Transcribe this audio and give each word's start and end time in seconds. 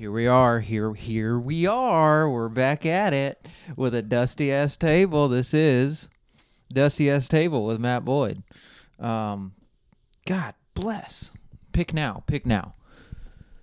Here 0.00 0.10
we 0.10 0.26
are. 0.26 0.60
Here, 0.60 0.94
here 0.94 1.38
we 1.38 1.66
are. 1.66 2.26
We're 2.30 2.48
back 2.48 2.86
at 2.86 3.12
it 3.12 3.46
with 3.76 3.94
a 3.94 4.00
dusty 4.00 4.50
ass 4.50 4.74
table. 4.74 5.28
This 5.28 5.52
is 5.52 6.08
dusty 6.72 7.10
ass 7.10 7.28
table 7.28 7.66
with 7.66 7.78
Matt 7.78 8.02
Boyd. 8.02 8.42
Um, 8.98 9.52
God 10.24 10.54
bless. 10.72 11.32
Pick 11.72 11.92
now. 11.92 12.24
Pick 12.26 12.46
now. 12.46 12.72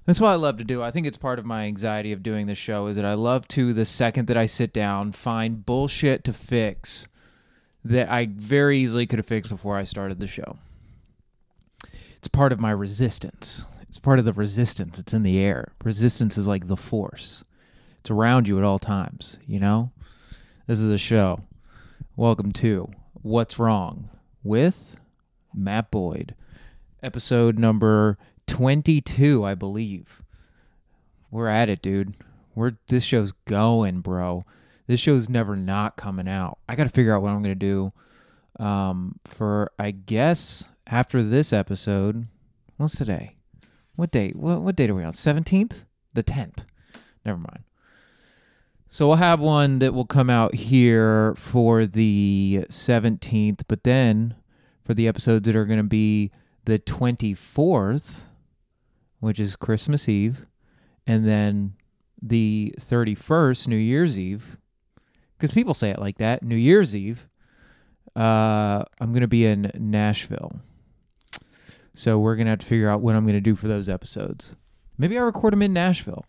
That's 0.06 0.22
what 0.22 0.30
I 0.30 0.36
love 0.36 0.60
to 0.60 0.64
do. 0.64 0.84
I 0.84 0.92
think 0.92 1.08
it's 1.08 1.18
part 1.18 1.40
of 1.40 1.46
my 1.46 1.64
anxiety 1.64 2.12
of 2.12 2.22
doing 2.22 2.46
this 2.46 2.60
show 2.60 2.86
is 2.86 2.98
that 2.98 3.06
I 3.06 3.16
love 3.16 3.48
to 3.48 3.74
the 3.74 3.84
second 3.84 4.28
that 4.28 4.38
I 4.38 4.46
sit 4.46 4.72
down 4.72 5.14
find 5.14 5.66
bullshit 5.66 6.24
to 6.26 6.34
fix 6.34 7.08
that 7.84 8.12
I 8.12 8.28
very 8.32 8.78
easily 8.78 9.08
could 9.08 9.18
have 9.18 9.26
fixed 9.26 9.50
before 9.50 9.76
I 9.76 9.86
started 9.86 10.20
the 10.20 10.28
show. 10.28 10.60
It's 12.16 12.28
part 12.28 12.52
of 12.52 12.60
my 12.60 12.70
resistance. 12.70 13.66
It's 13.88 14.00
part 14.00 14.20
of 14.20 14.26
the 14.26 14.34
resistance. 14.34 15.00
It's 15.00 15.14
in 15.14 15.24
the 15.24 15.40
air. 15.40 15.72
Resistance 15.84 16.38
is 16.38 16.46
like 16.46 16.68
the 16.68 16.76
force. 16.76 17.46
It's 18.02 18.12
around 18.12 18.48
you 18.48 18.58
at 18.58 18.64
all 18.64 18.80
times, 18.80 19.38
you 19.48 19.60
know? 19.62 19.92
This 20.68 20.80
is 20.80 20.90
a 20.90 20.98
show. 20.98 21.42
Welcome 22.18 22.52
to 22.54 22.92
What's 23.14 23.58
Wrong 23.58 24.10
with 24.44 24.98
Matt 25.54 25.90
Boyd. 25.90 26.36
Episode 27.02 27.58
number 27.58 28.18
22, 28.48 29.46
I 29.46 29.56
believe. 29.56 30.22
We're 31.32 31.48
at 31.48 31.70
it, 31.70 31.82
dude. 31.82 32.16
We're 32.56 32.74
this 32.90 33.06
show's 33.06 33.32
going, 33.46 34.02
bro. 34.02 34.44
This 34.88 35.00
show's 35.00 35.30
never 35.30 35.56
not 35.56 35.96
coming 35.96 36.28
out. 36.28 36.58
I 36.68 36.76
got 36.76 36.84
to 36.84 36.90
figure 36.90 37.16
out 37.16 37.22
what 37.22 37.30
I'm 37.30 37.42
going 37.42 37.58
to 37.58 37.66
do 37.66 37.94
um 38.60 39.20
for 39.24 39.72
I 39.78 39.92
guess 39.92 40.66
after 40.88 41.24
this 41.24 41.54
episode. 41.54 42.28
What's 42.78 42.98
today? 42.98 43.37
What 43.98 44.12
date? 44.12 44.36
What 44.36 44.62
what 44.62 44.76
date 44.76 44.90
are 44.90 44.96
we 44.96 45.04
on? 45.04 45.12
17th? 45.12 45.84
The 46.14 46.24
10th. 46.24 46.60
Never 47.26 47.40
mind. 47.40 47.64
So 48.90 49.08
we'll 49.08 49.18
have 49.18 49.40
one 49.40 49.80
that 49.80 49.94
will 49.94 50.06
come 50.06 50.30
out 50.30 50.56
here 50.56 51.34
for 51.36 51.86
the 51.86 52.66
17th, 52.70 53.64
but 53.68 53.84
then 53.84 54.36
for 54.86 54.94
the 54.94 55.08
episodes 55.08 55.46
that 55.46 55.56
are 55.56 55.66
going 55.66 55.80
to 55.80 55.84
be 55.84 56.32
the 56.66 56.80
24th, 56.80 58.22
which 59.20 59.40
is 59.40 59.56
Christmas 59.56 60.08
Eve, 60.08 60.46
and 61.06 61.28
then 61.28 61.74
the 62.22 62.74
31st, 62.80 63.68
New 63.68 63.76
Year's 63.76 64.18
Eve, 64.18 64.58
because 65.38 65.52
people 65.52 65.74
say 65.74 65.90
it 65.90 66.00
like 66.00 66.18
that, 66.20 66.44
New 66.44 66.56
Year's 66.56 66.96
Eve, 66.96 67.28
uh, 68.16 68.84
I'm 69.00 69.12
going 69.12 69.22
to 69.22 69.28
be 69.28 69.46
in 69.46 69.72
Nashville. 69.76 70.62
So 71.98 72.20
we're 72.20 72.36
to 72.46 72.52
have 72.52 72.60
to 72.60 72.66
figure 72.68 72.92
out 72.92 73.02
what 73.02 73.16
I'm 73.16 73.24
to 73.34 73.42
do 73.42 73.56
for 73.56 73.68
those 73.68 73.90
episodes. 73.90 74.54
Maybe 75.00 75.18
I 75.18 75.22
record 75.22 75.52
them 75.52 75.64
in 75.64 75.74
Nashville. 75.74 76.26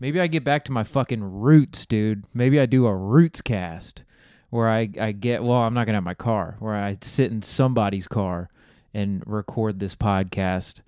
Maybe 0.00 0.18
I 0.18 0.26
get 0.28 0.44
back 0.44 0.64
to 0.64 0.72
my 0.72 0.82
fucking 0.82 1.22
roots, 1.22 1.84
dude. 1.84 2.24
Maybe 2.32 2.58
I 2.58 2.64
do 2.64 2.86
a 2.86 2.96
roots 2.96 3.42
cast 3.42 4.02
where 4.48 4.66
I, 4.66 4.88
I 4.98 5.12
get, 5.12 5.44
well, 5.44 5.58
I'm 5.58 5.74
not 5.74 5.84
to 5.92 5.92
have 5.92 6.04
my 6.04 6.14
car, 6.14 6.56
where 6.58 6.72
I 6.72 6.96
sit 7.02 7.30
in 7.30 7.42
somebody's 7.42 8.08
car 8.08 8.48
and 8.94 9.22
record 9.26 9.78
this 9.78 9.94
podcast 9.94 10.80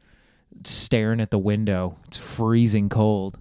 staring 0.65 1.21
at 1.21 1.31
the 1.31 1.39
window. 1.39 1.99
It's 2.07 2.17
freezing 2.17 2.89
cold. 2.89 3.37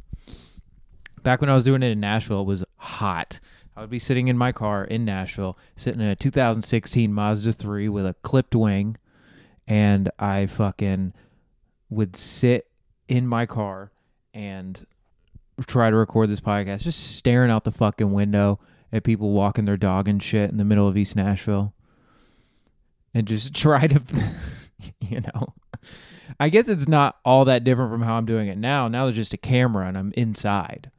Back 1.23 1.39
when 1.39 1.49
I 1.49 1.55
was 1.55 1.63
doing 1.63 1.83
it 1.83 1.91
in 1.91 2.01
Nashville, 2.01 2.41
it 2.41 2.47
was 2.47 2.65
hot. 2.75 3.39
I 3.77 3.81
would 3.81 3.89
be 3.89 3.97
sitting 3.97 4.27
in 4.27 4.37
my 4.37 4.51
car 4.51 4.83
in 4.83 5.05
Nashville, 5.05 5.57
sitting 5.77 6.01
in 6.01 6.07
a 6.07 6.17
2016 6.17 7.13
Mazda 7.13 7.53
3 7.53 7.87
with 7.87 8.05
a 8.05 8.15
clipped 8.23 8.55
wing, 8.55 8.97
and 9.67 10.11
I 10.19 10.45
fucking 10.45 11.13
would 11.89 12.15
sit 12.15 12.67
in 13.07 13.27
my 13.27 13.45
car 13.45 13.91
and 14.33 14.85
try 15.65 15.89
to 15.89 15.95
record 15.95 16.29
this 16.29 16.39
podcast, 16.39 16.83
just 16.83 17.15
staring 17.15 17.51
out 17.51 17.63
the 17.63 17.71
fucking 17.71 18.11
window 18.11 18.59
at 18.91 19.03
people 19.03 19.31
walking 19.31 19.65
their 19.65 19.77
dog 19.77 20.07
and 20.07 20.21
shit 20.21 20.49
in 20.49 20.57
the 20.57 20.65
middle 20.65 20.87
of 20.87 20.97
East 20.97 21.15
Nashville, 21.15 21.73
and 23.13 23.27
just 23.27 23.53
try 23.55 23.87
to, 23.87 24.01
you 25.01 25.21
know. 25.21 25.53
I 26.39 26.49
guess 26.49 26.67
it's 26.67 26.87
not 26.87 27.17
all 27.23 27.45
that 27.45 27.63
different 27.63 27.91
from 27.91 28.01
how 28.01 28.17
I'm 28.17 28.25
doing 28.25 28.47
it 28.47 28.57
now. 28.57 28.87
Now 28.87 29.05
there's 29.05 29.15
just 29.15 29.33
a 29.33 29.37
camera 29.37 29.87
and 29.87 29.97
I'm 29.97 30.11
inside. 30.17 30.91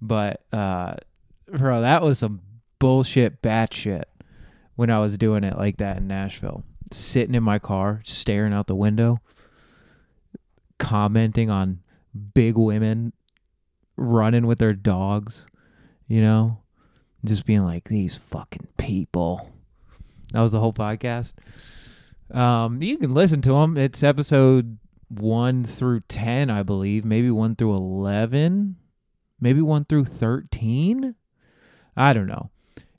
But 0.00 0.42
uh 0.52 0.96
bro, 1.46 1.82
that 1.82 2.02
was 2.02 2.18
some 2.18 2.40
bullshit 2.78 3.42
batshit 3.42 4.04
when 4.76 4.90
I 4.90 4.98
was 4.98 5.18
doing 5.18 5.44
it 5.44 5.56
like 5.56 5.76
that 5.78 5.98
in 5.98 6.08
Nashville. 6.08 6.64
Sitting 6.92 7.34
in 7.34 7.42
my 7.42 7.58
car, 7.58 8.00
staring 8.04 8.52
out 8.52 8.66
the 8.66 8.74
window, 8.74 9.20
commenting 10.78 11.50
on 11.50 11.80
big 12.34 12.56
women 12.56 13.12
running 13.96 14.46
with 14.46 14.58
their 14.58 14.74
dogs, 14.74 15.46
you 16.06 16.20
know? 16.20 16.58
Just 17.24 17.46
being 17.46 17.64
like, 17.64 17.88
these 17.88 18.16
fucking 18.16 18.68
people. 18.76 19.50
That 20.32 20.40
was 20.40 20.52
the 20.52 20.60
whole 20.60 20.72
podcast. 20.72 21.34
Um, 22.30 22.82
you 22.82 22.98
can 22.98 23.12
listen 23.12 23.40
to 23.42 23.52
them. 23.52 23.76
It's 23.76 24.02
episode 24.02 24.78
one 25.08 25.64
through 25.64 26.00
10, 26.00 26.50
I 26.50 26.62
believe. 26.62 27.04
Maybe 27.04 27.30
one 27.30 27.56
through 27.56 27.74
11. 27.74 28.76
Maybe 29.40 29.62
one 29.62 29.84
through 29.84 30.06
13. 30.06 31.14
I 31.96 32.12
don't 32.12 32.26
know. 32.26 32.50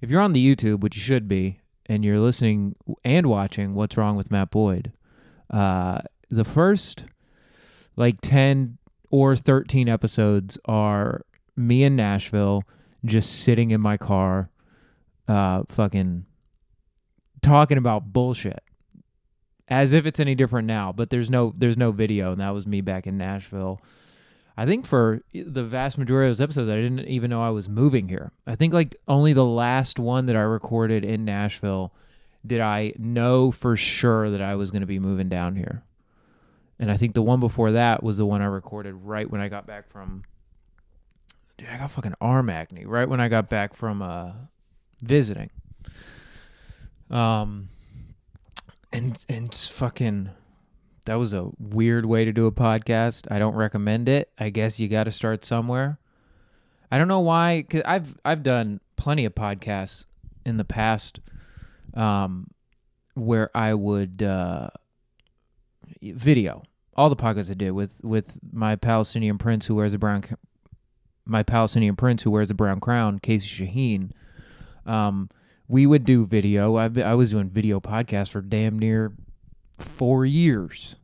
If 0.02 0.10
you're 0.10 0.22
on 0.22 0.34
the 0.34 0.56
YouTube, 0.56 0.80
which 0.80 0.96
you 0.96 1.02
should 1.02 1.28
be, 1.28 1.60
and 1.88 2.04
you're 2.04 2.20
listening 2.20 2.76
and 3.04 3.28
watching 3.28 3.76
What's 3.76 3.98
Wrong 3.98 4.16
with 4.16 4.32
Matt 4.32 4.52
Boyd, 4.52 4.92
uh, 5.50 6.00
the 6.30 6.44
first 6.44 7.06
like 7.96 8.20
10 8.22 8.78
or 9.10 9.36
13 9.36 9.88
episodes 9.88 10.58
are 10.66 11.22
me 11.56 11.84
in 11.84 11.96
Nashville 11.96 12.64
just 13.06 13.44
sitting 13.44 13.72
in 13.72 13.80
my 13.80 13.98
car, 13.98 14.50
uh, 15.28 15.64
fucking 15.70 16.26
talking 17.42 17.78
about 17.78 18.12
bullshit 18.12 18.64
as 19.68 19.94
if 19.94 20.06
it's 20.06 20.20
any 20.20 20.36
different 20.36 20.68
now 20.68 20.92
but 20.92 21.10
there's 21.10 21.30
no 21.30 21.54
there's 21.56 21.78
no 21.78 21.92
video 21.92 22.32
and 22.32 22.42
that 22.42 22.50
was 22.50 22.66
me 22.66 22.82
back 22.82 23.08
in 23.08 23.18
Nashville 23.18 23.80
I 24.58 24.66
think 24.66 24.86
for 24.86 25.22
the 25.34 25.64
vast 25.64 25.98
majority 25.98 26.30
of 26.30 26.38
those 26.38 26.44
episodes, 26.44 26.70
I 26.70 26.76
didn't 26.76 27.08
even 27.08 27.30
know 27.30 27.44
I 27.44 27.50
was 27.50 27.68
moving 27.68 28.08
here. 28.08 28.32
I 28.48 28.56
think 28.56 28.74
like 28.74 28.96
only 29.08 29.34
the 29.34 29.46
last 29.46 30.00
one 30.00 30.28
that 30.28 30.36
I 30.36 30.42
recorded 30.42 31.04
in 31.04 31.26
Nashville 31.26 31.94
did 32.46 32.62
I 32.62 32.94
know 32.98 33.52
for 33.52 33.76
sure 33.76 34.30
that 34.30 34.42
I 34.42 34.56
was 34.56 34.72
going 34.72 34.82
to 34.82 34.88
be 34.88 35.00
moving 35.00 35.28
down 35.28 35.56
here. 35.56 35.84
And 36.80 36.92
I 36.92 36.98
think 36.98 37.16
the 37.16 37.22
one 37.22 37.40
before 37.40 37.72
that 37.72 38.04
was 38.04 38.18
the 38.18 38.26
one 38.26 38.42
I 38.42 38.46
recorded 38.46 38.94
right 38.94 39.30
when 39.30 39.42
I 39.42 39.50
got 39.50 39.66
back 39.66 39.90
from. 39.90 40.24
Dude, 41.58 41.70
I 41.70 41.78
got 41.78 41.92
fucking 41.92 42.16
arm 42.20 42.50
acne 42.50 42.86
right 42.86 43.08
when 43.08 43.22
I 43.22 43.30
got 43.30 43.50
back 43.50 43.74
from 43.74 44.02
uh, 44.02 44.32
visiting. 45.02 45.50
Um, 47.10 47.70
and 48.92 49.24
and 49.30 49.54
fucking 49.54 50.32
that 51.06 51.16
was 51.16 51.34
a 51.34 51.50
weird 51.60 52.06
way 52.06 52.26
to 52.26 52.34
do 52.34 52.48
a 52.48 52.52
podcast. 52.52 53.32
I 53.32 53.40
don't 53.40 53.56
recommend 53.56 54.10
it. 54.10 54.32
I 54.38 54.50
guess 54.50 54.80
you 54.80 54.88
got 54.88 55.06
to 55.06 55.12
start 55.12 55.46
somewhere. 55.46 56.00
I 56.92 56.98
don't 56.98 57.08
know 57.08 57.20
why 57.20 57.66
cuz 57.70 57.82
I've 57.86 58.16
I've 58.26 58.44
done 58.44 58.80
plenty 58.96 59.26
of 59.26 59.36
podcasts 59.36 60.06
in 60.46 60.58
the 60.58 60.66
past 60.66 61.20
um 61.94 62.48
where 63.16 63.50
I 63.56 63.74
would 63.74 64.22
uh 64.22 64.70
video 66.02 66.64
all 66.96 67.10
the 67.10 67.16
podcasts 67.16 67.52
I 67.52 67.56
did 67.56 67.72
with 67.72 68.04
with 68.04 68.40
my 68.52 68.76
Palestinian 68.76 69.38
prince 69.38 69.66
who 69.66 69.76
wears 69.76 69.94
a 69.94 69.98
brown 69.98 70.24
my 71.26 71.44
Palestinian 71.44 71.96
prince 71.96 72.24
who 72.24 72.32
wears 72.32 72.52
a 72.52 72.54
brown 72.54 72.80
crown, 72.80 73.20
Casey 73.20 73.48
Shaheen. 73.48 74.12
Um 74.86 75.30
we 75.68 75.88
would 75.88 76.06
do 76.06 76.26
video. 76.26 76.76
I 76.76 76.90
I 77.04 77.16
was 77.16 77.32
doing 77.32 77.50
video 77.50 77.80
podcasts 77.80 78.30
for 78.30 78.42
damn 78.42 78.78
near 78.80 79.14
four 79.80 80.26
years 80.26 80.96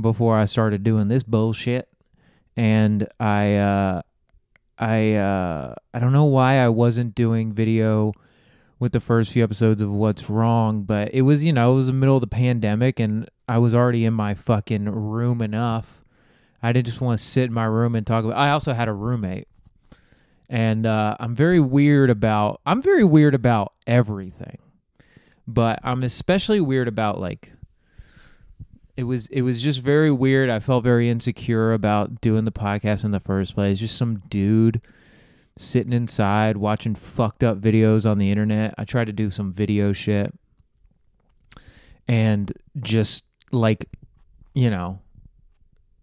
before 0.00 0.36
I 0.36 0.44
started 0.44 0.82
doing 0.82 1.08
this 1.08 1.22
bullshit. 1.22 1.88
And 2.56 3.08
I, 3.18 3.56
uh, 3.56 4.02
I, 4.78 5.14
uh, 5.14 5.74
I 5.92 5.98
don't 5.98 6.12
know 6.12 6.24
why 6.24 6.58
I 6.58 6.68
wasn't 6.68 7.14
doing 7.14 7.52
video 7.52 8.12
with 8.78 8.92
the 8.92 9.00
first 9.00 9.32
few 9.32 9.44
episodes 9.44 9.82
of 9.82 9.90
What's 9.90 10.30
Wrong, 10.30 10.82
but 10.82 11.12
it 11.12 11.22
was, 11.22 11.44
you 11.44 11.52
know, 11.52 11.72
it 11.72 11.76
was 11.76 11.86
the 11.86 11.92
middle 11.92 12.16
of 12.16 12.22
the 12.22 12.26
pandemic 12.26 12.98
and 12.98 13.28
I 13.50 13.58
was 13.58 13.74
already 13.74 14.04
in 14.04 14.14
my 14.14 14.34
fucking 14.34 14.84
room 14.84 15.42
enough. 15.42 16.04
I 16.62 16.72
didn't 16.72 16.86
just 16.86 17.00
want 17.00 17.18
to 17.18 17.24
sit 17.24 17.44
in 17.44 17.52
my 17.52 17.64
room 17.64 17.94
and 17.94 18.06
talk 18.06 18.24
about. 18.24 18.36
I 18.36 18.50
also 18.50 18.72
had 18.72 18.88
a 18.88 18.92
roommate, 18.92 19.48
and 20.48 20.86
uh, 20.86 21.16
I'm 21.18 21.34
very 21.34 21.58
weird 21.58 22.10
about. 22.10 22.60
I'm 22.66 22.82
very 22.82 23.02
weird 23.02 23.34
about 23.34 23.72
everything 23.86 24.58
but 25.54 25.80
I'm 25.82 26.02
especially 26.02 26.60
weird 26.60 26.88
about 26.88 27.20
like 27.20 27.52
it 28.96 29.04
was 29.04 29.26
it 29.28 29.42
was 29.42 29.62
just 29.62 29.80
very 29.80 30.10
weird. 30.10 30.50
I 30.50 30.60
felt 30.60 30.84
very 30.84 31.08
insecure 31.08 31.72
about 31.72 32.20
doing 32.20 32.44
the 32.44 32.52
podcast 32.52 33.04
in 33.04 33.10
the 33.10 33.20
first 33.20 33.54
place. 33.54 33.78
Just 33.78 33.96
some 33.96 34.22
dude 34.28 34.80
sitting 35.56 35.92
inside 35.92 36.56
watching 36.56 36.94
fucked 36.94 37.42
up 37.42 37.60
videos 37.60 38.08
on 38.08 38.18
the 38.18 38.30
internet. 38.30 38.74
I 38.78 38.84
tried 38.84 39.06
to 39.06 39.12
do 39.12 39.30
some 39.30 39.52
video 39.52 39.92
shit 39.92 40.32
and 42.08 42.52
just 42.80 43.24
like 43.52 43.86
you 44.54 44.70
know 44.70 45.00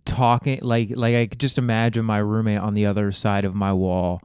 talking 0.05 0.59
like 0.61 0.91
like 0.95 1.15
I 1.15 1.27
could 1.27 1.39
just 1.39 1.57
imagine 1.57 2.05
my 2.05 2.19
roommate 2.19 2.59
on 2.59 2.73
the 2.73 2.85
other 2.85 3.11
side 3.11 3.45
of 3.45 3.53
my 3.53 3.73
wall 3.73 4.21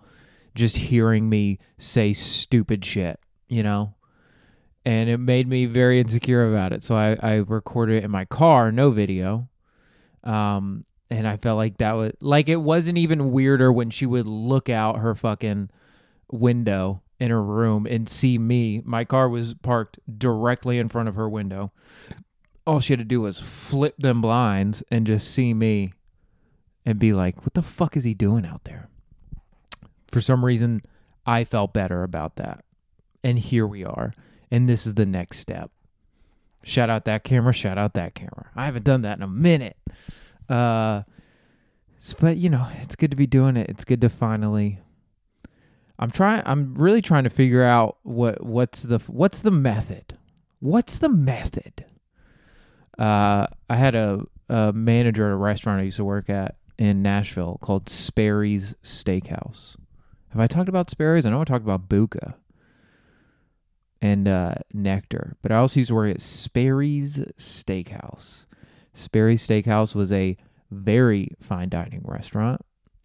just 0.55 0.77
hearing 0.77 1.29
me 1.29 1.59
say 1.79 2.13
stupid 2.13 2.85
shit, 2.85 3.19
you 3.49 3.63
know? 3.63 3.95
And 4.85 5.09
it 5.09 5.19
made 5.19 5.47
me 5.47 5.67
very 5.67 6.01
insecure 6.01 6.51
about 6.51 6.73
it. 6.73 6.83
So 6.83 6.97
I, 6.97 7.17
I 7.23 7.35
recorded 7.37 7.99
it 7.99 8.05
in 8.05 8.11
my 8.11 8.25
car, 8.25 8.73
no 8.73 8.91
video. 8.91 9.49
Um, 10.25 10.85
and 11.09 11.29
I 11.29 11.37
felt 11.37 11.59
like 11.59 11.79
that 11.79 11.93
was 11.93 12.13
like 12.21 12.49
it 12.49 12.57
wasn't 12.57 12.99
even 12.99 13.33
weirder 13.33 13.71
when 13.71 13.91
she 13.91 14.07
would 14.07 14.27
look 14.27 14.69
out 14.69 14.99
her 14.99 15.15
fucking 15.15 15.69
window 16.31 17.03
in 17.21 17.31
her 17.31 17.43
room 17.43 17.87
and 17.87 18.09
see 18.09 18.39
me. 18.39 18.83
My 18.85 19.05
car 19.05 19.29
was 19.29 19.55
parked 19.55 19.99
directly 20.19 20.79
in 20.79 20.89
front 20.89 21.09
of 21.09 21.15
her 21.15 21.29
window. 21.29 21.71
All 22.67 22.81
she 22.81 22.95
had 22.95 22.99
to 22.99 23.05
do 23.05 23.21
was 23.21 23.39
flip 23.39 23.95
them 23.99 24.21
blinds 24.21 24.83
and 24.91 25.07
just 25.07 25.31
see 25.31 25.53
me 25.53 25.93
and 26.87 26.99
be 26.99 27.13
like, 27.13 27.43
what 27.43 27.55
the 27.55 27.63
fuck 27.63 27.97
is 27.97 28.05
he 28.05 28.15
doing 28.15 28.47
out 28.47 28.65
there? 28.65 28.89
For 30.09 30.21
some 30.21 30.45
reason, 30.45 30.83
I 31.27 31.45
felt 31.45 31.73
better 31.73 32.03
about 32.03 32.37
that. 32.37 32.65
And 33.23 33.39
here 33.39 33.67
we 33.67 33.85
are. 33.85 34.15
And 34.53 34.69
this 34.69 34.87
is 34.87 34.95
the 34.95 35.07
next 35.07 35.39
step. 35.39 35.71
Shout 36.63 36.91
out 36.91 37.07
that 37.07 37.25
camera, 37.25 37.55
shout 37.55 37.79
out 37.79 37.95
that 37.95 38.15
camera. 38.15 38.51
I 38.55 38.67
haven't 38.67 38.85
done 38.85 39.01
that 39.01 39.17
in 39.17 39.23
a 39.23 39.29
minute. 39.29 39.79
Uh, 40.47 41.03
but 42.21 42.37
you 42.37 42.51
know, 42.51 42.69
it's 42.83 42.95
good 42.95 43.11
to 43.11 43.17
be 43.17 43.27
doing 43.27 43.57
it. 43.57 43.71
It's 43.71 43.87
good 43.87 44.03
to 44.03 44.11
finally. 44.11 44.79
I'm 45.99 46.11
trying. 46.11 46.43
I'm 46.45 46.75
really 46.75 47.01
trying 47.01 47.25
to 47.25 47.31
figure 47.31 47.65
out 47.65 47.97
what 48.03 48.45
what's 48.45 48.83
the 48.83 48.99
what's 49.07 49.39
the 49.39 49.51
method. 49.51 50.19
What's 50.61 50.99
the 50.99 51.09
method? 51.09 51.87
Uh, 52.99 53.47
I 53.71 53.77
had 53.77 53.95
a, 53.95 54.21
a 54.51 54.73
manager 54.73 55.29
at 55.29 55.33
a 55.33 55.37
restaurant 55.37 55.81
I 55.81 55.85
used 55.85 55.97
to 55.97 56.05
work 56.05 56.29
at 56.29 56.57
in 56.79 57.03
Nashville 57.03 57.59
called 57.63 57.89
Sperry's 57.89 58.77
Steakhouse. 58.83 59.77
Have 60.29 60.41
I 60.41 60.47
talked 60.47 60.69
about 60.69 60.91
Sperry's? 60.91 61.25
I 61.25 61.31
know 61.31 61.41
I 61.41 61.45
talked 61.45 61.65
about 61.65 61.89
Buka 61.89 62.35
and 64.03 64.27
uh, 64.27 64.55
Nectar, 64.75 65.37
but 65.43 65.53
I 65.53 65.57
also 65.57 65.79
used 65.79 65.89
to 65.89 65.95
work 65.95 66.11
at 66.11 66.21
Sperry's 66.21 67.19
Steakhouse. 67.39 68.47
Sperry's 68.93 69.47
Steakhouse 69.47 69.95
was 69.95 70.11
a 70.11 70.37
very 70.73 71.37
fine 71.41 71.69
dining 71.69 72.03
restaurant. 72.05 72.63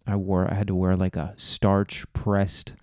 I 0.08 0.16
wore 0.16 0.50
I 0.50 0.54
had 0.54 0.66
to 0.66 0.74
wear 0.74 0.96
like 0.96 1.14
a 1.14 1.34
starch 1.36 2.04
pressed 2.12 2.74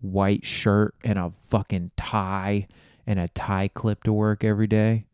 white 0.00 0.46
shirt 0.46 0.94
and 1.04 1.18
a 1.18 1.32
fucking 1.50 1.90
tie 1.96 2.68
and 3.06 3.20
a 3.20 3.28
tie 3.28 3.68
clip 3.68 4.02
to 4.04 4.12
work 4.14 4.42
every 4.42 4.66
day. 4.66 5.04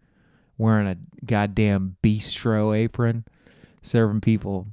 Wearing 0.56 0.86
a 0.86 0.96
goddamn 1.24 1.96
bistro 2.04 2.76
apron, 2.76 3.24
serving 3.82 4.20
people 4.20 4.68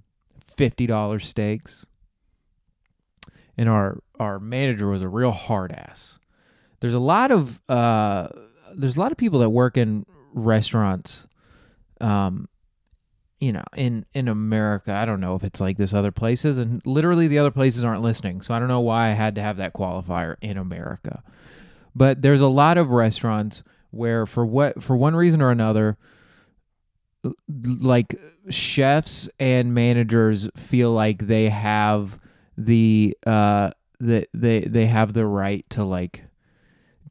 fifty 0.55 0.85
dollar 0.85 1.17
steaks. 1.17 1.87
And 3.57 3.67
our 3.67 4.03
our 4.19 4.39
manager 4.39 4.87
was 4.87 5.01
a 5.01 5.09
real 5.09 5.31
hard 5.31 5.71
ass. 5.71 6.19
There's 6.81 6.93
a 6.93 6.99
lot 6.99 7.31
of 7.31 7.61
uh 7.69 8.27
there's 8.75 8.97
a 8.97 8.99
lot 8.99 9.11
of 9.11 9.17
people 9.17 9.39
that 9.39 9.49
work 9.49 9.77
in 9.77 10.05
restaurants 10.33 11.27
um 11.99 12.47
you 13.41 13.51
know, 13.51 13.63
in 13.75 14.05
in 14.13 14.27
America, 14.27 14.93
I 14.93 15.03
don't 15.05 15.19
know 15.19 15.33
if 15.35 15.43
it's 15.43 15.59
like 15.59 15.75
this 15.75 15.95
other 15.95 16.11
places, 16.11 16.59
and 16.59 16.79
literally 16.85 17.27
the 17.27 17.39
other 17.39 17.49
places 17.49 17.83
aren't 17.83 18.03
listening. 18.03 18.41
So 18.41 18.53
I 18.53 18.59
don't 18.59 18.67
know 18.67 18.79
why 18.79 19.09
I 19.09 19.13
had 19.13 19.33
to 19.35 19.41
have 19.41 19.57
that 19.57 19.73
qualifier 19.73 20.35
in 20.41 20.57
America. 20.57 21.23
But 21.95 22.21
there's 22.21 22.39
a 22.39 22.47
lot 22.47 22.77
of 22.77 22.91
restaurants 22.91 23.63
where, 23.89 24.27
for 24.27 24.45
what 24.45 24.83
for 24.83 24.95
one 24.95 25.15
reason 25.15 25.41
or 25.41 25.49
another, 25.49 25.97
like 27.55 28.15
chefs 28.49 29.27
and 29.39 29.73
managers 29.73 30.47
feel 30.55 30.91
like 30.91 31.25
they 31.25 31.49
have 31.49 32.19
the 32.55 33.17
uh 33.25 33.71
that 33.99 34.27
they 34.35 34.61
they 34.61 34.85
have 34.85 35.13
the 35.13 35.25
right 35.25 35.67
to 35.71 35.83
like 35.83 36.25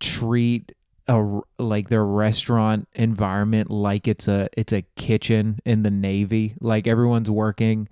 treat 0.00 0.72
a 1.06 1.40
like 1.58 1.88
their 1.88 2.04
restaurant 2.04 2.88
environment 2.94 3.70
like 3.70 4.06
it's 4.06 4.28
a 4.28 4.48
it's 4.56 4.72
a 4.72 4.82
kitchen 4.96 5.60
in 5.64 5.82
the 5.82 5.90
navy. 5.90 6.54
Like 6.60 6.86
everyone's 6.86 7.30
working 7.30 7.88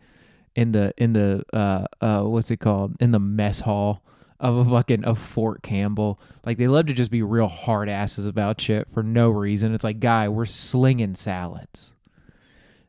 in 0.54 0.72
the 0.72 0.92
in 0.96 1.12
the 1.12 1.44
uh 1.52 1.86
uh 2.00 2.22
what's 2.22 2.50
it 2.50 2.58
called? 2.58 2.96
In 3.00 3.12
the 3.12 3.20
mess 3.20 3.60
hall 3.60 4.02
of 4.40 4.56
a 4.56 4.64
fucking 4.64 5.04
of 5.04 5.18
Fort 5.18 5.62
Campbell. 5.62 6.20
Like 6.44 6.58
they 6.58 6.68
love 6.68 6.86
to 6.86 6.92
just 6.92 7.10
be 7.10 7.22
real 7.22 7.48
hard 7.48 7.88
asses 7.88 8.26
about 8.26 8.60
shit 8.60 8.88
for 8.90 9.02
no 9.02 9.30
reason. 9.30 9.74
It's 9.74 9.84
like 9.84 10.00
guy 10.00 10.28
we're 10.28 10.46
slinging 10.46 11.14
salads. 11.14 11.92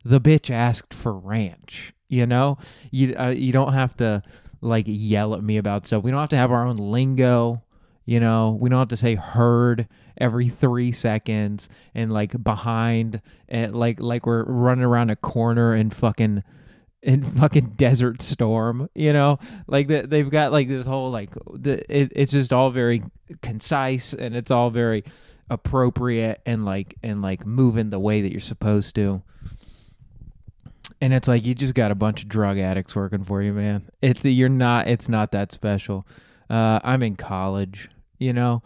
The 0.04 0.20
bitch 0.20 0.50
asked 0.50 0.94
for 0.94 1.12
ranch 1.12 1.92
you 2.10 2.26
know? 2.26 2.58
You 2.90 3.14
uh, 3.18 3.28
you 3.28 3.52
don't 3.52 3.72
have 3.72 3.96
to 3.98 4.22
like 4.60 4.84
yell 4.86 5.34
at 5.34 5.42
me 5.42 5.56
about 5.56 5.86
stuff. 5.86 6.02
We 6.02 6.10
don't 6.10 6.20
have 6.20 6.28
to 6.30 6.36
have 6.36 6.52
our 6.52 6.66
own 6.66 6.76
lingo 6.76 7.62
you 8.04 8.20
know 8.20 8.56
we 8.60 8.68
don't 8.68 8.78
have 8.78 8.88
to 8.88 8.96
say 8.96 9.14
heard 9.14 9.88
every 10.18 10.48
three 10.48 10.92
seconds 10.92 11.68
and 11.94 12.12
like 12.12 12.42
behind 12.42 13.20
and 13.48 13.74
like 13.74 14.00
like 14.00 14.26
we're 14.26 14.44
running 14.44 14.84
around 14.84 15.10
a 15.10 15.16
corner 15.16 15.72
and 15.72 15.94
fucking 15.94 16.42
in 17.02 17.24
fucking 17.38 17.70
desert 17.76 18.20
storm 18.20 18.88
you 18.94 19.12
know? 19.12 19.38
Like 19.66 19.88
the, 19.88 20.02
they've 20.06 20.28
got 20.28 20.52
like 20.52 20.68
this 20.68 20.86
whole 20.86 21.10
like 21.10 21.30
the 21.52 21.80
it, 21.88 22.12
it's 22.14 22.32
just 22.32 22.52
all 22.52 22.70
very 22.70 23.02
concise 23.42 24.12
and 24.12 24.36
it's 24.36 24.50
all 24.50 24.70
very 24.70 25.04
appropriate 25.48 26.40
and 26.46 26.64
like 26.64 26.96
and 27.02 27.22
like 27.22 27.46
moving 27.46 27.90
the 27.90 27.98
way 27.98 28.20
that 28.22 28.30
you're 28.30 28.40
supposed 28.40 28.94
to. 28.96 29.22
And 31.00 31.14
it's 31.14 31.28
like 31.28 31.46
you 31.46 31.54
just 31.54 31.74
got 31.74 31.90
a 31.90 31.94
bunch 31.94 32.22
of 32.22 32.28
drug 32.28 32.58
addicts 32.58 32.94
working 32.94 33.24
for 33.24 33.40
you 33.40 33.54
man. 33.54 33.88
It's 34.02 34.24
you're 34.24 34.48
not 34.50 34.86
it's 34.86 35.08
not 35.08 35.32
that 35.32 35.52
special 35.52 36.06
uh 36.50 36.78
i'm 36.84 37.02
in 37.02 37.16
college 37.16 37.88
you 38.18 38.32
know 38.32 38.62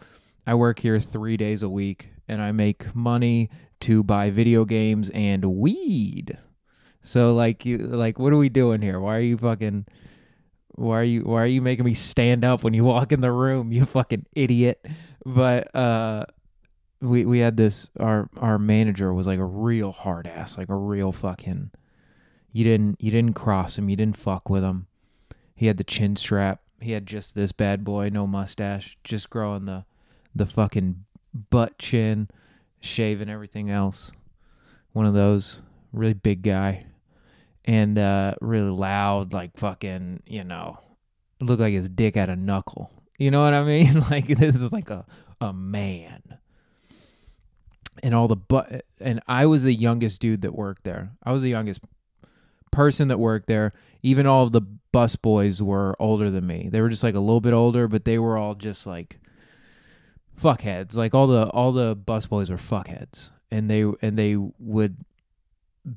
I 0.47 0.55
work 0.55 0.79
here 0.79 1.01
three 1.01 1.37
days 1.37 1.63
a 1.63 1.69
week 1.69 2.11
and 2.29 2.41
I 2.43 2.53
make 2.53 2.95
money 2.95 3.51
to 3.81 4.03
buy 4.03 4.31
video 4.31 4.65
games 4.65 5.11
and 5.11 5.45
weed. 5.45 6.39
So 7.03 7.35
like 7.35 7.65
you 7.65 7.79
like 7.79 8.19
what 8.19 8.33
are 8.33 8.39
we 8.39 8.49
doing 8.49 8.83
here? 8.83 9.01
Why 9.01 9.17
are 9.17 9.21
you 9.21 9.39
fucking 9.39 9.87
why 10.75 11.01
are 11.01 11.05
you 11.05 11.23
why 11.23 11.43
are 11.43 11.47
you 11.47 11.63
making 11.63 11.85
me 11.85 11.95
stand 11.95 12.45
up 12.45 12.63
when 12.63 12.75
you 12.75 12.85
walk 12.85 13.13
in 13.13 13.21
the 13.21 13.33
room, 13.33 13.73
you 13.73 13.87
fucking 13.87 14.27
idiot? 14.35 14.85
But 15.25 15.75
uh 15.75 16.27
we 17.01 17.25
we 17.25 17.39
had 17.39 17.57
this 17.57 17.91
our 17.99 18.29
our 18.39 18.59
manager 18.59 19.13
was 19.13 19.27
like 19.27 19.39
a 19.39 19.45
real 19.45 19.93
hard 19.93 20.27
ass, 20.27 20.59
like 20.59 20.69
a 20.69 20.77
real 20.77 21.13
fucking 21.13 21.71
you 22.53 22.65
didn't 22.65 23.01
you 23.01 23.11
didn't 23.11 23.35
cross 23.35 23.79
him, 23.79 23.89
you 23.89 23.97
didn't 23.97 24.19
fuck 24.19 24.51
with 24.51 24.63
him. 24.63 24.89
He 25.55 25.67
had 25.67 25.79
the 25.79 25.85
chin 25.85 26.17
strap. 26.17 26.61
He 26.85 26.93
had 26.93 27.07
just 27.07 27.35
this 27.35 27.53
bad 27.53 27.83
boy, 27.83 28.11
no 28.11 28.26
mustache, 28.26 28.99
just 29.05 29.31
growing 29.31 29.64
the 29.64 29.87
the 30.35 30.45
fucking 30.45 31.05
butt 31.50 31.79
chin, 31.79 32.29
shaving 32.81 33.31
everything 33.31 33.71
else. 33.71 34.12
One 34.93 35.07
of 35.07 35.14
those 35.14 35.62
really 35.93 36.12
big 36.12 36.43
guy, 36.43 36.85
and 37.64 37.99
uh, 37.99 38.35
really 38.43 38.71
loud, 38.71 39.33
like 39.33 39.57
fucking, 39.57 40.25
you 40.26 40.45
know, 40.45 40.79
looked 41.41 41.61
like 41.61 41.73
his 41.73 41.88
dick 41.88 42.17
had 42.17 42.29
a 42.29 42.37
knuckle. 42.37 42.91
You 43.19 43.31
know 43.31 43.43
what 43.43 43.55
I 43.55 43.64
mean? 43.64 44.00
like 44.11 44.26
this 44.26 44.55
is 44.55 44.71
like 44.71 44.91
a 44.91 45.07
a 45.41 45.55
man. 45.55 46.21
And 48.03 48.14
all 48.14 48.29
the 48.29 48.37
but 48.37 48.85
and 49.00 49.23
I 49.26 49.47
was 49.47 49.62
the 49.62 49.75
youngest 49.75 50.21
dude 50.21 50.43
that 50.43 50.55
worked 50.55 50.85
there. 50.85 51.12
I 51.23 51.33
was 51.33 51.41
the 51.41 51.49
youngest 51.49 51.81
person 52.75 53.09
that 53.09 53.19
worked 53.19 53.47
there. 53.47 53.73
Even 54.02 54.26
all 54.26 54.45
of 54.45 54.52
the 54.52 54.61
bus 54.61 55.16
boys 55.16 55.62
were 55.62 55.97
older 55.99 56.31
than 56.31 56.47
me. 56.47 56.69
They 56.71 56.81
were 56.81 56.88
just 56.88 57.02
like 57.02 57.14
a 57.14 57.21
little 57.21 57.40
bit 57.40 57.52
older, 57.52 57.88
but 57.88 58.04
they 58.04 58.19
were 58.19 58.37
all 58.37 58.54
just 58.54 58.87
like 58.87 59.19
fuckheads. 60.40 60.95
Like 60.97 61.14
all 61.14 61.26
the 61.26 61.47
all 61.49 61.73
the 61.73 61.97
busboys 61.97 62.50
were 62.50 62.57
fuckheads, 62.57 63.31
and 63.50 63.71
they 63.71 63.83
and 64.02 64.19
they 64.19 64.37
would 64.37 64.97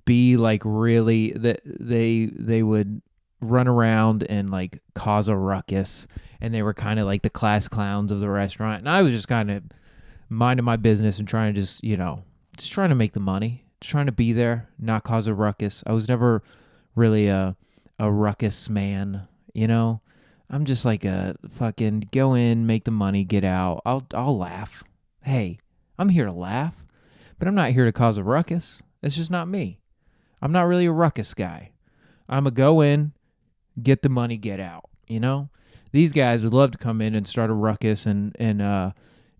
be 0.05 0.37
like 0.37 0.61
really 0.63 1.31
that 1.31 1.61
they 1.65 2.29
they 2.33 2.63
would 2.63 3.01
run 3.39 3.67
around 3.67 4.23
and 4.23 4.49
like 4.49 4.81
cause 4.93 5.27
a 5.27 5.35
ruckus, 5.35 6.07
and 6.39 6.53
they 6.53 6.61
were 6.61 6.73
kind 6.73 6.99
of 6.99 7.05
like 7.05 7.23
the 7.23 7.29
class 7.29 7.67
clowns 7.67 8.11
of 8.11 8.19
the 8.19 8.29
restaurant. 8.29 8.79
And 8.79 8.89
I 8.89 9.01
was 9.01 9.13
just 9.13 9.27
kind 9.27 9.51
of 9.51 9.63
minding 10.29 10.65
my 10.65 10.75
business 10.75 11.19
and 11.19 11.27
trying 11.27 11.53
to 11.53 11.59
just 11.59 11.83
you 11.83 11.97
know 11.97 12.23
just 12.57 12.71
trying 12.71 12.89
to 12.89 12.95
make 12.95 13.13
the 13.13 13.19
money, 13.19 13.65
just 13.81 13.91
trying 13.91 14.05
to 14.05 14.11
be 14.11 14.33
there, 14.33 14.69
not 14.79 15.03
cause 15.03 15.27
a 15.27 15.33
ruckus. 15.33 15.83
I 15.85 15.93
was 15.93 16.07
never 16.07 16.43
really 16.97 17.27
a 17.27 17.55
a 17.99 18.11
ruckus 18.11 18.69
man, 18.69 19.27
you 19.53 19.67
know. 19.67 20.01
I'm 20.49 20.63
just 20.63 20.85
like 20.85 21.03
a 21.03 21.35
fucking 21.49 22.09
go 22.11 22.33
in, 22.33 22.65
make 22.65 22.85
the 22.85 22.91
money, 22.91 23.23
get 23.23 23.43
out. 23.43 23.81
I'll 23.85 24.05
I'll 24.13 24.37
laugh. 24.37 24.83
Hey, 25.21 25.59
I'm 25.97 26.09
here 26.09 26.25
to 26.25 26.33
laugh, 26.33 26.85
but 27.37 27.47
I'm 27.47 27.55
not 27.55 27.71
here 27.71 27.85
to 27.85 27.91
cause 27.91 28.17
a 28.17 28.23
ruckus. 28.23 28.81
It's 29.03 29.15
just 29.15 29.31
not 29.31 29.47
me. 29.47 29.79
I'm 30.41 30.51
not 30.51 30.67
really 30.67 30.85
a 30.85 30.91
ruckus 30.91 31.33
guy. 31.33 31.71
I'm 32.29 32.47
a 32.47 32.51
go 32.51 32.81
in, 32.81 33.13
get 33.81 34.01
the 34.01 34.09
money, 34.09 34.37
get 34.37 34.59
out. 34.59 34.89
You 35.07 35.19
know, 35.19 35.49
these 35.91 36.11
guys 36.11 36.43
would 36.43 36.53
love 36.53 36.71
to 36.71 36.77
come 36.77 37.01
in 37.01 37.15
and 37.15 37.27
start 37.27 37.49
a 37.49 37.53
ruckus 37.53 38.05
and 38.05 38.35
and 38.39 38.61
uh, 38.61 38.91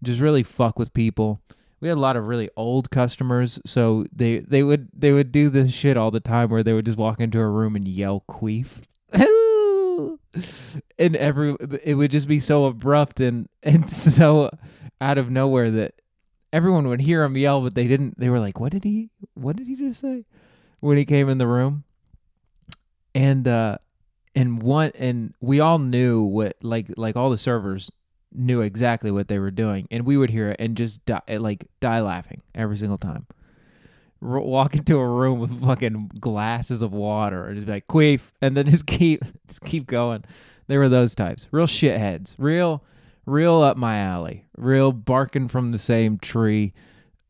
just 0.03 0.19
really 0.19 0.43
fuck 0.43 0.77
with 0.77 0.93
people. 0.93 1.41
We 1.79 1.87
had 1.87 1.97
a 1.97 1.99
lot 1.99 2.15
of 2.15 2.27
really 2.27 2.49
old 2.55 2.89
customers, 2.89 3.59
so 3.65 4.05
they 4.11 4.39
they 4.39 4.63
would 4.63 4.89
they 4.93 5.11
would 5.11 5.31
do 5.31 5.49
this 5.49 5.71
shit 5.71 5.97
all 5.97 6.11
the 6.11 6.19
time 6.19 6.49
where 6.49 6.63
they 6.63 6.73
would 6.73 6.85
just 6.85 6.97
walk 6.97 7.19
into 7.19 7.39
a 7.39 7.47
room 7.47 7.75
and 7.75 7.87
yell 7.87 8.23
queef. 8.29 8.81
and 10.99 11.15
every 11.15 11.55
it 11.83 11.95
would 11.95 12.11
just 12.11 12.27
be 12.27 12.39
so 12.39 12.65
abrupt 12.65 13.19
and 13.19 13.47
and 13.63 13.89
so 13.91 14.49
out 15.01 15.17
of 15.17 15.29
nowhere 15.29 15.71
that 15.71 15.93
everyone 16.51 16.87
would 16.87 17.01
hear 17.01 17.23
him 17.23 17.37
yell 17.37 17.61
but 17.61 17.75
they 17.75 17.87
didn't 17.87 18.19
they 18.19 18.29
were 18.29 18.39
like 18.39 18.59
what 18.59 18.71
did 18.71 18.83
he 18.83 19.09
what 19.33 19.55
did 19.55 19.67
he 19.67 19.75
just 19.75 19.99
say 19.99 20.25
when 20.79 20.97
he 20.97 21.05
came 21.05 21.29
in 21.29 21.37
the 21.37 21.47
room 21.47 21.83
and 23.15 23.47
uh 23.47 23.77
and 24.35 24.61
one 24.61 24.91
and 24.97 25.33
we 25.41 25.59
all 25.59 25.79
knew 25.79 26.21
what 26.21 26.55
like 26.61 26.87
like 26.97 27.15
all 27.15 27.29
the 27.29 27.37
servers 27.37 27.91
knew 28.33 28.61
exactly 28.61 29.11
what 29.11 29.27
they 29.27 29.39
were 29.39 29.51
doing 29.51 29.87
and 29.91 30.05
we 30.05 30.17
would 30.17 30.29
hear 30.29 30.49
it 30.49 30.57
and 30.59 30.75
just 30.75 31.03
die, 31.05 31.21
like 31.37 31.65
die 31.79 32.01
laughing 32.01 32.41
every 32.55 32.77
single 32.77 32.97
time. 32.97 33.25
R- 34.21 34.39
walk 34.39 34.75
into 34.75 34.97
a 34.97 35.07
room 35.07 35.39
with 35.39 35.61
fucking 35.63 36.11
glasses 36.19 36.81
of 36.81 36.93
water 36.93 37.45
and 37.45 37.55
just 37.55 37.67
be 37.67 37.73
like 37.73 37.87
queef 37.87 38.21
and 38.41 38.55
then 38.57 38.67
just 38.69 38.85
keep 38.85 39.23
just 39.47 39.61
keep 39.61 39.87
going. 39.87 40.23
They 40.67 40.77
were 40.77 40.89
those 40.89 41.15
types. 41.15 41.47
Real 41.51 41.67
shitheads. 41.67 42.35
Real 42.37 42.83
real 43.25 43.61
up 43.61 43.77
my 43.77 43.99
alley. 43.99 44.45
Real 44.57 44.91
barking 44.91 45.47
from 45.47 45.71
the 45.71 45.77
same 45.77 46.17
tree 46.17 46.73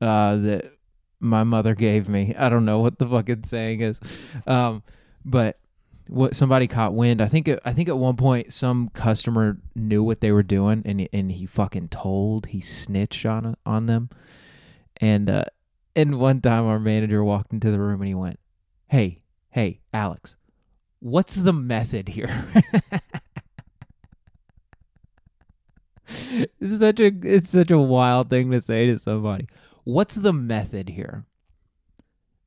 uh 0.01 0.37
that 0.37 0.71
my 1.19 1.43
mother 1.43 1.75
gave 1.75 2.07
me. 2.09 2.35
I 2.37 2.49
don't 2.49 2.65
know 2.65 2.79
what 2.79 2.97
the 2.99 3.07
fucking 3.07 3.43
saying 3.43 3.81
is. 3.81 3.99
Um 4.45 4.83
but 5.25 5.59
what 6.09 6.35
somebody 6.35 6.67
caught 6.67 6.93
wind. 6.93 7.21
I 7.21 7.27
think 7.27 7.49
I 7.65 7.73
think 7.73 7.89
at 7.89 7.97
one 7.97 8.15
point 8.15 8.53
some 8.53 8.89
customer 8.89 9.57
knew 9.75 10.03
what 10.03 10.21
they 10.21 10.31
were 10.31 10.43
doing 10.43 10.81
and 10.85 11.07
and 11.11 11.31
he 11.31 11.45
fucking 11.45 11.89
told 11.89 12.47
he 12.47 12.61
snitched 12.61 13.25
on 13.25 13.55
on 13.65 13.85
them. 13.85 14.09
And 14.97 15.29
uh 15.29 15.45
and 15.95 16.19
one 16.19 16.41
time 16.41 16.65
our 16.65 16.79
manager 16.79 17.23
walked 17.23 17.53
into 17.53 17.71
the 17.71 17.79
room 17.79 18.01
and 18.01 18.07
he 18.07 18.15
went, 18.15 18.39
"Hey, 18.87 19.21
hey, 19.49 19.79
Alex, 19.93 20.35
what's 20.99 21.35
the 21.35 21.53
method 21.53 22.09
here?" 22.09 22.45
it's 26.07 26.79
such 26.79 26.99
a 26.99 27.11
it's 27.23 27.49
such 27.49 27.71
a 27.71 27.79
wild 27.79 28.29
thing 28.29 28.51
to 28.51 28.61
say 28.61 28.85
to 28.87 28.99
somebody. 28.99 29.47
What's 29.83 30.15
the 30.15 30.33
method 30.33 30.89
here? 30.89 31.25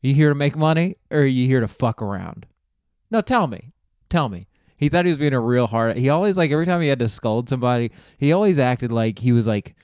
Are 0.03 0.07
you 0.07 0.15
here 0.15 0.29
to 0.29 0.35
make 0.35 0.57
money 0.57 0.97
or 1.11 1.21
are 1.21 1.27
you 1.27 1.47
here 1.47 1.61
to 1.61 1.69
fuck 1.69 2.01
around? 2.03 2.47
No, 3.11 3.21
tell 3.21 3.47
me. 3.47 3.73
Tell 4.09 4.29
me. 4.29 4.47
He 4.77 4.89
thought 4.89 5.05
he 5.05 5.11
was 5.11 5.19
being 5.19 5.35
a 5.35 5.41
real 5.41 5.67
hard. 5.67 5.97
He 5.99 6.09
always 6.09 6.39
like 6.39 6.51
every 6.51 6.65
time 6.65 6.81
he 6.81 6.89
had 6.89 7.01
to 7.01 7.09
scold 7.09 7.49
somebody, 7.49 7.91
he 8.17 8.33
always 8.33 8.59
acted 8.59 8.91
like 8.91 9.19
he 9.19 9.33
was 9.33 9.47
like 9.47 9.75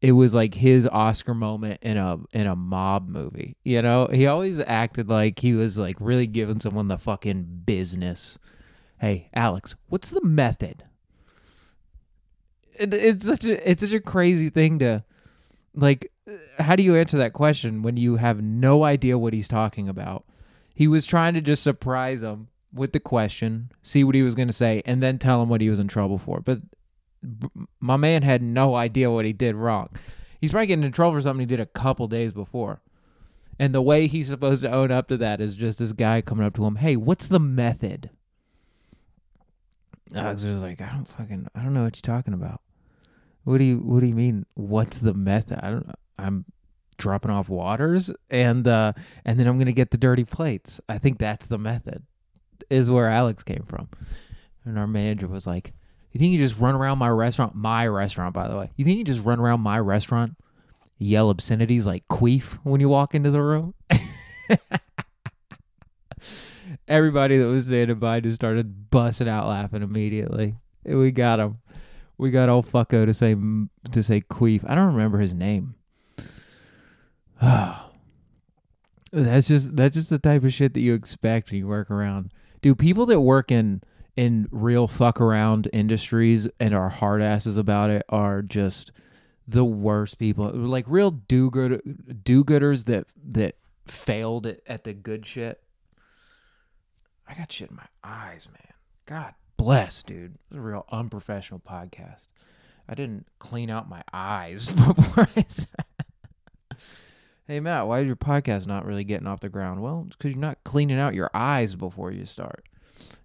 it 0.00 0.12
was 0.12 0.34
like 0.34 0.54
his 0.54 0.86
Oscar 0.88 1.34
moment 1.34 1.80
in 1.82 1.96
a 1.96 2.18
in 2.32 2.46
a 2.46 2.56
mob 2.56 3.08
movie. 3.08 3.56
You 3.62 3.82
know, 3.82 4.08
he 4.12 4.26
always 4.26 4.58
acted 4.58 5.08
like 5.08 5.38
he 5.38 5.52
was 5.52 5.76
like 5.76 5.96
really 6.00 6.26
giving 6.26 6.58
someone 6.58 6.88
the 6.88 6.98
fucking 6.98 7.62
business. 7.66 8.38
Hey, 8.98 9.28
Alex, 9.34 9.74
what's 9.88 10.08
the 10.10 10.24
method? 10.24 10.84
It, 12.74 12.94
it's 12.94 13.26
such 13.26 13.44
a 13.44 13.70
it's 13.70 13.82
such 13.82 13.92
a 13.92 14.00
crazy 14.00 14.50
thing 14.50 14.78
to 14.78 15.04
like. 15.74 16.10
Uh, 16.26 16.62
how 16.62 16.74
do 16.74 16.82
you 16.82 16.96
answer 16.96 17.18
that 17.18 17.32
question 17.32 17.82
when 17.82 17.96
you 17.96 18.16
have 18.16 18.42
no 18.42 18.84
idea 18.84 19.18
what 19.18 19.34
he's 19.34 19.48
talking 19.48 19.88
about? 19.88 20.24
He 20.74 20.88
was 20.88 21.04
trying 21.04 21.34
to 21.34 21.40
just 21.40 21.62
surprise 21.62 22.22
him 22.22 22.48
with 22.72 22.92
the 22.92 23.00
question, 23.00 23.70
see 23.82 24.04
what 24.04 24.14
he 24.14 24.22
was 24.22 24.34
going 24.34 24.48
to 24.48 24.54
say, 24.54 24.82
and 24.86 25.02
then 25.02 25.18
tell 25.18 25.42
him 25.42 25.48
what 25.48 25.60
he 25.60 25.68
was 25.68 25.78
in 25.78 25.88
trouble 25.88 26.18
for. 26.18 26.40
But 26.40 26.60
my 27.80 27.96
man 27.96 28.22
had 28.22 28.42
no 28.42 28.74
idea 28.74 29.10
what 29.10 29.24
he 29.24 29.32
did 29.32 29.54
wrong. 29.54 29.88
He's 30.40 30.50
probably 30.50 30.66
getting 30.66 30.84
in 30.84 30.92
trouble 30.92 31.16
for 31.16 31.22
something 31.22 31.40
he 31.40 31.46
did 31.46 31.60
a 31.60 31.66
couple 31.66 32.08
days 32.08 32.32
before. 32.32 32.82
And 33.58 33.74
the 33.74 33.82
way 33.82 34.06
he's 34.06 34.28
supposed 34.28 34.62
to 34.62 34.72
own 34.72 34.90
up 34.90 35.08
to 35.08 35.16
that 35.18 35.40
is 35.40 35.54
just 35.54 35.78
this 35.78 35.92
guy 35.92 36.20
coming 36.20 36.44
up 36.44 36.54
to 36.54 36.64
him, 36.64 36.76
"Hey, 36.76 36.96
what's 36.96 37.28
the 37.28 37.38
method?" 37.38 38.10
Alex 40.14 40.42
was 40.42 40.62
like, 40.62 40.80
"I 40.80 40.90
don't 40.92 41.06
fucking, 41.06 41.48
I 41.54 41.62
don't 41.62 41.74
know 41.74 41.84
what 41.84 41.96
you're 41.96 42.16
talking 42.16 42.34
about. 42.34 42.60
What 43.44 43.58
do 43.58 43.64
you, 43.64 43.78
what 43.78 44.00
do 44.00 44.06
you 44.06 44.14
mean? 44.14 44.46
What's 44.54 44.98
the 44.98 45.14
method? 45.14 45.60
I 45.62 45.70
don't, 45.70 45.90
I'm 46.18 46.44
dropping 46.98 47.30
off 47.30 47.48
waters 47.48 48.12
and 48.30 48.68
uh 48.68 48.92
and 49.24 49.40
then 49.40 49.46
I'm 49.48 49.58
gonna 49.58 49.72
get 49.72 49.90
the 49.90 49.98
dirty 49.98 50.24
plates. 50.24 50.80
I 50.88 50.98
think 50.98 51.18
that's 51.18 51.46
the 51.46 51.58
method." 51.58 52.04
Is 52.70 52.90
where 52.90 53.08
Alex 53.08 53.42
came 53.42 53.64
from. 53.66 53.88
And 54.64 54.78
our 54.78 54.86
manager 54.86 55.26
was 55.26 55.46
like, 55.46 55.72
You 56.12 56.18
think 56.18 56.32
you 56.32 56.38
just 56.38 56.58
run 56.58 56.74
around 56.74 56.98
my 56.98 57.08
restaurant? 57.08 57.54
My 57.54 57.86
restaurant, 57.86 58.34
by 58.34 58.48
the 58.48 58.56
way. 58.56 58.70
You 58.76 58.84
think 58.84 58.98
you 58.98 59.04
just 59.04 59.24
run 59.24 59.40
around 59.40 59.60
my 59.60 59.78
restaurant, 59.78 60.36
yell 60.98 61.30
obscenities 61.30 61.86
like 61.86 62.06
queef 62.08 62.58
when 62.64 62.80
you 62.80 62.88
walk 62.88 63.14
into 63.14 63.30
the 63.30 63.42
room? 63.42 63.74
Everybody 66.88 67.38
that 67.38 67.46
was 67.46 67.66
standing 67.66 67.98
by 67.98 68.20
just 68.20 68.36
started 68.36 68.90
busting 68.90 69.28
out 69.28 69.48
laughing 69.48 69.82
immediately. 69.82 70.56
We 70.84 71.10
got 71.10 71.40
him. 71.40 71.58
We 72.18 72.30
got 72.30 72.48
old 72.48 72.70
fucko 72.70 73.06
to 73.06 73.14
say 73.14 73.34
to 73.90 74.02
say 74.02 74.20
queef. 74.20 74.62
I 74.68 74.74
don't 74.74 74.94
remember 74.94 75.18
his 75.18 75.34
name. 75.34 75.74
That's 79.12 79.46
just 79.46 79.76
that's 79.76 79.94
just 79.94 80.10
the 80.10 80.18
type 80.18 80.42
of 80.44 80.54
shit 80.54 80.72
that 80.74 80.80
you 80.80 80.94
expect 80.94 81.50
when 81.50 81.58
you 81.58 81.66
work 81.66 81.90
around. 81.90 82.32
Do 82.62 82.74
people 82.74 83.06
that 83.06 83.20
work 83.20 83.50
in 83.50 83.82
in 84.16 84.48
real 84.50 84.86
fuck 84.86 85.20
around 85.20 85.68
industries 85.72 86.48
and 86.60 86.74
are 86.74 86.88
hard 86.88 87.22
asses 87.22 87.56
about 87.56 87.90
it 87.90 88.04
are 88.08 88.42
just 88.42 88.92
the 89.46 89.64
worst 89.64 90.18
people. 90.18 90.50
Like 90.50 90.84
real 90.88 91.10
do 91.10 91.50
good 91.50 92.22
do 92.24 92.44
gooders 92.44 92.84
that 92.86 93.06
that 93.24 93.56
failed 93.86 94.46
at, 94.46 94.60
at 94.66 94.84
the 94.84 94.94
good 94.94 95.26
shit. 95.26 95.62
I 97.26 97.34
got 97.34 97.52
shit 97.52 97.70
in 97.70 97.76
my 97.76 97.86
eyes, 98.04 98.46
man. 98.46 98.74
God 99.06 99.34
bless, 99.56 100.02
dude. 100.02 100.36
Is 100.50 100.58
a 100.58 100.60
real 100.60 100.84
unprofessional 100.90 101.60
podcast. 101.60 102.26
I 102.88 102.94
didn't 102.94 103.26
clean 103.38 103.70
out 103.70 103.88
my 103.88 104.02
eyes 104.12 104.70
before 104.70 105.28
I 105.36 105.42
Hey 107.46 107.58
Matt, 107.58 107.88
why 107.88 108.00
is 108.00 108.06
your 108.06 108.16
podcast 108.16 108.66
not 108.66 108.86
really 108.86 109.04
getting 109.04 109.26
off 109.26 109.40
the 109.40 109.48
ground? 109.48 109.82
Well, 109.82 110.04
it's 110.06 110.16
because 110.16 110.30
you're 110.32 110.40
not 110.40 110.62
cleaning 110.64 110.98
out 110.98 111.14
your 111.14 111.30
eyes 111.34 111.74
before 111.74 112.12
you 112.12 112.24
start. 112.24 112.64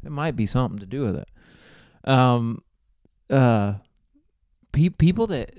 It 0.03 0.11
might 0.11 0.35
be 0.35 0.45
something 0.45 0.79
to 0.79 0.85
do 0.85 1.01
with 1.01 1.17
it. 1.17 1.29
Um, 2.09 2.63
uh, 3.29 3.75
pe- 4.71 4.89
people 4.89 5.27
that 5.27 5.51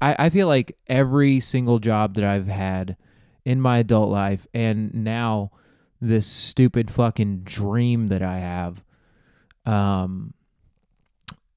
I 0.00 0.16
I 0.18 0.30
feel 0.30 0.46
like 0.46 0.78
every 0.86 1.40
single 1.40 1.78
job 1.78 2.14
that 2.14 2.24
I've 2.24 2.46
had 2.46 2.96
in 3.44 3.60
my 3.60 3.78
adult 3.78 4.10
life, 4.10 4.46
and 4.54 4.94
now 4.94 5.50
this 6.00 6.26
stupid 6.26 6.90
fucking 6.90 7.40
dream 7.40 8.06
that 8.06 8.22
I 8.22 8.38
have, 8.38 8.82
um, 9.66 10.32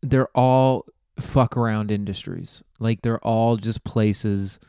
they're 0.01 0.29
all 0.35 0.85
fuck 1.19 1.55
around 1.55 1.89
industries. 1.89 2.63
Like 2.79 3.01
they're 3.01 3.19
all 3.25 3.55
just 3.55 3.85
places 3.85 4.59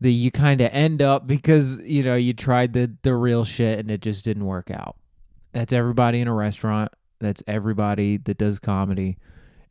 that 0.00 0.10
you 0.10 0.30
kind 0.30 0.60
of 0.60 0.70
end 0.72 1.00
up 1.00 1.26
because 1.26 1.78
you 1.80 2.02
know 2.02 2.14
you 2.14 2.34
tried 2.34 2.72
the 2.72 2.92
the 3.02 3.14
real 3.14 3.44
shit 3.44 3.78
and 3.78 3.90
it 3.90 4.00
just 4.00 4.24
didn't 4.24 4.44
work 4.44 4.70
out. 4.70 4.96
That's 5.52 5.72
everybody 5.72 6.20
in 6.20 6.28
a 6.28 6.34
restaurant. 6.34 6.92
That's 7.18 7.42
everybody 7.46 8.18
that 8.18 8.36
does 8.36 8.58
comedy. 8.58 9.16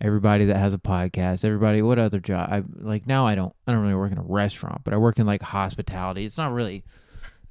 Everybody 0.02 0.46
that 0.46 0.58
has 0.58 0.74
a 0.74 0.80
podcast. 0.80 1.46
Everybody. 1.46 1.82
What 1.82 2.00
other 2.00 2.20
job? 2.20 2.50
I 2.52 2.64
like 2.80 3.08
now. 3.08 3.28
I 3.28 3.36
don't. 3.36 3.56
I 3.68 3.72
don't 3.72 3.82
really 3.82 3.96
work 3.96 4.12
in 4.12 4.18
a 4.18 4.24
restaurant, 4.24 4.82
but 4.84 4.94
I 4.94 4.98
work 4.98 5.20
in 5.20 5.26
like 5.26 5.42
hospitality. 5.42 6.26
It's 6.26 6.38
not 6.38 6.52
really. 6.52 6.84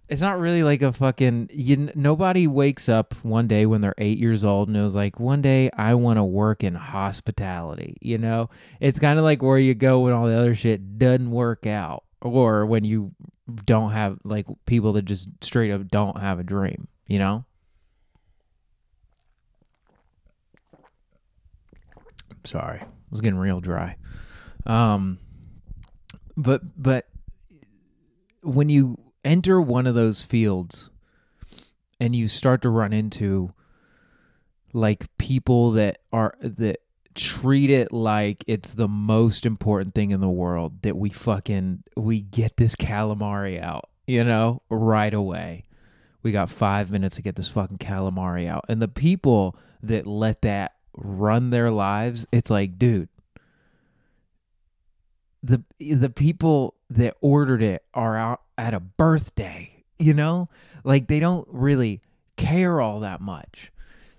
It's 0.06 0.20
not 0.20 0.38
really 0.38 0.62
like 0.62 0.82
a 0.82 0.92
fucking. 0.92 1.50
You, 1.52 1.90
nobody 1.94 2.46
wakes 2.46 2.88
up 2.88 3.14
one 3.22 3.46
day 3.46 3.64
when 3.64 3.80
they're 3.80 3.94
eight 3.96 4.18
years 4.18 4.44
old 4.44 4.68
and 4.68 4.76
it 4.76 4.82
was 4.82 4.94
like, 4.94 5.18
one 5.18 5.40
day 5.40 5.70
I 5.74 5.94
want 5.94 6.18
to 6.18 6.24
work 6.24 6.62
in 6.62 6.74
hospitality. 6.74 7.96
You 8.02 8.18
know, 8.18 8.50
it's 8.80 8.98
kind 8.98 9.18
of 9.18 9.24
like 9.24 9.40
where 9.40 9.58
you 9.58 9.74
go 9.74 10.00
when 10.00 10.12
all 10.12 10.26
the 10.26 10.36
other 10.36 10.54
shit 10.54 10.98
doesn't 10.98 11.30
work 11.30 11.66
out 11.66 12.04
or 12.24 12.66
when 12.66 12.82
you 12.84 13.12
don't 13.64 13.92
have 13.92 14.18
like 14.24 14.46
people 14.66 14.94
that 14.94 15.04
just 15.04 15.28
straight 15.42 15.70
up 15.70 15.86
don't 15.88 16.18
have 16.20 16.40
a 16.40 16.42
dream, 16.42 16.88
you 17.06 17.18
know? 17.18 17.44
Sorry. 22.44 22.80
I 22.80 22.86
was 23.10 23.20
getting 23.20 23.38
real 23.38 23.60
dry. 23.60 23.96
Um 24.66 25.18
but 26.36 26.62
but 26.82 27.08
when 28.42 28.68
you 28.68 28.98
enter 29.24 29.60
one 29.60 29.86
of 29.86 29.94
those 29.94 30.22
fields 30.22 30.90
and 32.00 32.16
you 32.16 32.26
start 32.26 32.62
to 32.62 32.70
run 32.70 32.92
into 32.92 33.52
like 34.72 35.06
people 35.18 35.70
that 35.72 35.98
are 36.12 36.36
that 36.40 36.80
treat 37.14 37.70
it 37.70 37.92
like 37.92 38.44
it's 38.46 38.74
the 38.74 38.88
most 38.88 39.46
important 39.46 39.94
thing 39.94 40.10
in 40.10 40.20
the 40.20 40.28
world 40.28 40.82
that 40.82 40.96
we 40.96 41.10
fucking 41.10 41.84
we 41.96 42.20
get 42.20 42.56
this 42.56 42.76
calamari 42.76 43.62
out, 43.62 43.88
you 44.06 44.24
know, 44.24 44.62
right 44.68 45.14
away. 45.14 45.64
We 46.22 46.32
got 46.32 46.50
5 46.50 46.90
minutes 46.90 47.16
to 47.16 47.22
get 47.22 47.36
this 47.36 47.48
fucking 47.48 47.78
calamari 47.78 48.48
out. 48.48 48.64
And 48.68 48.80
the 48.80 48.88
people 48.88 49.56
that 49.82 50.06
let 50.06 50.42
that 50.42 50.72
run 50.96 51.50
their 51.50 51.70
lives, 51.70 52.26
it's 52.32 52.50
like, 52.50 52.78
dude, 52.78 53.08
the 55.42 55.62
the 55.78 56.10
people 56.10 56.74
that 56.88 57.16
ordered 57.20 57.62
it 57.62 57.84
are 57.92 58.16
out 58.16 58.40
at 58.56 58.74
a 58.74 58.80
birthday, 58.80 59.84
you 59.98 60.14
know? 60.14 60.48
Like 60.82 61.08
they 61.08 61.20
don't 61.20 61.46
really 61.50 62.00
care 62.36 62.80
all 62.80 63.00
that 63.00 63.20
much. 63.20 63.70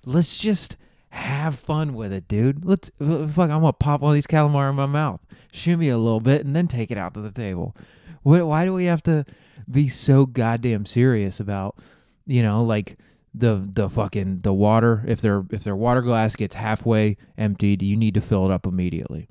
Let's 0.05 0.37
just 0.37 0.77
have 1.15 1.57
fun 1.57 1.93
with 1.93 2.11
it, 2.11 2.27
dude. 2.27 2.65
Let's 2.65 2.91
uh, 2.99 3.27
fuck. 3.27 3.49
I'm 3.49 3.61
gonna 3.61 3.73
pop 3.73 4.03
all 4.03 4.11
these 4.11 4.27
calamari 4.27 4.69
in 4.69 4.75
my 4.75 4.85
mouth, 4.85 5.21
shimmy 5.51 5.85
me 5.85 5.89
a 5.89 5.97
little 5.97 6.19
bit, 6.19 6.45
and 6.45 6.55
then 6.55 6.67
take 6.67 6.91
it 6.91 6.97
out 6.97 7.13
to 7.13 7.21
the 7.21 7.31
table. 7.31 7.75
What? 8.23 8.45
Why 8.45 8.65
do 8.65 8.73
we 8.73 8.85
have 8.85 9.01
to 9.03 9.25
be 9.69 9.87
so 9.87 10.25
goddamn 10.25 10.85
serious 10.85 11.39
about, 11.39 11.77
you 12.25 12.43
know, 12.43 12.63
like 12.63 12.97
the 13.33 13.67
the 13.73 13.89
fucking 13.89 14.41
the 14.41 14.53
water? 14.53 15.05
If 15.07 15.21
their 15.21 15.45
if 15.51 15.63
their 15.63 15.75
water 15.75 16.01
glass 16.01 16.35
gets 16.35 16.55
halfway 16.55 17.17
emptied, 17.37 17.81
you 17.81 17.95
need 17.95 18.13
to 18.15 18.21
fill 18.21 18.45
it 18.45 18.51
up 18.51 18.67
immediately. 18.67 19.29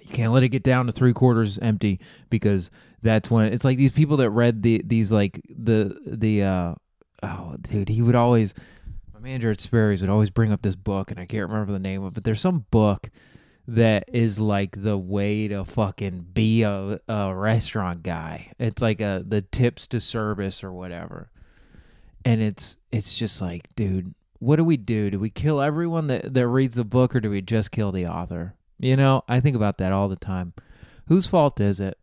You 0.00 0.12
can't 0.12 0.32
let 0.32 0.44
it 0.44 0.50
get 0.50 0.62
down 0.62 0.86
to 0.86 0.92
three 0.92 1.12
quarters 1.12 1.58
empty 1.58 1.98
because 2.30 2.70
that's 3.02 3.28
when 3.28 3.52
it's 3.52 3.64
like 3.64 3.76
these 3.76 3.90
people 3.90 4.18
that 4.18 4.30
read 4.30 4.62
the 4.62 4.82
these 4.84 5.10
like 5.10 5.40
the 5.48 5.98
the 6.06 6.42
uh 6.44 6.74
oh 7.24 7.56
dude 7.62 7.88
he 7.88 8.02
would 8.02 8.14
always 8.14 8.54
my 9.16 9.28
manager 9.30 9.50
at 9.50 9.60
Sperry's 9.60 10.02
would 10.02 10.10
always 10.10 10.30
bring 10.30 10.52
up 10.52 10.60
this 10.60 10.76
book 10.76 11.10
and 11.10 11.18
I 11.18 11.24
can't 11.24 11.48
remember 11.48 11.72
the 11.72 11.78
name 11.78 12.02
of 12.02 12.08
it 12.08 12.14
but 12.14 12.24
there's 12.24 12.40
some 12.40 12.66
book 12.70 13.10
that 13.66 14.04
is 14.12 14.38
like 14.38 14.82
the 14.82 14.98
way 14.98 15.48
to 15.48 15.64
fucking 15.64 16.26
be 16.34 16.62
a, 16.62 17.00
a 17.08 17.34
restaurant 17.34 18.02
guy. 18.02 18.52
It's 18.58 18.82
like 18.82 19.00
a 19.00 19.24
the 19.26 19.42
tips 19.42 19.86
to 19.88 20.00
service 20.00 20.62
or 20.62 20.72
whatever. 20.72 21.30
And 22.24 22.42
it's 22.42 22.76
it's 22.92 23.18
just 23.18 23.40
like 23.40 23.74
dude 23.74 24.14
what 24.38 24.56
do 24.56 24.64
we 24.64 24.76
do? 24.76 25.10
Do 25.10 25.18
we 25.18 25.30
kill 25.30 25.62
everyone 25.62 26.08
that 26.08 26.34
that 26.34 26.46
reads 26.46 26.76
the 26.76 26.84
book 26.84 27.16
or 27.16 27.20
do 27.20 27.30
we 27.30 27.40
just 27.40 27.70
kill 27.70 27.92
the 27.92 28.06
author? 28.06 28.54
You 28.78 28.96
know 28.96 29.24
I 29.26 29.40
think 29.40 29.56
about 29.56 29.78
that 29.78 29.92
all 29.92 30.08
the 30.08 30.16
time. 30.16 30.52
Whose 31.08 31.26
fault 31.26 31.58
is 31.58 31.80
it? 31.80 31.98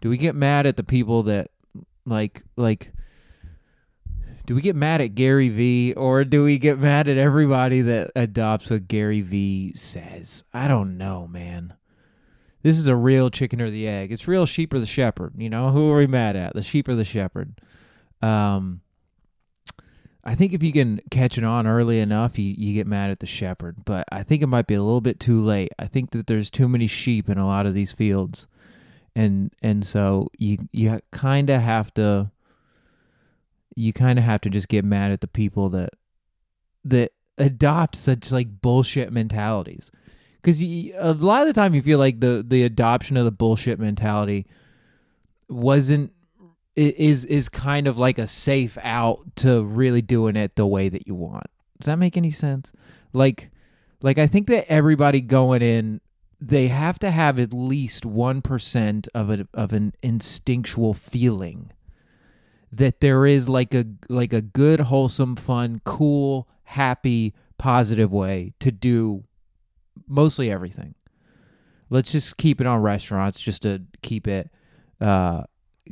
Do 0.00 0.08
we 0.08 0.16
get 0.16 0.34
mad 0.34 0.64
at 0.64 0.78
the 0.78 0.84
people 0.84 1.22
that 1.24 1.50
like 2.06 2.42
like 2.56 2.92
do 4.50 4.56
we 4.56 4.62
get 4.62 4.74
mad 4.74 5.00
at 5.00 5.14
Gary 5.14 5.48
Vee 5.48 5.92
or 5.92 6.24
do 6.24 6.42
we 6.42 6.58
get 6.58 6.76
mad 6.76 7.06
at 7.06 7.16
everybody 7.16 7.82
that 7.82 8.10
adopts 8.16 8.68
what 8.68 8.88
Gary 8.88 9.20
Vee 9.20 9.72
says? 9.76 10.42
I 10.52 10.66
don't 10.66 10.98
know, 10.98 11.28
man. 11.28 11.74
This 12.64 12.76
is 12.76 12.88
a 12.88 12.96
real 12.96 13.30
chicken 13.30 13.60
or 13.60 13.70
the 13.70 13.86
egg. 13.86 14.10
It's 14.10 14.26
real 14.26 14.46
sheep 14.46 14.74
or 14.74 14.80
the 14.80 14.86
shepherd. 14.86 15.34
You 15.36 15.48
know, 15.48 15.68
who 15.68 15.88
are 15.92 15.98
we 15.98 16.08
mad 16.08 16.34
at? 16.34 16.54
The 16.54 16.64
sheep 16.64 16.88
or 16.88 16.96
the 16.96 17.04
shepherd? 17.04 17.60
Um, 18.22 18.80
I 20.24 20.34
think 20.34 20.52
if 20.52 20.64
you 20.64 20.72
can 20.72 21.00
catch 21.12 21.38
it 21.38 21.44
on 21.44 21.68
early 21.68 22.00
enough, 22.00 22.36
you, 22.36 22.52
you 22.58 22.74
get 22.74 22.88
mad 22.88 23.12
at 23.12 23.20
the 23.20 23.26
shepherd. 23.26 23.84
But 23.84 24.04
I 24.10 24.24
think 24.24 24.42
it 24.42 24.48
might 24.48 24.66
be 24.66 24.74
a 24.74 24.82
little 24.82 25.00
bit 25.00 25.20
too 25.20 25.40
late. 25.40 25.70
I 25.78 25.86
think 25.86 26.10
that 26.10 26.26
there's 26.26 26.50
too 26.50 26.68
many 26.68 26.88
sheep 26.88 27.28
in 27.28 27.38
a 27.38 27.46
lot 27.46 27.66
of 27.66 27.74
these 27.74 27.92
fields, 27.92 28.48
and 29.14 29.52
and 29.62 29.86
so 29.86 30.26
you 30.38 30.58
you 30.72 31.00
kind 31.12 31.50
of 31.50 31.60
have 31.60 31.94
to 31.94 32.32
you 33.74 33.92
kind 33.92 34.18
of 34.18 34.24
have 34.24 34.40
to 34.42 34.50
just 34.50 34.68
get 34.68 34.84
mad 34.84 35.12
at 35.12 35.20
the 35.20 35.28
people 35.28 35.68
that 35.70 35.90
that 36.84 37.12
adopt 37.38 37.96
such 37.96 38.32
like 38.32 38.60
bullshit 38.60 39.12
mentalities. 39.12 39.90
Because 40.36 40.62
a 40.62 41.14
lot 41.18 41.42
of 41.42 41.48
the 41.48 41.52
time 41.52 41.74
you 41.74 41.82
feel 41.82 41.98
like 41.98 42.20
the 42.20 42.44
the 42.46 42.62
adoption 42.62 43.16
of 43.16 43.24
the 43.24 43.30
bullshit 43.30 43.78
mentality 43.78 44.46
wasn't 45.48 46.12
is 46.76 47.24
is 47.24 47.48
kind 47.48 47.86
of 47.86 47.98
like 47.98 48.18
a 48.18 48.26
safe 48.26 48.78
out 48.82 49.36
to 49.36 49.62
really 49.62 50.02
doing 50.02 50.36
it 50.36 50.56
the 50.56 50.66
way 50.66 50.88
that 50.88 51.06
you 51.06 51.14
want. 51.14 51.46
Does 51.78 51.86
that 51.86 51.98
make 51.98 52.16
any 52.16 52.30
sense? 52.30 52.72
Like 53.12 53.50
like 54.02 54.18
i 54.18 54.26
think 54.26 54.46
that 54.48 54.70
everybody 54.70 55.20
going 55.20 55.62
in 55.62 56.00
they 56.40 56.68
have 56.68 56.98
to 56.98 57.10
have 57.10 57.38
at 57.38 57.52
least 57.52 58.04
1% 58.04 59.08
of 59.14 59.28
a, 59.28 59.46
of 59.52 59.74
an 59.74 59.92
instinctual 60.02 60.94
feeling 60.94 61.70
that 62.72 63.00
there 63.00 63.26
is 63.26 63.48
like 63.48 63.74
a 63.74 63.84
like 64.08 64.32
a 64.32 64.40
good 64.40 64.80
wholesome 64.80 65.36
fun 65.36 65.80
cool 65.84 66.48
happy 66.64 67.34
positive 67.58 68.12
way 68.12 68.52
to 68.60 68.70
do 68.70 69.24
mostly 70.06 70.50
everything. 70.50 70.94
Let's 71.88 72.12
just 72.12 72.36
keep 72.36 72.60
it 72.60 72.66
on 72.66 72.80
restaurants 72.80 73.40
just 73.40 73.62
to 73.62 73.82
keep 74.02 74.28
it 74.28 74.50
uh 75.00 75.42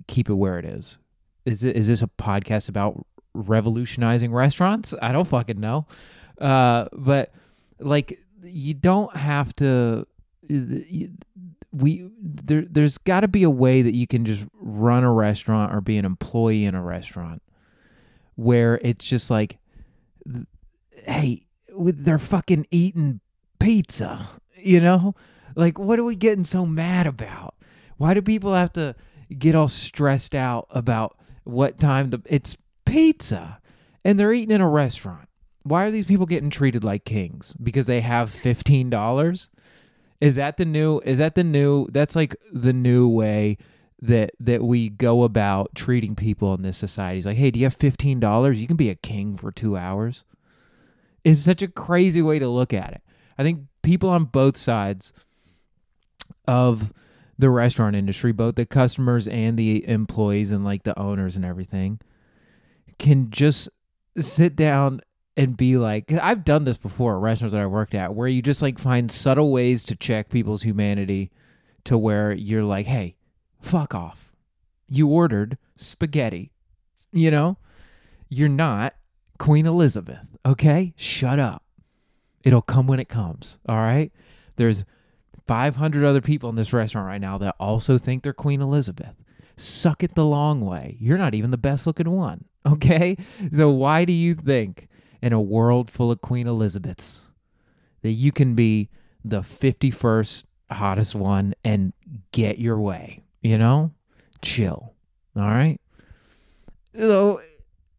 keep 0.07 0.31
it 0.31 0.35
where 0.35 0.59
it 0.59 0.65
is. 0.65 0.99
Is 1.45 1.65
it 1.65 1.77
is 1.77 1.89
this 1.89 2.03
a 2.03 2.07
podcast 2.07 2.69
about 2.69 3.05
revolutionizing 3.35 4.33
restaurants? 4.33 4.95
I 5.03 5.13
don't 5.13 5.27
fucking 5.27 5.59
know. 5.59 5.87
Uh 6.41 6.87
but 6.93 7.33
like 7.81 8.21
you 8.43 8.75
don't 8.75 9.15
have 9.17 9.55
to 9.57 10.07
we 11.73 12.11
there 12.21 12.63
there's 12.63 12.99
got 12.99 13.21
to 13.21 13.29
be 13.29 13.43
a 13.43 13.51
way 13.51 13.83
that 13.83 13.95
you 13.95 14.07
can 14.07 14.25
just 14.25 14.47
run 14.55 15.05
a 15.05 15.13
restaurant 15.13 15.75
or 15.75 15.81
be 15.81 15.99
an 15.99 16.05
employee 16.05 16.65
in 16.65 16.75
a 16.75 16.83
restaurant 16.83 17.43
where 18.37 18.79
it's 18.83 19.05
just 19.05 19.31
like 19.31 19.59
hey 21.05 21.43
they're 21.79 22.19
fucking 22.19 22.67
eating 22.71 23.21
pizza 23.59 24.29
you 24.61 24.81
know? 24.81 25.15
Like 25.55 25.79
what 25.79 25.99
are 25.99 26.05
we 26.05 26.17
getting 26.17 26.45
so 26.45 26.67
mad 26.67 27.07
about? 27.07 27.55
Why 27.97 28.15
do 28.15 28.23
people 28.23 28.55
have 28.55 28.73
to 28.75 28.95
get 29.37 29.55
all 29.55 29.69
stressed 29.69 30.35
out 30.35 30.67
about 30.71 31.19
what 31.45 31.81
time 31.81 32.11
the 32.11 32.23
it's 32.27 32.57
pizza 32.85 33.61
and 34.05 34.19
they're 34.19 34.33
eating 34.33 34.55
in 34.55 34.61
a 34.61 34.69
restaurant. 34.69 35.29
Why 35.65 35.85
are 35.85 35.91
these 35.91 36.07
people 36.07 36.27
getting 36.27 36.51
treated 36.51 36.85
like 36.85 37.05
kings? 37.05 37.55
Because 37.63 37.87
they 37.87 38.01
have 38.01 38.33
$15 38.33 39.49
is 40.21 40.37
that 40.37 40.57
the 40.57 40.65
new? 40.65 41.01
Is 41.05 41.19
that 41.19 41.35
the 41.35 41.45
new? 41.45 41.87
That's 41.91 42.17
like 42.17 42.37
the 42.53 42.73
new 42.73 43.09
way 43.09 43.59
that 44.01 44.33
that 44.41 44.63
we 44.63 44.89
go 44.89 45.23
about 45.23 45.75
treating 45.75 46.15
people 46.15 46.55
in 46.55 46.63
this 46.63 46.77
society. 46.77 47.19
It's 47.19 47.27
like, 47.27 47.37
hey, 47.37 47.51
do 47.51 47.59
you 47.59 47.67
have 47.67 47.75
fifteen 47.75 48.21
dollars? 48.21 48.61
You 48.61 48.67
can 48.67 48.77
be 48.77 48.91
a 48.91 48.95
king 48.95 49.37
for 49.37 49.53
two 49.53 49.77
hours. 49.77 50.25
Is 51.25 51.43
such 51.45 51.63
a 51.63 51.69
crazy 51.69 52.23
way 52.23 52.39
to 52.39 52.49
look 52.49 52.73
at 52.73 52.93
it. 52.93 53.03
I 53.37 53.43
think 53.43 53.63
people 53.83 54.11
on 54.11 54.25
both 54.25 54.57
sides 54.57 55.13
of 56.47 56.93
the 57.39 57.51
restaurant 57.51 57.95
industry, 57.95 58.33
both 58.33 58.57
the 58.57 58.67
customers 58.67 59.29
and 59.29 59.57
the 59.59 59.87
employees 59.89 60.51
and 60.51 60.65
like 60.65 60.83
the 60.83 60.99
owners 60.99 61.37
and 61.37 61.45
everything, 61.45 62.01
can 62.99 63.31
just 63.31 63.69
sit 64.19 64.57
down 64.57 65.01
and 65.39 65.57
be 65.57 65.79
like 65.79 66.13
I've 66.13 66.45
done 66.45 66.65
this 66.65 66.77
before 66.77 67.15
at 67.17 67.23
restaurants 67.23 67.53
that 67.53 67.63
I 67.63 67.67
worked 67.67 67.95
at 67.95 68.15
where 68.15 68.29
you 68.29 68.43
just 68.43 68.61
like 68.61 68.79
find 68.79 69.11
subtle 69.11 69.53
ways 69.53 69.85
to 69.85 69.95
check 69.95 70.29
people's 70.29 70.65
humanity 70.65 71.31
to 71.85 71.97
where 71.97 72.33
you're 72.33 72.65
like, 72.65 72.87
"Hey, 72.87 73.15
fuck 73.63 73.95
off. 73.95 74.33
You 74.89 75.07
ordered 75.09 75.57
spaghetti." 75.77 76.53
You 77.13 77.31
know? 77.31 77.57
You're 78.29 78.51
not 78.51 78.95
Queen 79.39 79.65
Elizabeth, 79.65 80.37
okay? 80.45 80.93
Shut 80.97 81.39
up. 81.39 81.63
It'll 82.43 82.61
come 82.61 82.87
when 82.87 83.01
it 83.01 83.09
comes, 83.09 83.59
all 83.67 83.77
right? 83.77 84.13
There's 84.57 84.85
500 85.47 86.05
other 86.05 86.21
people 86.21 86.51
in 86.51 86.57
this 86.57 86.73
restaurant 86.73 87.07
right 87.07 87.21
now 87.21 87.39
that 87.39 87.55
also 87.59 87.97
think 87.97 88.23
they're 88.23 88.35
Queen 88.35 88.61
Elizabeth. 88.61 89.17
Suck 89.57 90.03
it 90.03 90.15
the 90.15 90.27
long 90.27 90.61
way. 90.61 90.99
You're 91.01 91.17
not 91.17 91.35
even 91.35 91.51
the 91.51 91.57
best 91.57 91.87
looking 91.87 92.11
one, 92.11 92.45
okay? 92.67 93.17
So 93.55 93.71
why 93.71 94.05
do 94.05 94.13
you 94.13 94.35
think 94.35 94.89
in 95.21 95.33
a 95.33 95.41
world 95.41 95.91
full 95.91 96.11
of 96.11 96.21
Queen 96.21 96.47
Elizabeths 96.47 97.29
that 98.03 98.13
you 98.13 98.33
can 98.33 98.55
be 98.55 98.89
the 99.25 99.41
51st 99.41 100.45
hottest 100.71 101.15
one 101.15 101.55
and 101.65 101.93
get 102.33 102.59
your 102.59 102.79
way, 102.81 103.23
you 103.43 103.59
know? 103.59 103.93
Chill. 104.43 104.95
All 105.37 105.43
right? 105.43 105.81
So 106.95 107.41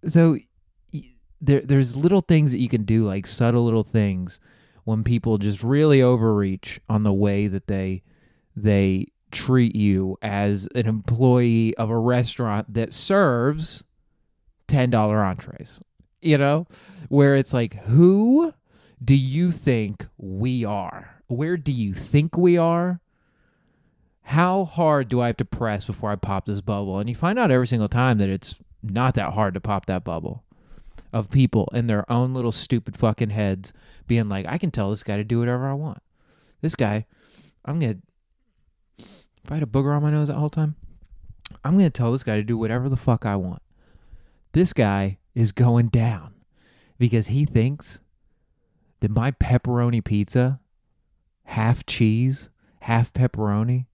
so 0.05 0.38
there 1.41 1.62
there's 1.62 1.95
little 1.95 2.21
things 2.21 2.51
that 2.51 2.60
you 2.60 2.69
can 2.69 2.84
do 2.84 3.05
like 3.05 3.27
subtle 3.27 3.65
little 3.65 3.84
things 3.84 4.39
when 4.84 5.03
people 5.03 5.38
just 5.38 5.63
really 5.63 6.01
overreach 6.01 6.79
on 6.89 7.03
the 7.03 7.13
way 7.13 7.47
that 7.47 7.67
they 7.67 8.03
they 8.55 9.08
treat 9.32 9.75
you 9.75 10.17
as 10.21 10.67
an 10.73 10.88
employee 10.88 11.75
of 11.77 11.89
a 11.89 11.97
restaurant 11.97 12.73
that 12.73 12.93
serves 12.93 13.84
$10 14.67 14.91
entrees 14.93 15.82
you 16.21 16.38
know, 16.38 16.67
where 17.08 17.36
it's 17.36 17.53
like, 17.53 17.75
who 17.75 18.53
do 19.03 19.15
you 19.15 19.51
think 19.51 20.08
we 20.17 20.65
are? 20.65 21.21
Where 21.27 21.58
do 21.58 21.71
you 21.71 21.93
think 21.93 22.38
we 22.38 22.58
are? 22.58 22.99
How 24.23 24.65
hard 24.65 25.10
do 25.10 25.21
I 25.21 25.27
have 25.27 25.38
to 25.38 25.45
press 25.45 25.86
before 25.86 26.12
I 26.12 26.15
pop 26.15 26.45
this 26.45 26.62
bubble? 26.62 26.99
And 26.99 27.10
you 27.10 27.15
find 27.15 27.39
out 27.39 27.51
every 27.51 27.67
single 27.67 27.89
time 27.89 28.17
that 28.19 28.29
it's 28.29 28.55
not 28.84 29.15
that 29.15 29.34
hard 29.34 29.53
to 29.55 29.62
pop 29.62 29.86
that 29.88 30.03
bubble 30.03 30.43
of 31.12 31.29
people 31.29 31.69
in 31.73 31.88
their 31.88 32.10
own 32.12 32.34
little 32.34 32.51
stupid 32.51 32.97
fucking 32.97 33.32
heads 33.32 33.73
being 34.08 34.29
like, 34.29 34.45
I 34.47 34.58
can 34.58 34.71
tell 34.71 34.89
this 34.89 35.03
guy 35.03 35.17
to 35.17 35.23
do 35.23 35.39
whatever 35.39 35.67
I 35.67 35.73
want. 35.73 35.99
This 36.62 36.75
guy, 36.75 37.05
I'm 37.65 37.79
going 37.79 38.01
to, 38.97 39.05
if 39.43 39.51
I 39.51 39.55
had 39.55 39.63
a 39.63 39.67
booger 39.67 39.95
on 39.95 40.03
my 40.03 40.12
nose 40.12 40.27
that 40.27 40.36
whole 40.36 40.49
time, 40.49 40.75
I'm 41.63 41.73
going 41.73 41.86
to 41.86 41.89
tell 41.89 42.12
this 42.12 42.23
guy 42.23 42.36
to 42.36 42.43
do 42.43 42.58
whatever 42.58 42.89
the 42.89 42.97
fuck 42.97 43.25
I 43.25 43.36
want. 43.36 43.62
This 44.51 44.73
guy 44.73 45.18
is 45.36 45.52
going 45.52 45.88
down 45.88 46.34
because 46.98 47.28
he 47.28 47.46
thinks 47.46 48.00
that 49.00 49.12
my 49.12 49.32
pepperoni 49.32 50.04
pizza, 50.04 50.60
half 51.46 51.86
cheese, 51.86 52.50
half 52.82 53.13
pepperoni, 53.13 53.86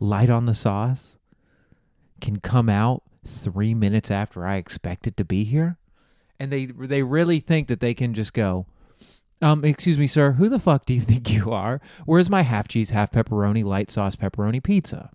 light 0.00 0.30
on 0.30 0.44
the 0.44 0.54
sauce 0.54 1.16
can 2.20 2.38
come 2.40 2.68
out 2.68 3.02
three 3.26 3.74
minutes 3.74 4.10
after 4.10 4.46
I 4.46 4.56
expect 4.56 5.06
it 5.06 5.16
to 5.16 5.24
be 5.24 5.44
here, 5.44 5.78
and 6.38 6.52
they 6.52 6.66
they 6.66 7.02
really 7.02 7.40
think 7.40 7.68
that 7.68 7.80
they 7.80 7.94
can 7.94 8.14
just 8.14 8.32
go, 8.32 8.66
um, 9.42 9.64
excuse 9.64 9.98
me, 9.98 10.06
sir, 10.06 10.32
who 10.32 10.48
the 10.48 10.58
fuck 10.58 10.84
do 10.84 10.94
you 10.94 11.00
think 11.02 11.30
you 11.30 11.50
are? 11.50 11.80
Where's 12.04 12.30
my 12.30 12.42
half 12.42 12.68
cheese, 12.68 12.90
half 12.90 13.10
pepperoni, 13.10 13.64
light 13.64 13.90
sauce 13.90 14.16
pepperoni 14.16 14.62
pizza? 14.62 15.10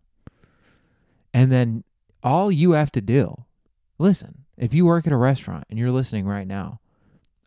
And 1.34 1.52
then 1.52 1.84
all 2.24 2.52
you 2.52 2.72
have 2.72 2.92
to 2.92 3.02
do, 3.02 3.46
listen, 3.98 4.41
if 4.62 4.76
you 4.76 4.86
work 4.86 5.08
at 5.08 5.12
a 5.12 5.18
restaurant 5.18 5.66
and 5.70 5.80
you're 5.80 5.92
listening 5.92 6.28
right 6.28 6.48
now, 6.48 6.80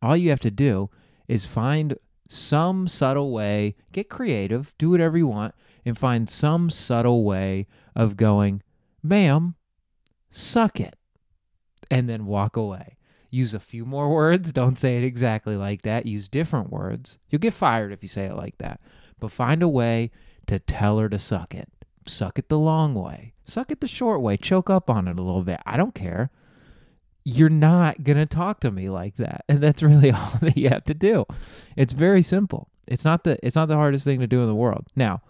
all 0.02 0.16
you 0.16 0.30
have 0.30 0.40
to 0.40 0.50
do 0.50 0.90
is 1.28 1.46
find 1.46 1.96
some 2.28 2.88
subtle 2.88 3.30
way, 3.30 3.76
get 3.92 4.10
creative, 4.10 4.74
do 4.78 4.90
whatever 4.90 5.16
you 5.16 5.28
want, 5.28 5.54
and 5.84 5.96
find 5.96 6.28
some 6.28 6.68
subtle 6.68 7.22
way 7.24 7.68
of 7.94 8.16
going, 8.16 8.62
ma'am, 9.00 9.54
suck 10.28 10.80
it, 10.80 10.96
and 11.88 12.08
then 12.08 12.26
walk 12.26 12.56
away. 12.56 12.96
Use 13.30 13.54
a 13.54 13.60
few 13.60 13.84
more 13.84 14.10
words. 14.14 14.52
Don't 14.52 14.78
say 14.78 14.96
it 14.96 15.04
exactly 15.04 15.56
like 15.56 15.82
that. 15.82 16.06
Use 16.06 16.28
different 16.28 16.70
words. 16.70 17.18
You'll 17.30 17.38
get 17.38 17.54
fired 17.54 17.92
if 17.92 18.02
you 18.02 18.08
say 18.08 18.24
it 18.24 18.36
like 18.36 18.58
that. 18.58 18.80
But 19.20 19.30
find 19.30 19.62
a 19.62 19.68
way 19.68 20.10
to 20.48 20.58
tell 20.58 20.98
her 20.98 21.08
to 21.08 21.18
suck 21.20 21.54
it. 21.54 21.68
Suck 22.08 22.40
it 22.40 22.48
the 22.48 22.58
long 22.58 22.94
way. 22.94 23.34
Suck 23.44 23.70
it 23.70 23.80
the 23.80 23.86
short 23.86 24.20
way. 24.20 24.36
Choke 24.36 24.68
up 24.68 24.90
on 24.90 25.06
it 25.06 25.18
a 25.18 25.22
little 25.22 25.44
bit. 25.44 25.60
I 25.64 25.76
don't 25.76 25.94
care. 25.94 26.30
You're 27.24 27.48
not 27.48 28.04
going 28.04 28.18
to 28.18 28.26
talk 28.26 28.60
to 28.60 28.70
me 28.70 28.90
like 28.90 29.16
that. 29.16 29.44
And 29.48 29.60
that's 29.60 29.82
really 29.82 30.10
all 30.12 30.32
that 30.42 30.56
you 30.56 30.68
have 30.68 30.84
to 30.84 30.94
do. 30.94 31.24
It's 31.76 31.94
very 31.94 32.22
simple. 32.22 32.68
It's 32.86 33.04
not 33.04 33.24
the 33.24 33.38
it's 33.44 33.56
not 33.56 33.68
the 33.68 33.76
hardest 33.76 34.04
thing 34.04 34.20
to 34.20 34.26
do 34.26 34.42
in 34.42 34.46
the 34.46 34.54
world. 34.54 34.86
Now, 34.94 35.22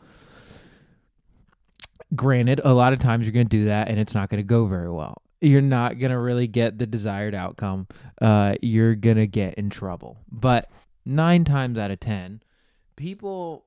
granted, 2.16 2.60
a 2.64 2.74
lot 2.74 2.92
of 2.92 2.98
times 2.98 3.24
you're 3.24 3.32
going 3.32 3.46
to 3.46 3.56
do 3.56 3.66
that 3.66 3.88
and 3.88 3.98
it's 3.98 4.14
not 4.14 4.28
going 4.28 4.38
to 4.38 4.46
go 4.46 4.66
very 4.66 4.90
well. 4.90 5.22
You're 5.40 5.60
not 5.60 5.98
going 5.98 6.10
to 6.10 6.18
really 6.18 6.46
get 6.46 6.78
the 6.78 6.86
desired 6.86 7.34
outcome. 7.34 7.86
Uh, 8.20 8.54
you're 8.62 8.94
going 8.94 9.18
to 9.18 9.26
get 9.26 9.54
in 9.54 9.70
trouble. 9.70 10.18
But 10.30 10.70
nine 11.04 11.44
times 11.44 11.78
out 11.78 11.90
of 11.90 12.00
10, 12.00 12.42
people 12.96 13.66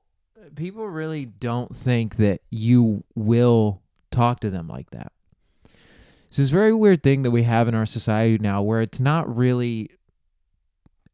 people 0.54 0.86
really 0.86 1.24
don't 1.26 1.76
think 1.76 2.16
that 2.16 2.40
you 2.50 3.04
will 3.14 3.82
talk 4.10 4.40
to 4.40 4.50
them 4.50 4.68
like 4.68 4.90
that. 4.90 5.12
It's 6.28 6.36
this 6.36 6.50
very 6.50 6.74
weird 6.74 7.02
thing 7.02 7.22
that 7.22 7.30
we 7.30 7.44
have 7.44 7.68
in 7.68 7.74
our 7.74 7.86
society 7.86 8.38
now 8.38 8.62
where 8.62 8.82
it's 8.82 9.00
not 9.00 9.34
really 9.34 9.90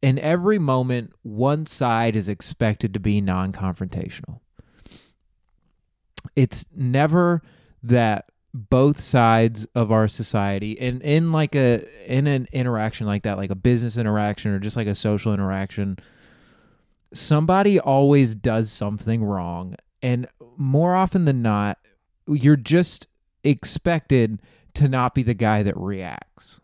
in 0.01 0.19
every 0.19 0.59
moment 0.59 1.13
one 1.23 1.65
side 1.65 2.15
is 2.15 2.27
expected 2.29 2.93
to 2.93 2.99
be 2.99 3.21
non-confrontational. 3.21 4.39
It's 6.35 6.65
never 6.75 7.41
that 7.81 8.25
both 8.53 8.99
sides 8.99 9.67
of 9.75 9.91
our 9.91 10.07
society 10.07 10.71
in 10.71 11.01
in 11.01 11.31
like 11.31 11.55
a 11.55 11.83
in 12.07 12.25
an 12.25 12.47
interaction 12.53 13.05
like 13.05 13.23
that 13.23 13.35
like 13.35 13.49
a 13.49 13.55
business 13.55 13.97
interaction 13.97 14.51
or 14.51 14.59
just 14.59 14.77
like 14.77 14.87
a 14.87 14.95
social 14.95 15.33
interaction 15.33 15.97
somebody 17.13 17.79
always 17.79 18.33
does 18.33 18.71
something 18.71 19.23
wrong. 19.23 19.75
And 20.01 20.27
more 20.57 20.95
often 20.95 21.25
than 21.25 21.41
not 21.41 21.79
you're 22.27 22.55
just 22.55 23.07
expected 23.43 24.41
to 24.75 24.87
not 24.87 25.15
be 25.15 25.23
the 25.23 25.33
guy 25.33 25.63
that 25.63 25.75
reacts 25.77 26.59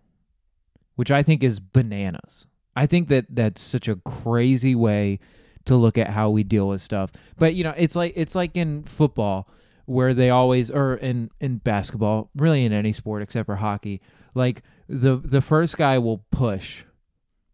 which 0.96 1.12
i 1.12 1.24
think 1.24 1.44
is 1.44 1.60
bananas 1.60 2.48
i 2.76 2.86
think 2.86 3.08
that 3.08 3.26
that's 3.30 3.62
such 3.62 3.88
a 3.88 3.96
crazy 3.98 4.76
way 4.76 5.20
to 5.66 5.76
look 5.76 5.98
at 5.98 6.10
how 6.10 6.30
we 6.30 6.44
deal 6.44 6.68
with 6.68 6.82
stuff. 6.82 7.12
But 7.38 7.56
you 7.56 7.64
know, 7.64 7.74
it's 7.78 7.96
like 7.96 8.14
it's 8.16 8.36
like 8.36 8.56
in 8.56 8.84
football 8.84 9.48
where 9.86 10.14
they 10.14 10.30
always 10.30 10.72
or 10.72 10.96
in 10.96 11.30
in 11.40 11.58
basketball, 11.58 12.30
really 12.36 12.66
in 12.66 12.74
any 12.74 12.92
sport 12.92 13.22
except 13.22 13.46
for 13.46 13.58
hockey, 13.58 14.02
like 14.36 14.64
the 14.88 15.18
the 15.18 15.42
first 15.42 15.78
guy 15.78 15.98
will 15.98 16.26
push. 16.32 16.84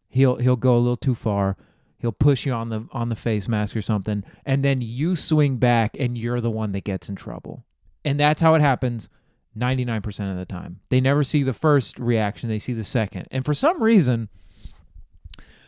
He'll 0.10 0.38
he'll 0.38 0.56
go 0.56 0.76
a 0.76 0.80
little 0.80 0.98
too 0.98 1.15
far. 1.15 1.58
He'll 2.00 2.12
push 2.12 2.46
you 2.46 2.54
on 2.54 2.70
the 2.70 2.88
on 2.91 3.10
the 3.10 3.15
face 3.15 3.48
mask 3.48 3.76
or 3.76 3.82
something, 3.82 4.24
and 4.46 4.63
then 4.63 4.82
you 4.82 5.15
swing 5.15 5.58
back 5.58 5.98
and 6.00 6.17
you're 6.17 6.41
the 6.41 6.52
one 6.52 6.72
that 6.74 6.84
gets 6.84 7.10
in 7.10 7.15
trouble. 7.15 7.65
And 8.06 8.20
that's 8.20 8.41
how 8.41 8.54
it 8.54 8.62
happens 8.62 9.10
99% 9.58 10.32
of 10.32 10.38
the 10.38 10.46
time. 10.46 10.80
They 10.89 11.02
never 11.02 11.24
see 11.24 11.43
the 11.43 11.54
first 11.54 12.00
reaction, 12.00 12.50
they 12.50 12.60
see 12.60 12.74
the 12.74 12.84
second. 12.84 13.28
And 13.32 13.43
for 13.46 13.54
some 13.54 13.82
reason, 13.82 14.30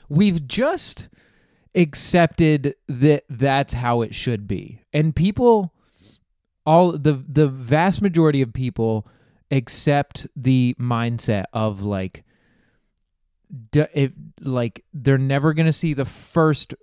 we've 0.07 0.47
just 0.47 1.09
accepted 1.75 2.75
that 2.87 3.23
that's 3.29 3.73
how 3.73 4.01
it 4.01 4.13
should 4.15 4.47
be. 4.47 4.81
And 4.91 5.15
people 5.15 5.73
all 6.65 6.91
the 6.91 7.23
the 7.27 7.47
vast 7.47 8.01
majority 8.01 8.41
of 8.41 8.53
people 8.53 9.07
accept 9.49 10.27
the 10.35 10.75
mindset 10.79 11.45
of 11.53 11.81
like 11.81 12.23
if 13.73 14.11
like 14.41 14.83
they're 14.93 15.17
never 15.17 15.53
going 15.53 15.65
to 15.65 15.73
see 15.73 15.93
the 15.93 16.05
first 16.05 16.73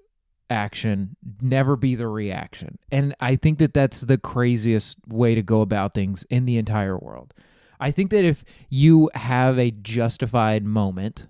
action 0.50 1.16
never 1.40 1.76
be 1.76 1.94
the 1.94 2.09
reaction. 2.09 2.78
And 2.90 3.14
i 3.20 3.37
think 3.37 3.59
that 3.59 3.74
that's 3.74 4.00
the 4.02 4.18
craziest 4.18 4.96
way 5.09 5.35
to 5.35 5.42
go 5.42 5.61
about 5.61 5.94
things 5.94 6.24
in 6.30 6.46
the 6.46 6.59
entire 6.59 6.96
world. 6.96 7.35
I 7.78 7.90
think 7.90 8.11
that 8.11 8.24
if 8.24 8.44
you 8.70 9.11
have 9.14 9.59
a 9.59 9.70
justified 9.70 10.64
moment 10.64 11.26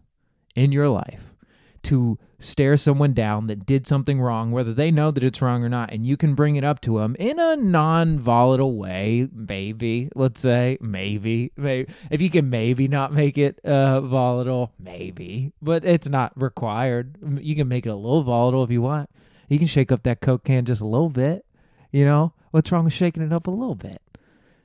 in 0.54 0.72
your 0.72 0.88
life 0.88 1.34
to 1.82 2.18
stare 2.38 2.76
someone 2.76 3.12
down 3.12 3.46
that 3.46 3.66
did 3.66 3.86
something 3.86 4.20
wrong, 4.20 4.50
whether 4.50 4.74
they 4.74 4.90
know 4.90 5.10
that 5.10 5.24
it's 5.24 5.40
wrong 5.40 5.64
or 5.64 5.68
not, 5.68 5.92
and 5.92 6.06
you 6.06 6.16
can 6.16 6.34
bring 6.34 6.56
it 6.56 6.64
up 6.64 6.80
to 6.82 6.98
them 6.98 7.16
in 7.18 7.38
a 7.38 7.56
non 7.56 8.18
volatile 8.18 8.76
way, 8.76 9.28
maybe, 9.32 10.10
let's 10.14 10.40
say, 10.40 10.78
maybe, 10.80 11.52
maybe. 11.56 11.92
If 12.10 12.20
you 12.20 12.30
can 12.30 12.50
maybe 12.50 12.88
not 12.88 13.12
make 13.12 13.38
it 13.38 13.58
uh, 13.64 14.00
volatile, 14.00 14.72
maybe, 14.78 15.52
but 15.62 15.84
it's 15.84 16.08
not 16.08 16.32
required. 16.40 17.16
You 17.40 17.56
can 17.56 17.68
make 17.68 17.86
it 17.86 17.90
a 17.90 17.96
little 17.96 18.22
volatile 18.22 18.64
if 18.64 18.70
you 18.70 18.82
want. 18.82 19.10
You 19.48 19.58
can 19.58 19.68
shake 19.68 19.92
up 19.92 20.02
that 20.02 20.20
Coke 20.20 20.44
can 20.44 20.64
just 20.64 20.80
a 20.80 20.86
little 20.86 21.10
bit. 21.10 21.44
You 21.92 22.04
know, 22.04 22.32
what's 22.50 22.70
wrong 22.70 22.84
with 22.84 22.92
shaking 22.92 23.22
it 23.22 23.32
up 23.32 23.46
a 23.46 23.50
little 23.50 23.74
bit? 23.74 24.02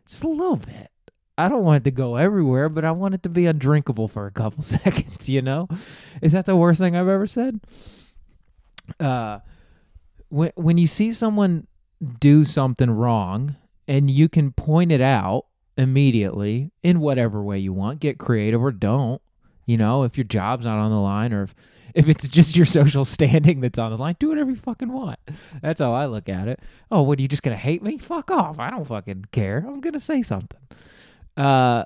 Just 0.08 0.24
a 0.24 0.28
little 0.28 0.58
bit. 0.58 0.91
I 1.42 1.50
don't 1.50 1.64
want 1.64 1.82
it 1.82 1.84
to 1.86 1.92
go 1.92 2.16
everywhere, 2.16 2.70
but 2.70 2.86
I 2.86 2.92
want 2.92 3.16
it 3.16 3.24
to 3.24 3.30
be 3.30 3.46
undrinkable 3.46 4.08
for 4.08 4.28
a 4.28 4.32
couple 4.32 4.64
seconds, 4.64 5.28
you 5.28 5.42
know? 5.42 5.68
Is 6.22 6.32
that 6.34 6.46
the 6.46 6.56
worst 6.56 6.80
thing 6.80 6.96
I've 6.96 7.08
ever 7.08 7.28
said? 7.28 7.60
Uh 9.00 9.40
when 10.30 10.52
when 10.56 10.78
you 10.78 10.88
see 10.88 11.12
someone 11.12 11.68
do 12.20 12.44
something 12.44 12.90
wrong 12.90 13.56
and 13.88 14.10
you 14.10 14.28
can 14.28 14.52
point 14.52 14.92
it 14.92 15.02
out 15.02 15.46
immediately 15.78 16.72
in 16.84 17.00
whatever 17.00 17.44
way 17.44 17.60
you 17.60 17.74
want, 17.74 18.00
get 18.00 18.18
creative 18.18 18.62
or 18.62 18.72
don't, 18.72 19.22
you 19.66 19.78
know, 19.78 20.04
if 20.04 20.18
your 20.18 20.24
job's 20.24 20.66
not 20.66 20.80
on 20.80 20.92
the 20.92 20.98
line 20.98 21.34
or 21.34 21.44
if 21.44 21.56
if 21.94 22.08
it's 22.08 22.28
just 22.40 22.56
your 22.56 22.66
social 22.66 23.06
standing 23.06 23.60
that's 23.60 23.78
on 23.78 23.92
the 23.92 23.98
line, 23.98 24.16
do 24.20 24.30
whatever 24.30 24.50
you 24.50 24.56
fucking 24.56 24.92
want. 24.92 25.20
That's 25.62 25.82
how 25.82 25.94
I 25.94 26.06
look 26.06 26.30
at 26.30 26.48
it. 26.48 26.60
Oh, 26.90 27.02
what 27.02 27.20
are 27.20 27.22
you 27.22 27.28
just 27.28 27.44
gonna 27.44 27.58
hate 27.58 27.84
me? 27.84 27.98
Fuck 27.98 28.32
off. 28.32 28.60
I 28.60 28.70
don't 28.70 28.88
fucking 28.88 29.26
care. 29.32 29.66
I'm 29.68 29.82
gonna 29.82 30.00
say 30.00 30.22
something 30.22 30.60
uh, 31.38 31.86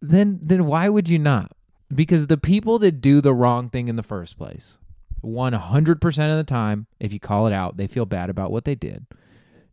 then 0.00 0.38
then 0.42 0.66
why 0.66 0.88
would 0.88 1.08
you 1.08 1.18
not? 1.18 1.52
Because 1.94 2.26
the 2.26 2.36
people 2.36 2.78
that 2.80 3.00
do 3.00 3.20
the 3.20 3.34
wrong 3.34 3.70
thing 3.70 3.88
in 3.88 3.96
the 3.96 4.02
first 4.02 4.36
place, 4.36 4.76
100% 5.24 6.30
of 6.30 6.36
the 6.36 6.44
time, 6.44 6.86
if 6.98 7.12
you 7.12 7.20
call 7.20 7.46
it 7.46 7.52
out, 7.52 7.76
they 7.76 7.86
feel 7.86 8.06
bad 8.06 8.28
about 8.28 8.50
what 8.50 8.64
they 8.64 8.74
did. 8.74 9.06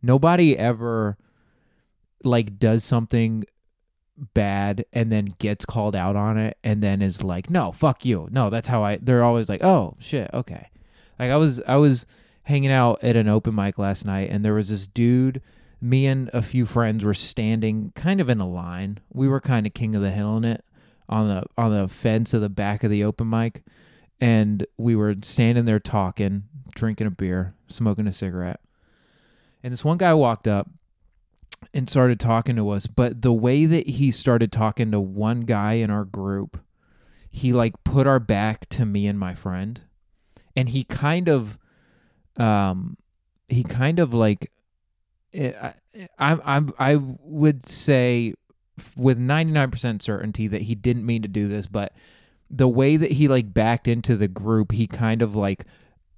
Nobody 0.00 0.56
ever 0.56 1.16
like 2.22 2.58
does 2.58 2.84
something 2.84 3.44
bad 4.16 4.84
and 4.92 5.10
then 5.10 5.34
gets 5.38 5.64
called 5.64 5.96
out 5.96 6.14
on 6.14 6.38
it 6.38 6.56
and 6.62 6.82
then 6.82 7.02
is 7.02 7.22
like, 7.22 7.50
"No, 7.50 7.72
fuck 7.72 8.04
you." 8.04 8.28
No, 8.30 8.50
that's 8.50 8.68
how 8.68 8.84
I 8.84 8.98
they're 9.00 9.24
always 9.24 9.48
like, 9.48 9.64
"Oh, 9.64 9.96
shit, 9.98 10.30
okay." 10.32 10.68
Like 11.18 11.30
I 11.30 11.36
was 11.36 11.60
I 11.66 11.76
was 11.76 12.06
hanging 12.44 12.70
out 12.70 13.02
at 13.02 13.16
an 13.16 13.28
open 13.28 13.54
mic 13.54 13.78
last 13.78 14.04
night 14.04 14.28
and 14.30 14.44
there 14.44 14.54
was 14.54 14.68
this 14.68 14.86
dude 14.86 15.40
me 15.84 16.06
and 16.06 16.30
a 16.32 16.40
few 16.40 16.64
friends 16.64 17.04
were 17.04 17.12
standing 17.12 17.92
kind 17.94 18.18
of 18.18 18.30
in 18.30 18.40
a 18.40 18.48
line. 18.48 18.98
We 19.12 19.28
were 19.28 19.40
kind 19.40 19.66
of 19.66 19.74
king 19.74 19.94
of 19.94 20.00
the 20.00 20.10
hill 20.10 20.38
in 20.38 20.44
it 20.44 20.64
on 21.10 21.28
the 21.28 21.42
on 21.58 21.76
the 21.76 21.88
fence 21.88 22.32
of 22.32 22.40
the 22.40 22.48
back 22.48 22.82
of 22.82 22.90
the 22.90 23.04
open 23.04 23.28
mic, 23.28 23.62
and 24.18 24.66
we 24.78 24.96
were 24.96 25.14
standing 25.20 25.66
there 25.66 25.78
talking, 25.78 26.44
drinking 26.74 27.06
a 27.06 27.10
beer, 27.10 27.54
smoking 27.68 28.06
a 28.06 28.14
cigarette. 28.14 28.60
And 29.62 29.74
this 29.74 29.84
one 29.84 29.98
guy 29.98 30.14
walked 30.14 30.48
up 30.48 30.70
and 31.74 31.88
started 31.88 32.18
talking 32.18 32.56
to 32.56 32.70
us, 32.70 32.86
but 32.86 33.20
the 33.20 33.32
way 33.32 33.66
that 33.66 33.86
he 33.86 34.10
started 34.10 34.50
talking 34.50 34.90
to 34.90 35.00
one 35.00 35.42
guy 35.42 35.74
in 35.74 35.90
our 35.90 36.04
group, 36.06 36.60
he 37.30 37.52
like 37.52 37.84
put 37.84 38.06
our 38.06 38.20
back 38.20 38.70
to 38.70 38.86
me 38.86 39.06
and 39.06 39.18
my 39.18 39.34
friend, 39.34 39.82
and 40.56 40.70
he 40.70 40.82
kind 40.82 41.28
of 41.28 41.58
um 42.38 42.96
he 43.50 43.62
kind 43.62 43.98
of 43.98 44.14
like 44.14 44.50
I, 45.34 45.74
I, 46.18 46.62
I 46.78 46.96
would 46.96 47.68
say 47.68 48.34
with 48.96 49.18
99% 49.18 50.02
certainty 50.02 50.48
that 50.48 50.62
he 50.62 50.74
didn't 50.74 51.06
mean 51.06 51.22
to 51.22 51.28
do 51.28 51.48
this, 51.48 51.66
but 51.66 51.92
the 52.50 52.68
way 52.68 52.96
that 52.96 53.12
he 53.12 53.28
like 53.28 53.52
backed 53.52 53.88
into 53.88 54.16
the 54.16 54.28
group, 54.28 54.72
he 54.72 54.86
kind 54.86 55.22
of 55.22 55.34
like 55.34 55.64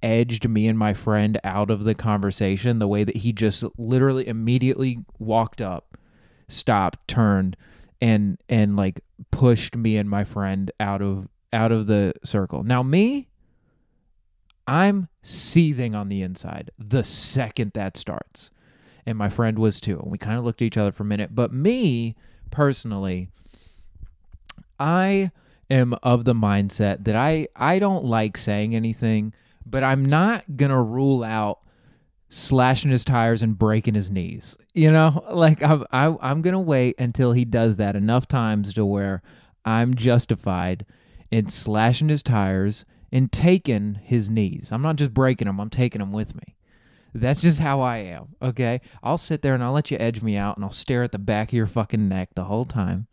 edged 0.03 0.47
me 0.47 0.67
and 0.67 0.77
my 0.77 0.93
friend 0.93 1.39
out 1.43 1.71
of 1.71 1.83
the 1.83 1.95
conversation. 1.95 2.79
The 2.79 2.87
way 2.87 3.03
that 3.03 3.17
he 3.17 3.33
just 3.33 3.63
literally 3.77 4.27
immediately 4.27 4.99
walked 5.19 5.61
up 5.61 5.97
stopped, 6.47 7.07
turned, 7.07 7.57
and 8.01 8.37
and 8.49 8.75
like 8.75 9.01
pushed 9.31 9.75
me 9.75 9.97
and 9.97 10.09
my 10.09 10.23
friend 10.23 10.71
out 10.79 11.01
of 11.01 11.27
out 11.53 11.71
of 11.71 11.87
the 11.87 12.13
circle. 12.23 12.63
Now 12.63 12.83
me, 12.83 13.29
I'm 14.67 15.07
seething 15.21 15.95
on 15.95 16.09
the 16.09 16.21
inside 16.21 16.71
the 16.77 17.03
second 17.03 17.71
that 17.73 17.97
starts. 17.97 18.51
And 19.07 19.17
my 19.17 19.29
friend 19.29 19.57
was 19.57 19.79
too. 19.79 19.99
And 19.99 20.11
we 20.11 20.17
kind 20.17 20.37
of 20.37 20.43
looked 20.43 20.61
at 20.61 20.65
each 20.65 20.77
other 20.77 20.91
for 20.91 21.03
a 21.03 21.07
minute. 21.07 21.33
But 21.33 21.53
me 21.53 22.15
personally, 22.51 23.29
I 24.79 25.31
am 25.69 25.95
of 26.03 26.25
the 26.25 26.33
mindset 26.35 27.05
that 27.05 27.15
I 27.15 27.47
I 27.55 27.79
don't 27.79 28.03
like 28.03 28.37
saying 28.37 28.75
anything, 28.75 29.33
but 29.65 29.83
I'm 29.83 30.05
not 30.05 30.43
to 30.57 30.77
rule 30.77 31.23
out 31.23 31.59
slashing 32.29 32.91
his 32.91 33.05
tires 33.05 33.41
and 33.41 33.57
breaking 33.57 33.95
his 33.95 34.11
knees. 34.11 34.57
You 34.73 34.91
know, 34.91 35.23
like 35.31 35.63
I'm 35.63 35.85
I, 35.91 36.15
I'm 36.21 36.41
gonna 36.41 36.59
wait 36.59 36.99
until 36.99 37.31
he 37.31 37.45
does 37.45 37.77
that 37.77 37.95
enough 37.95 38.27
times 38.27 38.73
to 38.73 38.85
where 38.85 39.21
I'm 39.65 39.95
justified 39.95 40.85
in 41.31 41.47
slashing 41.47 42.09
his 42.09 42.23
tires 42.23 42.85
and 43.11 43.31
taking 43.31 43.95
his 44.03 44.29
knees. 44.29 44.71
I'm 44.71 44.81
not 44.81 44.97
just 44.97 45.13
breaking 45.13 45.47
them; 45.47 45.59
I'm 45.59 45.69
taking 45.69 45.99
them 45.99 46.11
with 46.11 46.35
me. 46.35 46.56
That's 47.21 47.41
just 47.41 47.59
how 47.59 47.81
I 47.81 47.97
am. 47.97 48.35
Okay, 48.41 48.81
I'll 49.01 49.17
sit 49.17 49.41
there 49.41 49.53
and 49.53 49.63
I'll 49.63 49.73
let 49.73 49.91
you 49.91 49.97
edge 49.99 50.21
me 50.21 50.37
out, 50.37 50.55
and 50.55 50.63
I'll 50.63 50.71
stare 50.71 51.03
at 51.03 51.11
the 51.11 51.19
back 51.19 51.49
of 51.49 51.53
your 51.53 51.67
fucking 51.67 52.07
neck 52.07 52.29
the 52.35 52.45
whole 52.45 52.65
time, 52.65 53.07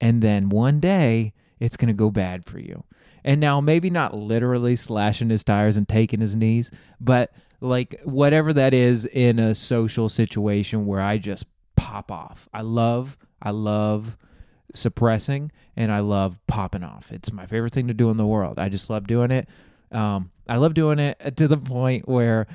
and 0.00 0.22
then 0.22 0.48
one 0.48 0.80
day 0.80 1.32
it's 1.58 1.76
gonna 1.76 1.94
go 1.94 2.10
bad 2.10 2.44
for 2.44 2.58
you. 2.58 2.84
And 3.24 3.40
now 3.40 3.60
maybe 3.60 3.88
not 3.88 4.14
literally 4.14 4.76
slashing 4.76 5.30
his 5.30 5.42
tires 5.42 5.76
and 5.76 5.88
taking 5.88 6.20
his 6.20 6.34
knees, 6.34 6.70
but 7.00 7.32
like 7.60 7.98
whatever 8.04 8.52
that 8.52 8.74
is 8.74 9.06
in 9.06 9.38
a 9.38 9.54
social 9.54 10.08
situation 10.08 10.84
where 10.86 11.00
I 11.00 11.16
just 11.16 11.46
pop 11.76 12.12
off. 12.12 12.48
I 12.52 12.60
love, 12.60 13.16
I 13.40 13.50
love 13.50 14.18
suppressing 14.74 15.50
and 15.74 15.90
I 15.90 16.00
love 16.00 16.38
popping 16.46 16.82
off. 16.82 17.10
It's 17.10 17.32
my 17.32 17.46
favorite 17.46 17.72
thing 17.72 17.88
to 17.88 17.94
do 17.94 18.10
in 18.10 18.18
the 18.18 18.26
world. 18.26 18.58
I 18.58 18.68
just 18.68 18.90
love 18.90 19.06
doing 19.06 19.30
it. 19.30 19.48
Um, 19.90 20.30
I 20.46 20.56
love 20.56 20.74
doing 20.74 20.98
it 20.98 21.36
to 21.36 21.48
the 21.48 21.56
point 21.56 22.06
where 22.06 22.46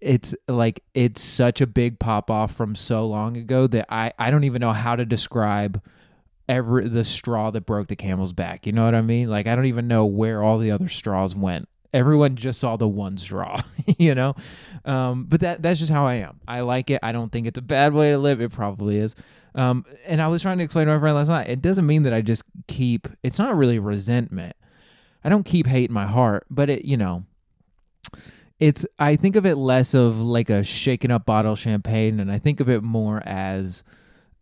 it's 0.00 0.34
like 0.48 0.82
it's 0.94 1.22
such 1.22 1.60
a 1.60 1.66
big 1.66 1.98
pop 1.98 2.30
off 2.30 2.54
from 2.54 2.74
so 2.74 3.06
long 3.06 3.36
ago 3.36 3.66
that 3.66 3.86
I, 3.88 4.12
I 4.18 4.30
don't 4.30 4.44
even 4.44 4.60
know 4.60 4.72
how 4.72 4.96
to 4.96 5.04
describe 5.04 5.82
every 6.48 6.88
the 6.88 7.04
straw 7.04 7.50
that 7.50 7.66
broke 7.66 7.88
the 7.88 7.96
camel's 7.96 8.32
back. 8.32 8.66
You 8.66 8.72
know 8.72 8.84
what 8.84 8.94
I 8.94 9.02
mean? 9.02 9.28
Like 9.28 9.46
I 9.46 9.54
don't 9.54 9.66
even 9.66 9.88
know 9.88 10.06
where 10.06 10.42
all 10.42 10.58
the 10.58 10.70
other 10.70 10.88
straws 10.88 11.34
went 11.34 11.68
everyone 11.92 12.36
just 12.36 12.60
saw 12.60 12.76
the 12.76 12.88
one 12.88 13.16
straw, 13.16 13.60
you 13.98 14.14
know. 14.14 14.34
Um, 14.84 15.26
but 15.28 15.40
that 15.40 15.62
that's 15.62 15.78
just 15.78 15.92
how 15.92 16.06
I 16.06 16.14
am. 16.14 16.40
I 16.46 16.60
like 16.60 16.90
it. 16.90 17.00
I 17.02 17.12
don't 17.12 17.30
think 17.30 17.46
it's 17.46 17.58
a 17.58 17.62
bad 17.62 17.92
way 17.92 18.10
to 18.10 18.18
live. 18.18 18.40
It 18.40 18.52
probably 18.52 18.98
is. 18.98 19.14
Um, 19.54 19.84
and 20.06 20.22
I 20.22 20.28
was 20.28 20.42
trying 20.42 20.58
to 20.58 20.64
explain 20.64 20.86
to 20.86 20.94
my 20.94 21.00
friend 21.00 21.16
last 21.16 21.28
night. 21.28 21.48
It 21.48 21.60
doesn't 21.60 21.86
mean 21.86 22.04
that 22.04 22.12
I 22.12 22.20
just 22.20 22.44
keep. 22.68 23.08
It's 23.22 23.38
not 23.38 23.56
really 23.56 23.78
resentment. 23.78 24.56
I 25.24 25.28
don't 25.28 25.44
keep 25.44 25.66
hate 25.66 25.90
in 25.90 25.94
my 25.94 26.06
heart, 26.06 26.46
but 26.48 26.70
it, 26.70 26.84
you 26.84 26.96
know, 26.96 27.24
it's. 28.60 28.86
I 28.98 29.16
think 29.16 29.34
of 29.36 29.46
it 29.46 29.56
less 29.56 29.94
of 29.94 30.18
like 30.18 30.50
a 30.50 30.62
shaken 30.62 31.10
up 31.10 31.26
bottle 31.26 31.52
of 31.52 31.58
champagne, 31.58 32.20
and 32.20 32.30
I 32.30 32.38
think 32.38 32.60
of 32.60 32.68
it 32.68 32.82
more 32.82 33.22
as 33.26 33.82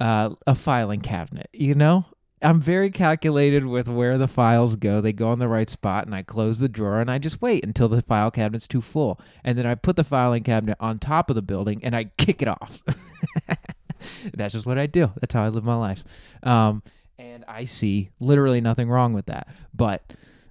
uh, 0.01 0.31
a 0.47 0.55
filing 0.55 1.01
cabinet. 1.01 1.49
You 1.53 1.75
know, 1.75 2.05
I'm 2.41 2.61
very 2.61 2.91
calculated 2.91 3.67
with 3.67 3.89
where 3.89 4.17
the 4.17 4.29
files 4.29 4.77
go. 4.77 5.01
They 5.01 5.13
go 5.13 5.33
in 5.33 5.39
the 5.39 5.49
right 5.49 5.69
spot, 5.69 6.07
and 6.07 6.15
I 6.15 6.23
close 6.23 6.61
the 6.61 6.69
drawer 6.69 7.01
and 7.01 7.11
I 7.11 7.19
just 7.19 7.43
wait 7.43 7.65
until 7.65 7.89
the 7.89 8.03
file 8.03 8.31
cabinet's 8.31 8.69
too 8.69 8.81
full. 8.81 9.21
And 9.43 9.59
then 9.59 9.67
I 9.67 9.75
put 9.75 9.97
the 9.97 10.05
filing 10.05 10.45
cabinet 10.45 10.77
on 10.81 10.99
top 10.99 11.31
of 11.31 11.37
the 11.37 11.43
building 11.43 11.81
and 11.83 11.97
I 11.97 12.05
kick 12.17 12.43
it 12.43 12.49
off. 12.49 12.83
That's 14.35 14.55
just 14.55 14.67
what 14.67 14.79
I 14.79 14.87
do. 14.87 15.11
That's 15.21 15.35
how 15.35 15.45
I 15.45 15.49
live 15.49 15.65
my 15.65 15.77
life. 15.77 16.05
Um, 16.43 16.83
and 17.19 17.45
I 17.49 17.65
see 17.65 18.11
literally 18.21 18.61
nothing 18.61 18.89
wrong 18.89 19.13
with 19.13 19.27
that. 19.27 19.49
But 19.75 20.03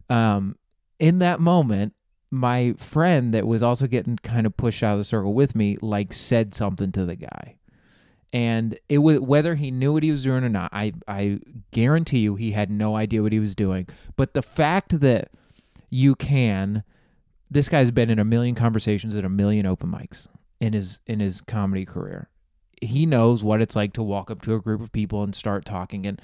um, 0.09 0.57
in 0.99 1.19
that 1.19 1.39
moment, 1.39 1.93
my 2.29 2.73
friend 2.73 3.33
that 3.33 3.47
was 3.47 3.63
also 3.63 3.87
getting 3.87 4.17
kind 4.17 4.45
of 4.45 4.57
pushed 4.57 4.83
out 4.83 4.93
of 4.93 4.99
the 4.99 5.05
circle 5.05 5.33
with 5.33 5.55
me, 5.55 5.77
like, 5.81 6.13
said 6.13 6.53
something 6.53 6.91
to 6.91 7.05
the 7.05 7.15
guy. 7.15 7.55
And 8.33 8.77
it 8.89 8.97
was 8.97 9.19
whether 9.21 9.55
he 9.55 9.71
knew 9.71 9.93
what 9.93 10.03
he 10.03 10.11
was 10.11 10.23
doing 10.23 10.43
or 10.43 10.49
not 10.49 10.69
i 10.73 10.91
i 11.07 11.39
guarantee 11.71 12.19
you 12.19 12.35
he 12.35 12.51
had 12.51 12.69
no 12.69 12.95
idea 12.95 13.23
what 13.23 13.31
he 13.31 13.39
was 13.39 13.55
doing. 13.55 13.87
But 14.17 14.33
the 14.33 14.41
fact 14.41 14.99
that 14.99 15.31
you 15.89 16.13
can 16.15 16.83
this 17.49 17.69
guy's 17.69 17.91
been 17.91 18.09
in 18.09 18.19
a 18.19 18.25
million 18.25 18.55
conversations 18.55 19.15
at 19.15 19.23
a 19.23 19.29
million 19.29 19.65
open 19.65 19.89
mics 19.89 20.27
in 20.59 20.73
his 20.73 20.99
in 21.07 21.19
his 21.19 21.41
comedy 21.41 21.85
career. 21.85 22.29
He 22.81 23.05
knows 23.05 23.43
what 23.43 23.61
it's 23.61 23.75
like 23.75 23.93
to 23.93 24.03
walk 24.03 24.29
up 24.29 24.41
to 24.43 24.53
a 24.53 24.61
group 24.61 24.81
of 24.81 24.91
people 24.91 25.23
and 25.23 25.33
start 25.33 25.65
talking. 25.65 26.05
And 26.05 26.21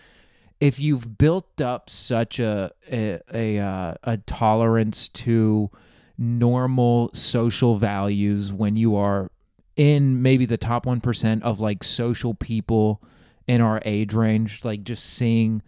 if 0.59 0.79
you've 0.79 1.17
built 1.17 1.61
up 1.61 1.89
such 1.89 2.39
a 2.39 2.71
a 2.91 3.19
a, 3.33 3.59
uh, 3.59 3.93
a 4.03 4.17
tolerance 4.17 5.07
to 5.09 5.71
normal 6.17 7.09
social 7.13 7.75
values 7.77 8.51
when 8.51 8.75
you 8.75 8.95
are 8.95 9.29
in 9.75 10.21
maybe 10.21 10.45
the 10.45 10.57
top 10.57 10.85
1% 10.85 11.41
of 11.41 11.59
like 11.59 11.83
social 11.83 12.33
people 12.33 13.01
in 13.47 13.61
our 13.61 13.81
age 13.85 14.13
range, 14.13 14.63
like 14.63 14.83
just 14.83 15.03
seeing 15.03 15.61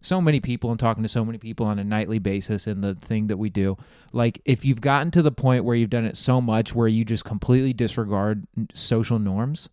so 0.00 0.20
many 0.20 0.40
people 0.40 0.70
and 0.70 0.78
talking 0.78 1.02
to 1.02 1.08
so 1.08 1.24
many 1.24 1.38
people 1.38 1.66
on 1.66 1.78
a 1.78 1.84
nightly 1.84 2.18
basis 2.18 2.66
in 2.66 2.80
the 2.80 2.94
thing 2.94 3.26
that 3.26 3.38
we 3.38 3.50
do. 3.50 3.76
Like 4.12 4.40
if 4.44 4.64
you've 4.64 4.80
gotten 4.80 5.10
to 5.12 5.22
the 5.22 5.32
point 5.32 5.64
where 5.64 5.74
you've 5.74 5.90
done 5.90 6.04
it 6.04 6.16
so 6.16 6.40
much 6.40 6.74
where 6.74 6.86
you 6.86 7.04
just 7.04 7.24
completely 7.24 7.72
disregard 7.72 8.46
social 8.72 9.18
norms, 9.18 9.68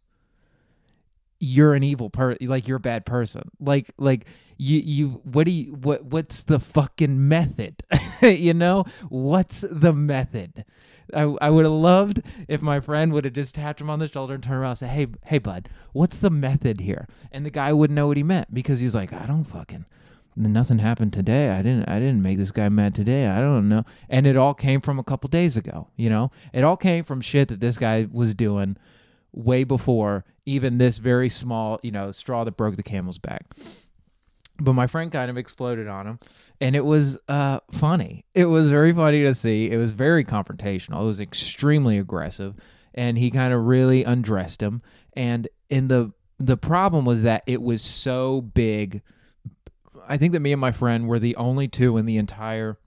you're 1.44 1.74
an 1.74 1.84
evil 1.84 2.10
person 2.10 2.48
like 2.48 2.68
you're 2.68 2.78
a 2.78 2.82
bad 2.82 3.06
person. 3.06 3.50
Like 3.60 3.92
like 3.98 4.26
you 4.58 4.80
you 4.80 5.10
what 5.24 5.46
do 5.46 5.52
you 5.52 5.74
what 5.74 6.06
what's 6.06 6.44
the 6.44 6.60
fucking 6.60 7.28
method? 7.28 7.84
you 8.22 8.54
know? 8.54 8.86
What's 9.10 9.62
the 9.70 9.94
method? 9.94 10.66
I, 11.14 11.24
I 11.42 11.50
would 11.50 11.66
have 11.66 11.74
loved 11.74 12.22
if 12.48 12.62
my 12.62 12.80
friend 12.80 13.12
would 13.12 13.26
have 13.26 13.34
just 13.34 13.56
tapped 13.56 13.82
him 13.82 13.90
on 13.90 14.00
the 14.00 14.08
shoulder 14.08 14.36
and 14.36 14.42
turned 14.44 14.62
around 14.62 14.72
and 14.72 14.78
said, 14.80 14.90
Hey, 14.90 15.08
hey, 15.26 15.38
bud, 15.38 15.70
what's 15.92 16.18
the 16.18 16.30
method 16.30 16.80
here? 16.80 17.08
And 17.32 17.46
the 17.46 17.50
guy 17.50 17.74
wouldn't 17.74 17.96
know 17.96 18.08
what 18.08 18.18
he 18.18 18.24
meant 18.24 18.54
because 18.54 18.80
he's 18.80 18.96
like, 18.96 19.12
I 19.12 19.26
don't 19.26 19.44
fucking 19.44 19.86
nothing 20.36 20.80
happened 20.80 21.14
today. 21.14 21.50
I 21.50 21.62
didn't 21.62 21.90
I 21.90 22.00
didn't 22.00 22.22
make 22.22 22.38
this 22.38 22.52
guy 22.52 22.70
mad 22.70 22.96
today. 22.96 23.28
I 23.28 23.40
don't 23.40 23.68
know. 23.68 23.84
And 24.10 24.26
it 24.26 24.38
all 24.38 24.54
came 24.54 24.80
from 24.80 24.98
a 24.98 25.04
couple 25.04 25.28
days 25.28 25.58
ago, 25.58 25.90
you 25.98 26.10
know? 26.10 26.32
It 26.54 26.64
all 26.64 26.78
came 26.78 27.04
from 27.04 27.20
shit 27.20 27.50
that 27.50 27.60
this 27.60 27.78
guy 27.78 28.08
was 28.12 28.34
doing 28.34 28.78
way 29.34 29.64
before 29.64 30.26
even 30.46 30.78
this 30.78 30.98
very 30.98 31.30
small, 31.30 31.80
you 31.84 31.92
know, 31.92 32.12
straw 32.12 32.44
that 32.44 32.58
broke 32.58 32.76
the 32.76 32.84
camel's 32.84 33.18
back. 33.18 33.46
But 34.60 34.74
my 34.74 34.88
friend 34.88 35.12
kind 35.12 35.32
of 35.32 35.38
exploded 35.38 35.88
on 35.88 36.06
him 36.06 36.20
and 36.62 36.76
it 36.76 36.86
was 36.86 37.18
uh, 37.28 37.60
funny. 37.72 38.26
It 38.34 38.46
was 38.46 38.68
very 38.68 38.94
funny 38.94 39.24
to 39.24 39.34
see. 39.34 39.72
It 39.72 39.78
was 39.78 39.92
very 39.92 40.24
confrontational. 40.24 41.02
It 41.02 41.06
was 41.06 41.20
extremely 41.20 41.98
aggressive 41.98 42.56
and 42.94 43.18
he 43.18 43.32
kind 43.32 43.54
of 43.54 43.66
really 43.66 44.04
undressed 44.04 44.62
him. 44.62 44.82
And 45.14 45.48
in 45.70 45.88
the 45.88 46.14
the 46.40 46.58
problem 46.58 47.06
was 47.06 47.22
that 47.22 47.44
it 47.48 47.62
was 47.62 47.82
so 47.82 48.42
big. 48.42 49.02
I 50.08 50.18
think 50.18 50.34
that 50.34 50.42
me 50.42 50.52
and 50.52 50.60
my 50.62 50.72
friend 50.72 51.08
were 51.08 51.20
the 51.20 51.36
only 51.36 51.68
two 51.68 51.98
in 51.98 52.06
the 52.06 52.18
entire 52.18 52.78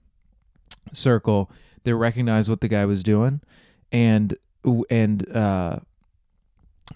circle 0.93 1.51
that 1.83 1.95
recognized 1.95 2.49
what 2.49 2.61
the 2.61 2.67
guy 2.67 2.85
was 2.85 3.03
doing 3.03 3.41
and 3.91 4.37
and 4.89 5.29
uh 5.35 5.79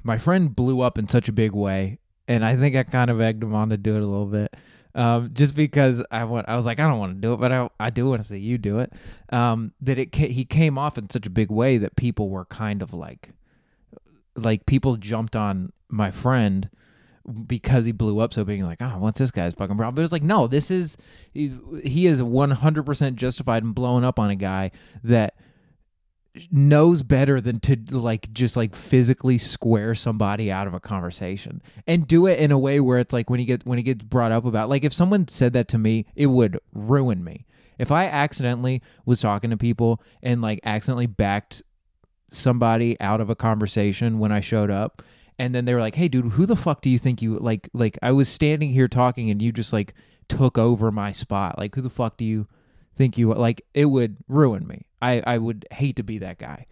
my 0.03 0.17
friend 0.17 0.55
blew 0.55 0.81
up 0.81 0.97
in 0.97 1.07
such 1.07 1.27
a 1.27 1.31
big 1.31 1.53
way 1.53 1.99
and 2.27 2.45
I 2.45 2.55
think 2.55 2.75
I 2.75 2.83
kind 2.83 3.09
of 3.09 3.19
egged 3.19 3.43
him 3.43 3.53
on 3.53 3.69
to 3.69 3.77
do 3.77 3.95
it 3.95 4.01
a 4.01 4.05
little 4.05 4.25
bit. 4.25 4.55
Um, 4.93 5.31
just 5.33 5.55
because 5.55 6.03
I 6.11 6.25
want, 6.25 6.49
I 6.49 6.55
was 6.55 6.65
like, 6.65 6.79
I 6.79 6.87
don't 6.87 6.99
want 6.99 7.15
to 7.15 7.21
do 7.21 7.33
it, 7.33 7.37
but 7.37 7.51
I, 7.51 7.69
I 7.79 7.89
do 7.89 8.09
want 8.09 8.21
to 8.21 8.27
see 8.27 8.37
you 8.37 8.57
do 8.57 8.79
it. 8.79 8.91
Um, 9.29 9.73
that 9.81 9.97
it 9.97 10.13
he 10.13 10.43
came 10.43 10.77
off 10.77 10.97
in 10.97 11.09
such 11.09 11.25
a 11.25 11.29
big 11.29 11.49
way 11.49 11.77
that 11.77 11.95
people 11.95 12.29
were 12.29 12.45
kind 12.45 12.81
of 12.81 12.93
like, 12.93 13.29
like 14.35 14.65
people 14.65 14.97
jumped 14.97 15.35
on 15.35 15.71
my 15.87 16.11
friend 16.11 16.69
because 17.47 17.85
he 17.85 17.91
blew 17.91 18.19
up 18.19 18.33
so 18.33 18.43
big, 18.43 18.63
like, 18.63 18.81
oh, 18.81 18.97
what's 18.97 19.19
this 19.19 19.31
guy's 19.31 19.53
fucking 19.53 19.77
problem? 19.77 19.95
But 19.95 20.01
it 20.01 20.03
was 20.03 20.11
like, 20.11 20.23
no, 20.23 20.47
this 20.47 20.71
is 20.71 20.97
he, 21.33 21.57
he 21.83 22.07
is 22.07 22.21
one 22.21 22.51
hundred 22.51 22.85
percent 22.85 23.15
justified 23.15 23.63
in 23.63 23.71
blowing 23.71 24.03
up 24.03 24.19
on 24.19 24.29
a 24.29 24.35
guy 24.35 24.71
that 25.03 25.35
knows 26.49 27.03
better 27.03 27.41
than 27.41 27.59
to 27.59 27.75
like 27.89 28.31
just 28.31 28.55
like 28.55 28.75
physically 28.75 29.37
square 29.37 29.93
somebody 29.93 30.51
out 30.51 30.65
of 30.65 30.73
a 30.73 30.79
conversation 30.79 31.61
and 31.85 32.07
do 32.07 32.25
it 32.25 32.39
in 32.39 32.51
a 32.51 32.57
way 32.57 32.79
where 32.79 32.99
it's 32.99 33.11
like 33.11 33.29
when 33.29 33.39
he 33.39 33.45
get 33.45 33.65
when 33.65 33.77
he 33.77 33.83
gets 33.83 34.03
brought 34.03 34.31
up 34.31 34.45
about 34.45 34.69
like 34.69 34.83
if 34.83 34.93
someone 34.93 35.27
said 35.27 35.51
that 35.51 35.67
to 35.67 35.77
me 35.77 36.05
it 36.15 36.27
would 36.27 36.59
ruin 36.73 37.23
me. 37.23 37.45
If 37.77 37.91
i 37.91 38.05
accidentally 38.05 38.81
was 39.05 39.21
talking 39.21 39.49
to 39.49 39.57
people 39.57 40.01
and 40.21 40.41
like 40.41 40.59
accidentally 40.63 41.07
backed 41.07 41.61
somebody 42.31 42.99
out 43.01 43.19
of 43.19 43.29
a 43.29 43.35
conversation 43.35 44.19
when 44.19 44.31
i 44.31 44.39
showed 44.39 44.71
up 44.71 45.01
and 45.37 45.53
then 45.53 45.65
they 45.65 45.73
were 45.73 45.81
like 45.81 45.95
hey 45.95 46.07
dude 46.07 46.33
who 46.33 46.45
the 46.45 46.55
fuck 46.55 46.81
do 46.81 46.89
you 46.89 46.99
think 46.99 47.21
you 47.21 47.37
like 47.39 47.67
like 47.73 47.97
i 48.01 48.11
was 48.11 48.29
standing 48.29 48.69
here 48.69 48.87
talking 48.87 49.29
and 49.29 49.41
you 49.41 49.51
just 49.51 49.73
like 49.73 49.93
took 50.37 50.57
over 50.57 50.91
my 50.91 51.11
spot. 51.11 51.57
Like 51.57 51.75
who 51.75 51.81
the 51.81 51.89
fuck 51.89 52.17
do 52.17 52.25
you 52.25 52.47
think 53.01 53.17
you 53.17 53.33
like 53.33 53.65
it 53.73 53.85
would 53.85 54.17
ruin 54.27 54.67
me. 54.67 54.85
I 55.01 55.23
I 55.25 55.37
would 55.39 55.65
hate 55.71 55.95
to 55.97 56.03
be 56.03 56.19
that 56.19 56.37
guy. 56.37 56.67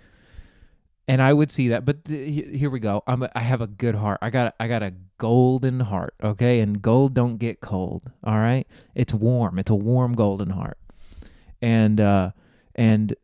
and 1.10 1.24
I 1.24 1.34
would 1.34 1.50
see 1.50 1.70
that. 1.70 1.86
But 1.86 2.06
th- 2.06 2.56
here 2.56 2.70
we 2.70 2.80
go. 2.80 3.04
I'm 3.08 3.24
a, 3.24 3.30
I 3.34 3.40
have 3.40 3.62
a 3.62 3.68
good 3.68 3.96
heart. 3.96 4.20
I 4.22 4.30
got 4.30 4.54
I 4.60 4.68
got 4.68 4.84
a 4.84 4.94
golden 5.18 5.80
heart. 5.80 6.14
Okay, 6.24 6.60
and 6.60 6.82
gold 6.82 7.16
don't 7.16 7.38
get 7.38 7.62
cold. 7.62 8.04
All 8.24 8.38
right, 8.38 8.68
it's 8.94 9.14
warm. 9.14 9.58
It's 9.58 9.72
a 9.72 9.76
warm 9.76 10.14
golden 10.14 10.52
heart. 10.52 10.78
And 11.64 12.00
uh, 12.00 12.32
and 12.76 13.16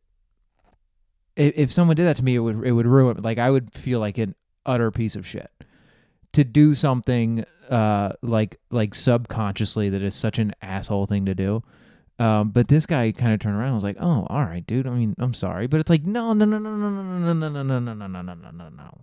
if, 1.35 1.71
someone 1.71 1.95
did 1.95 2.05
that 2.05 2.15
to 2.17 2.23
me, 2.23 2.35
it 2.35 2.39
would 2.39 2.65
it 2.65 2.71
would 2.71 2.87
ruin. 2.87 3.21
Like 3.21 3.37
I 3.37 3.51
would 3.51 3.71
feel 3.73 3.99
like 3.99 4.17
an 4.17 4.33
utter 4.65 4.89
piece 4.89 5.15
of 5.15 5.27
shit 5.27 5.51
to 6.33 6.43
do 6.43 6.73
something 6.73 7.45
uh 7.69 8.11
like 8.23 8.59
like 8.71 8.95
subconsciously 8.95 9.89
that 9.89 10.01
is 10.01 10.15
such 10.15 10.39
an 10.39 10.53
asshole 10.61 11.05
thing 11.05 11.25
to 11.25 11.35
do 11.35 11.63
um, 12.19 12.49
but 12.49 12.67
this 12.67 12.85
guy 12.85 13.11
kind 13.11 13.33
of 13.33 13.39
turned 13.39 13.55
around 13.57 13.67
and 13.67 13.75
was 13.75 13.83
like, 13.83 13.97
"Oh, 13.99 14.25
all 14.29 14.43
right, 14.43 14.65
dude. 14.65 14.87
I 14.87 14.91
mean, 14.91 15.15
I'm 15.17 15.33
sorry, 15.33 15.67
but 15.67 15.79
it's 15.79 15.89
like, 15.89 16.03
no, 16.03 16.33
no, 16.33 16.45
no, 16.45 16.57
no, 16.57 16.75
no, 16.75 16.89
no, 16.89 17.33
no, 17.33 17.49
no, 17.49 17.63
no, 17.63 17.79
no, 17.79 17.79
no, 17.79 18.07
no, 18.07 18.21
no, 18.21 18.33
no, 18.33 18.51
no, 18.51 18.69
no. 18.69 19.01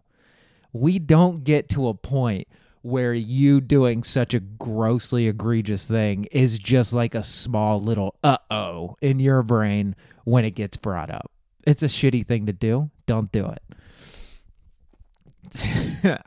We 0.72 0.98
don't 0.98 1.44
get 1.44 1.68
to 1.70 1.88
a 1.88 1.94
point 1.94 2.48
where 2.80 3.14
you 3.14 3.60
doing 3.60 4.02
such 4.02 4.34
a 4.34 4.40
grossly 4.40 5.28
egregious 5.28 5.84
thing 5.84 6.24
is 6.32 6.58
just 6.58 6.92
like 6.92 7.14
a 7.14 7.22
small 7.22 7.80
little 7.80 8.16
uh 8.24 8.38
oh 8.50 8.96
in 9.00 9.20
your 9.20 9.42
brain 9.42 9.94
when 10.24 10.44
it 10.44 10.52
gets 10.52 10.76
brought 10.76 11.10
up. 11.10 11.30
It's 11.64 11.82
a 11.82 11.86
shitty 11.86 12.26
thing 12.26 12.46
to 12.46 12.52
do. 12.52 12.90
Don't 13.06 13.30
do 13.30 13.46
it. 13.46 13.62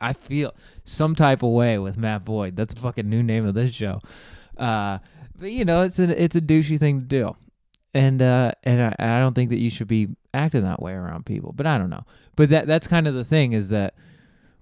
I 0.00 0.12
feel 0.14 0.54
some 0.84 1.14
type 1.14 1.42
of 1.42 1.50
way 1.50 1.78
with 1.78 1.98
Matt 1.98 2.24
Boyd. 2.24 2.56
That's 2.56 2.74
a 2.74 2.76
fucking 2.76 3.08
new 3.08 3.22
name 3.22 3.44
of 3.44 3.54
this 3.54 3.74
show. 3.74 4.00
Uh, 4.56 4.98
but 5.38 5.50
you 5.50 5.64
know, 5.64 5.82
it's 5.82 5.98
a 5.98 6.22
it's 6.22 6.36
a 6.36 6.40
douchey 6.40 6.78
thing 6.78 7.00
to 7.00 7.06
do, 7.06 7.36
and 7.94 8.20
uh, 8.22 8.52
and 8.62 8.94
I, 8.98 9.16
I 9.16 9.18
don't 9.20 9.34
think 9.34 9.50
that 9.50 9.58
you 9.58 9.70
should 9.70 9.88
be 9.88 10.08
acting 10.34 10.64
that 10.64 10.82
way 10.82 10.92
around 10.92 11.26
people. 11.26 11.52
But 11.52 11.66
I 11.66 11.78
don't 11.78 11.90
know. 11.90 12.04
But 12.36 12.50
that 12.50 12.66
that's 12.66 12.86
kind 12.86 13.06
of 13.06 13.14
the 13.14 13.24
thing 13.24 13.52
is 13.52 13.68
that 13.70 13.94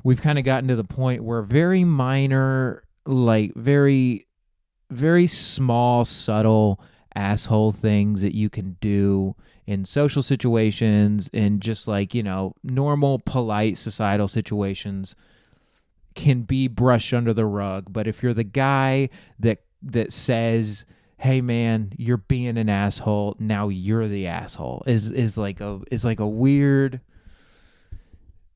we've 0.03 0.21
kind 0.21 0.39
of 0.39 0.45
gotten 0.45 0.69
to 0.69 0.77
the 0.77 0.85
point 0.85 1.25
where 1.25 1.43
very 1.43 1.85
minor, 1.85 2.85
like 3.07 3.55
very, 3.55 4.27
very 4.91 5.27
small, 5.27 6.05
subtle 6.05 6.81
asshole 7.15 7.71
things 7.71 8.21
that 8.23 8.35
you 8.35 8.51
can 8.51 8.77
do 8.81 9.37
in 9.67 9.85
social 9.85 10.23
situations 10.23 11.31
and 11.33 11.61
just 11.61 11.87
like 11.87 12.15
you 12.15 12.23
know 12.23 12.55
normal 12.63 13.21
polite 13.21 13.79
societal 13.79 14.29
situations 14.29 15.15
can 16.15 16.43
be 16.43 16.69
brushed 16.69 17.15
under 17.15 17.33
the 17.33 17.47
rug 17.47 17.93
but 17.93 18.07
if 18.07 18.23
you're 18.23 18.35
the 18.35 18.45
guy 18.45 19.09
that 19.39 19.64
that 19.85 20.13
says 20.13 20.85
hey 21.19 21.41
man 21.41 21.93
you're 21.97 22.17
being 22.17 22.59
an 22.59 22.69
asshole. 22.69 23.37
Now 23.39 23.69
you're 23.69 24.09
the 24.09 24.27
asshole 24.27 24.83
is 24.87 25.11
is 25.11 25.39
like 25.39 25.61
a 25.61 25.81
is 25.91 26.05
like 26.05 26.21
a 26.21 26.27
weird 26.27 27.01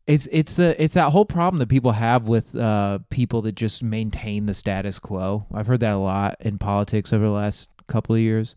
it's 0.07 0.27
it's 0.33 0.55
the 0.55 0.83
it's 0.83 0.95
that 0.95 1.11
whole 1.11 1.25
problem 1.27 1.59
that 1.61 1.69
people 1.69 1.93
have 1.93 2.29
with 2.29 2.57
uh 2.57 2.99
people 3.11 3.43
that 3.43 3.55
just 3.55 3.83
maintain 3.83 4.47
the 4.47 4.55
status 4.55 4.99
quo. 4.99 5.47
I've 5.53 5.67
heard 5.67 5.81
that 5.81 5.95
a 5.95 5.99
lot 5.99 6.37
in 6.41 6.59
politics 6.59 7.13
over 7.13 7.25
the 7.25 7.31
last 7.31 7.69
couple 7.87 8.15
of 8.15 8.21
years. 8.21 8.55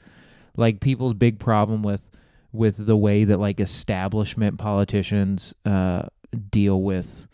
Like 0.56 0.80
people's 0.80 1.14
big 1.14 1.40
problem 1.40 1.84
with 1.84 2.10
with 2.54 2.86
the 2.86 2.98
way 2.98 3.24
that 3.26 3.38
like 3.38 3.60
establishment 3.60 4.58
politicians 4.58 5.54
uh 5.66 6.04
deal 6.50 6.82
with 6.82 7.28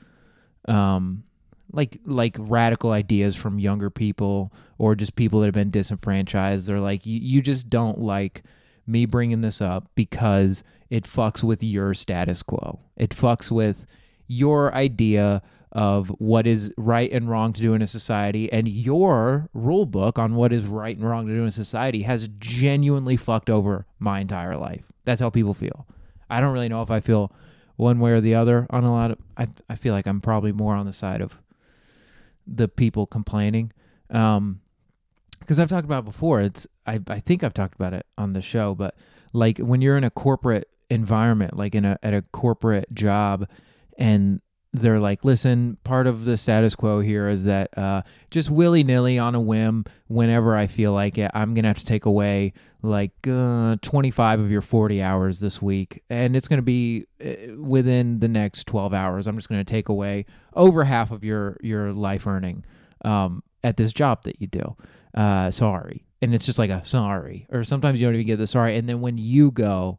um 0.68 1.24
like 1.72 2.00
like 2.06 2.36
radical 2.40 2.92
ideas 2.92 3.36
from 3.36 3.60
younger 3.60 3.90
people 3.90 4.54
or 4.78 4.96
just 4.96 5.16
people 5.16 5.40
that 5.40 5.48
have 5.48 5.54
been 5.54 5.72
disenfranchised. 5.72 6.68
They're 6.68 6.80
like, 6.80 7.06
you, 7.06 7.20
you 7.20 7.42
just 7.42 7.70
don't 7.70 8.00
like 8.00 8.44
me 8.86 9.06
bringing 9.06 9.42
this 9.42 9.62
up 9.62 9.90
because 9.96 10.64
it 10.90 11.04
fucks 11.04 11.44
with 11.44 11.64
your 11.64 11.94
status 11.94 12.42
quo. 12.42 12.80
It 12.96 13.10
fucks 13.10 13.52
with 13.52 13.86
your 14.28 14.74
idea 14.74 15.42
of 15.74 16.08
what 16.20 16.48
is 16.48 16.74
right 16.78 17.12
and 17.12 17.30
wrong 17.30 17.54
to 17.54 17.62
do 17.62 17.74
in 17.74 17.82
a 17.82 17.88
society 17.88 18.52
and 18.52 18.68
your 18.68 19.50
rule 19.54 19.86
book 19.86 20.18
on 20.18 20.36
what 20.36 20.54
is 20.54 20.66
right 20.66 20.96
and 20.96 21.08
wrong 21.08 21.28
to 21.28 21.34
do 21.34 21.42
in 21.42 21.48
a 21.48 21.52
society 21.52 22.04
has 22.04 22.30
genuinely 22.40 23.18
fucked 23.18 23.50
over 23.50 23.86
my 24.00 24.22
entire 24.22 24.56
life. 24.56 24.86
That's 25.04 25.22
how 25.22 25.30
people 25.30 25.54
feel. 25.54 25.86
I 26.30 26.40
don't 26.40 26.54
really 26.54 26.70
know 26.70 26.82
if 26.82 26.92
I 26.92 27.00
feel 27.00 27.32
one 27.76 28.00
way 28.00 28.12
or 28.12 28.22
the 28.22 28.34
other 28.34 28.66
on 28.70 28.84
a 28.84 28.92
lot 28.92 29.12
of 29.12 29.18
I 29.38 29.48
I 29.70 29.76
feel 29.76 29.94
like 29.94 30.08
I'm 30.08 30.22
probably 30.22 30.52
more 30.52 30.74
on 30.74 30.86
the 30.86 30.94
side 30.94 31.22
of 31.22 31.38
the 32.48 32.68
people 32.68 33.06
complaining. 33.06 33.72
Um, 34.10 34.62
because 35.40 35.60
I've 35.60 35.70
talked 35.70 35.86
about 35.86 36.06
before. 36.06 36.42
It's 36.42 36.68
I 36.86 37.00
I 37.08 37.20
think 37.20 37.44
I've 37.44 37.54
talked 37.54 37.76
about 37.76 37.94
it 37.94 38.06
on 38.18 38.34
the 38.34 38.42
show, 38.42 38.76
but 38.76 38.96
like 39.34 39.60
when 39.60 39.82
you're 39.82 39.98
in 39.98 40.04
a 40.04 40.10
corporate 40.10 40.70
environment, 40.90 41.56
like 41.56 41.76
in 41.76 41.86
a 41.86 41.98
at 42.04 42.14
a 42.14 42.22
corporate 42.22 42.94
job, 42.94 43.48
and 43.98 44.42
they're 44.82 45.00
like, 45.00 45.26
listen, 45.26 45.78
part 45.84 46.08
of 46.08 46.26
the 46.26 46.38
status 46.38 46.76
quo 46.76 47.00
here 47.00 47.28
is 47.28 47.44
that 47.46 47.78
uh, 47.78 48.02
just 48.32 48.50
willy 48.50 48.84
nilly 48.84 49.20
on 49.20 49.36
a 49.36 49.40
whim, 49.40 49.86
whenever 50.08 50.56
I 50.56 50.68
feel 50.68 50.94
like 50.94 51.18
it, 51.18 51.32
I'm 51.34 51.54
gonna 51.54 51.68
have 51.68 51.80
to 51.80 51.86
take 51.86 52.06
away 52.06 52.54
like 52.82 53.28
uh, 53.28 53.78
25 53.82 54.40
of 54.40 54.52
your 54.52 54.62
40 54.62 55.02
hours 55.02 55.40
this 55.40 55.62
week, 55.62 56.04
and 56.10 56.36
it's 56.36 56.48
gonna 56.48 56.62
be 56.62 57.06
uh, 57.24 57.56
within 57.58 58.20
the 58.20 58.28
next 58.28 58.68
12 58.68 58.94
hours. 58.94 59.28
I'm 59.28 59.36
just 59.36 59.50
gonna 59.50 59.64
take 59.64 59.90
away 59.90 60.26
over 60.54 60.84
half 60.84 61.12
of 61.12 61.24
your 61.24 61.58
your 61.62 61.94
life 61.94 62.26
earning 62.26 62.66
um, 63.04 63.44
at 63.64 63.78
this 63.78 63.94
job 63.94 64.24
that 64.24 64.42
you 64.42 64.48
do 64.48 64.76
uh, 65.18 65.50
sorry. 65.52 66.06
And 66.22 66.34
it's 66.34 66.46
just 66.46 66.60
like 66.60 66.70
a 66.70 66.86
sorry. 66.86 67.48
Or 67.52 67.64
sometimes 67.64 68.00
you 68.00 68.08
don't 68.08 68.16
even 68.16 68.28
get 68.28 68.38
the 68.38 68.48
sorry. 68.48 68.78
And 68.78 68.88
then 68.88 69.02
when 69.02 69.18
you 69.18 69.52
go, 69.52 69.98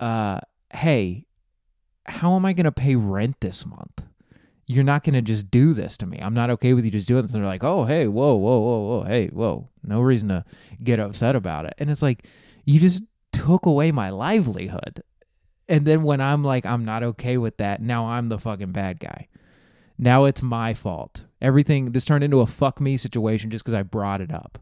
uh, 0.00 0.40
hey, 0.72 1.26
how 2.06 2.34
am 2.36 2.44
I 2.44 2.52
going 2.52 2.64
to 2.64 2.72
pay 2.72 2.96
rent 2.96 3.36
this 3.40 3.64
month? 3.64 4.04
You're 4.66 4.84
not 4.84 5.04
going 5.04 5.14
to 5.14 5.22
just 5.22 5.50
do 5.50 5.72
this 5.72 5.96
to 5.98 6.06
me. 6.06 6.18
I'm 6.20 6.34
not 6.34 6.50
okay 6.50 6.72
with 6.72 6.84
you 6.84 6.90
just 6.90 7.08
doing 7.08 7.22
this. 7.22 7.32
And 7.32 7.42
they're 7.42 7.50
like, 7.50 7.64
oh, 7.64 7.84
hey, 7.84 8.06
whoa, 8.06 8.34
whoa, 8.34 8.58
whoa, 8.58 8.80
whoa, 8.80 9.04
hey, 9.04 9.28
whoa. 9.28 9.68
No 9.82 10.00
reason 10.00 10.28
to 10.28 10.44
get 10.82 11.00
upset 11.00 11.36
about 11.36 11.66
it. 11.66 11.74
And 11.78 11.90
it's 11.90 12.02
like, 12.02 12.26
you 12.64 12.80
just 12.80 13.02
took 13.32 13.66
away 13.66 13.92
my 13.92 14.10
livelihood. 14.10 15.02
And 15.68 15.86
then 15.86 16.02
when 16.02 16.20
I'm 16.20 16.44
like, 16.44 16.64
I'm 16.64 16.84
not 16.84 17.02
okay 17.02 17.36
with 17.38 17.56
that, 17.58 17.80
now 17.80 18.06
I'm 18.06 18.28
the 18.28 18.38
fucking 18.38 18.72
bad 18.72 19.00
guy. 19.00 19.28
Now 19.98 20.24
it's 20.24 20.42
my 20.42 20.74
fault. 20.74 21.24
Everything 21.40 21.92
this 21.92 22.04
turned 22.04 22.24
into 22.24 22.40
a 22.40 22.46
fuck 22.46 22.80
me 22.80 22.96
situation 22.96 23.50
just 23.50 23.64
because 23.64 23.74
I 23.74 23.82
brought 23.82 24.20
it 24.20 24.32
up. 24.32 24.58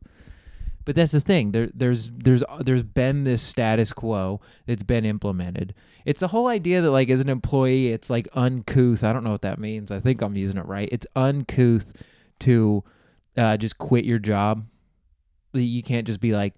But 0.84 0.96
that's 0.96 1.12
the 1.12 1.20
thing. 1.20 1.52
There, 1.52 1.68
there's, 1.74 2.10
there's, 2.10 2.42
there's 2.60 2.82
been 2.82 3.24
this 3.24 3.42
status 3.42 3.92
quo 3.92 4.40
that's 4.66 4.82
been 4.82 5.04
implemented. 5.04 5.74
It's 6.04 6.20
the 6.20 6.28
whole 6.28 6.46
idea 6.46 6.80
that, 6.80 6.90
like, 6.90 7.10
as 7.10 7.20
an 7.20 7.28
employee, 7.28 7.88
it's 7.88 8.08
like 8.08 8.28
uncouth. 8.34 9.04
I 9.04 9.12
don't 9.12 9.24
know 9.24 9.32
what 9.32 9.42
that 9.42 9.58
means. 9.58 9.90
I 9.90 10.00
think 10.00 10.22
I'm 10.22 10.36
using 10.36 10.56
it 10.56 10.66
right. 10.66 10.88
It's 10.90 11.06
uncouth 11.14 11.92
to 12.40 12.82
uh, 13.36 13.56
just 13.56 13.78
quit 13.78 14.04
your 14.04 14.18
job. 14.18 14.66
You 15.52 15.82
can't 15.82 16.06
just 16.06 16.20
be 16.20 16.32
like, 16.32 16.54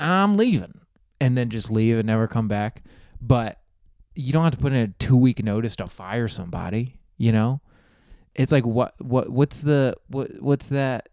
I'm 0.00 0.36
leaving, 0.36 0.80
and 1.20 1.36
then 1.36 1.50
just 1.50 1.70
leave 1.70 1.98
and 1.98 2.06
never 2.06 2.26
come 2.26 2.48
back. 2.48 2.82
But 3.20 3.60
you 4.14 4.32
don't 4.32 4.44
have 4.44 4.54
to 4.54 4.58
put 4.58 4.72
in 4.72 4.78
a 4.78 4.88
two 4.88 5.16
week 5.16 5.42
notice 5.42 5.76
to 5.76 5.86
fire 5.86 6.28
somebody. 6.28 6.98
You 7.18 7.32
know, 7.32 7.60
it's 8.34 8.52
like 8.52 8.64
what 8.64 8.94
what 9.00 9.28
what's 9.28 9.60
the 9.60 9.96
what 10.08 10.40
what's 10.40 10.68
that 10.68 11.08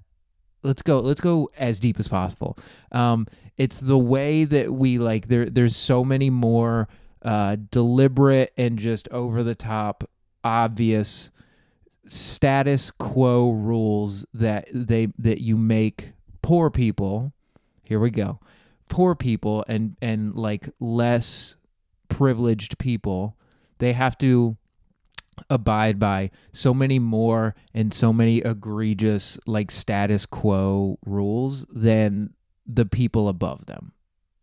let's 0.63 0.81
go 0.81 0.99
let's 0.99 1.21
go 1.21 1.49
as 1.57 1.79
deep 1.79 1.99
as 1.99 2.07
possible. 2.07 2.57
Um 2.91 3.27
it's 3.57 3.77
the 3.77 3.97
way 3.97 4.45
that 4.45 4.71
we 4.73 4.97
like 4.97 5.27
there 5.27 5.49
there's 5.49 5.75
so 5.75 6.03
many 6.03 6.29
more 6.29 6.87
uh 7.21 7.57
deliberate 7.71 8.53
and 8.57 8.79
just 8.79 9.07
over 9.09 9.43
the 9.43 9.55
top 9.55 10.09
obvious 10.43 11.29
status 12.07 12.89
quo 12.91 13.51
rules 13.51 14.25
that 14.33 14.67
they 14.73 15.09
that 15.17 15.41
you 15.41 15.55
make 15.55 16.13
poor 16.41 16.69
people 16.69 17.33
here 17.83 17.99
we 17.99 18.09
go 18.09 18.39
poor 18.87 19.13
people 19.13 19.63
and 19.67 19.95
and 20.01 20.33
like 20.35 20.69
less 20.79 21.55
privileged 22.07 22.77
people 22.79 23.37
they 23.77 23.93
have 23.93 24.17
to 24.17 24.57
abide 25.49 25.99
by 25.99 26.32
so 26.52 26.73
many 26.73 26.99
more 26.99 27.56
and 27.73 27.93
so 27.93 28.12
many 28.12 28.39
egregious 28.39 29.38
like 29.45 29.71
status 29.71 30.25
quo 30.25 30.97
rules 31.06 31.65
than 31.71 32.34
the 32.65 32.85
people 32.85 33.27
above 33.27 33.65
them 33.65 33.94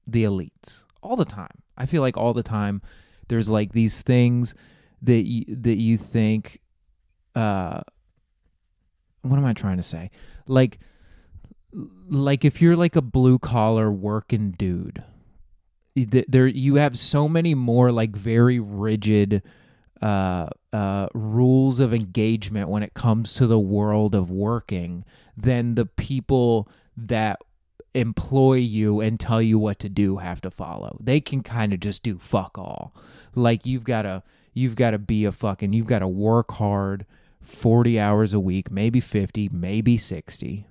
the 0.06 0.24
elites 0.24 0.84
all 1.02 1.16
the 1.16 1.24
time. 1.24 1.62
I 1.76 1.86
feel 1.86 2.02
like 2.02 2.16
all 2.16 2.32
the 2.32 2.42
time 2.42 2.82
there's 3.28 3.48
like 3.48 3.72
these 3.72 4.02
things 4.02 4.54
that 5.02 5.26
you 5.26 5.44
that 5.48 5.76
you 5.76 5.96
think 5.96 6.60
uh 7.34 7.80
what 9.22 9.36
am 9.36 9.44
i 9.44 9.52
trying 9.52 9.76
to 9.76 9.82
say? 9.82 10.10
Like 10.46 10.78
like 12.08 12.44
if 12.44 12.62
you're 12.62 12.76
like 12.76 12.96
a 12.96 13.02
blue 13.02 13.38
collar 13.38 13.90
working 13.90 14.52
dude 14.52 15.02
there 15.94 16.46
you 16.46 16.76
have 16.76 16.98
so 16.98 17.28
many 17.28 17.54
more 17.54 17.90
like 17.90 18.14
very 18.14 18.60
rigid 18.60 19.42
uh, 20.02 20.46
uh, 20.76 21.08
rules 21.14 21.80
of 21.80 21.94
engagement 21.94 22.68
when 22.68 22.82
it 22.82 22.92
comes 22.92 23.32
to 23.32 23.46
the 23.46 23.58
world 23.58 24.14
of 24.14 24.30
working 24.30 25.06
than 25.34 25.74
the 25.74 25.86
people 25.86 26.68
that 26.94 27.40
employ 27.94 28.56
you 28.56 29.00
and 29.00 29.18
tell 29.18 29.40
you 29.40 29.58
what 29.58 29.78
to 29.78 29.88
do 29.88 30.18
have 30.18 30.38
to 30.42 30.50
follow. 30.50 30.98
They 31.00 31.18
can 31.18 31.42
kind 31.42 31.72
of 31.72 31.80
just 31.80 32.02
do 32.02 32.18
fuck 32.18 32.58
all. 32.58 32.94
Like 33.34 33.64
you've 33.64 33.84
got 33.84 34.02
to 34.02 34.22
you've 34.52 34.76
got 34.76 34.90
to 34.90 34.98
be 34.98 35.24
a 35.24 35.32
fucking 35.32 35.72
you've 35.72 35.86
got 35.86 36.00
to 36.00 36.08
work 36.08 36.52
hard 36.52 37.06
40 37.40 37.98
hours 37.98 38.34
a 38.34 38.40
week, 38.40 38.70
maybe 38.70 39.00
50, 39.00 39.48
maybe 39.48 39.96
60. 39.96 40.66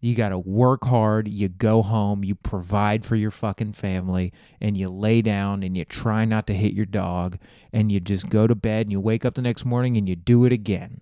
You 0.00 0.14
got 0.14 0.28
to 0.28 0.38
work 0.38 0.84
hard, 0.84 1.26
you 1.26 1.48
go 1.48 1.82
home, 1.82 2.22
you 2.22 2.34
provide 2.34 3.04
for 3.04 3.16
your 3.16 3.30
fucking 3.30 3.72
family, 3.72 4.32
and 4.60 4.76
you 4.76 4.88
lay 4.88 5.22
down 5.22 5.62
and 5.62 5.76
you 5.76 5.84
try 5.84 6.24
not 6.24 6.46
to 6.48 6.54
hit 6.54 6.74
your 6.74 6.86
dog, 6.86 7.38
and 7.72 7.90
you 7.90 7.98
just 7.98 8.28
go 8.28 8.46
to 8.46 8.54
bed 8.54 8.86
and 8.86 8.92
you 8.92 9.00
wake 9.00 9.24
up 9.24 9.34
the 9.34 9.42
next 9.42 9.64
morning 9.64 9.96
and 9.96 10.08
you 10.08 10.14
do 10.14 10.44
it 10.44 10.52
again. 10.52 11.00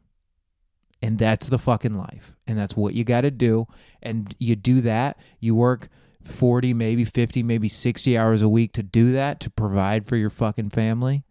And 1.03 1.19
that's 1.19 1.49
the 1.49 1.59
fucking 1.59 1.99
life. 1.99 2.33
And 2.47 2.57
that's 2.59 2.77
what 2.77 2.95
you 2.95 3.05
got 3.05 3.23
to 3.23 3.31
do. 3.31 3.67
And 4.03 4.35
you 4.39 4.57
do 4.57 4.81
that, 4.83 5.19
you 5.39 5.55
work 5.55 5.89
40, 6.25 6.73
maybe 6.73 7.05
50, 7.05 7.43
maybe 7.43 7.69
60 7.69 8.17
hours 8.17 8.41
a 8.41 8.49
week 8.49 8.73
to 8.73 8.83
do 8.83 9.13
that, 9.13 9.41
to 9.41 9.51
provide 9.51 10.07
for 10.07 10.17
your 10.17 10.31
fucking 10.31 10.71
family. 10.71 11.25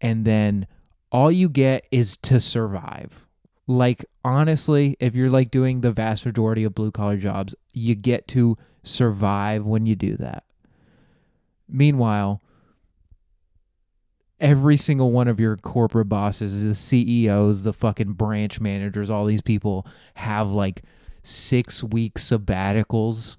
And 0.00 0.24
then 0.24 0.66
all 1.12 1.30
you 1.30 1.48
get 1.48 1.86
is 1.90 2.16
to 2.18 2.40
survive. 2.40 3.23
Like, 3.66 4.04
honestly, 4.24 4.96
if 5.00 5.14
you're 5.14 5.30
like 5.30 5.50
doing 5.50 5.80
the 5.80 5.92
vast 5.92 6.26
majority 6.26 6.64
of 6.64 6.74
blue 6.74 6.90
collar 6.90 7.16
jobs, 7.16 7.54
you 7.72 7.94
get 7.94 8.28
to 8.28 8.58
survive 8.82 9.64
when 9.64 9.86
you 9.86 9.96
do 9.96 10.16
that. 10.16 10.44
Meanwhile, 11.68 12.42
every 14.38 14.76
single 14.76 15.10
one 15.10 15.28
of 15.28 15.40
your 15.40 15.56
corporate 15.56 16.08
bosses, 16.08 16.62
the 16.62 16.74
CEOs, 16.74 17.62
the 17.62 17.72
fucking 17.72 18.12
branch 18.12 18.60
managers, 18.60 19.08
all 19.08 19.24
these 19.24 19.40
people 19.40 19.86
have 20.14 20.50
like 20.50 20.82
six 21.22 21.82
week 21.82 22.14
sabbaticals 22.14 23.36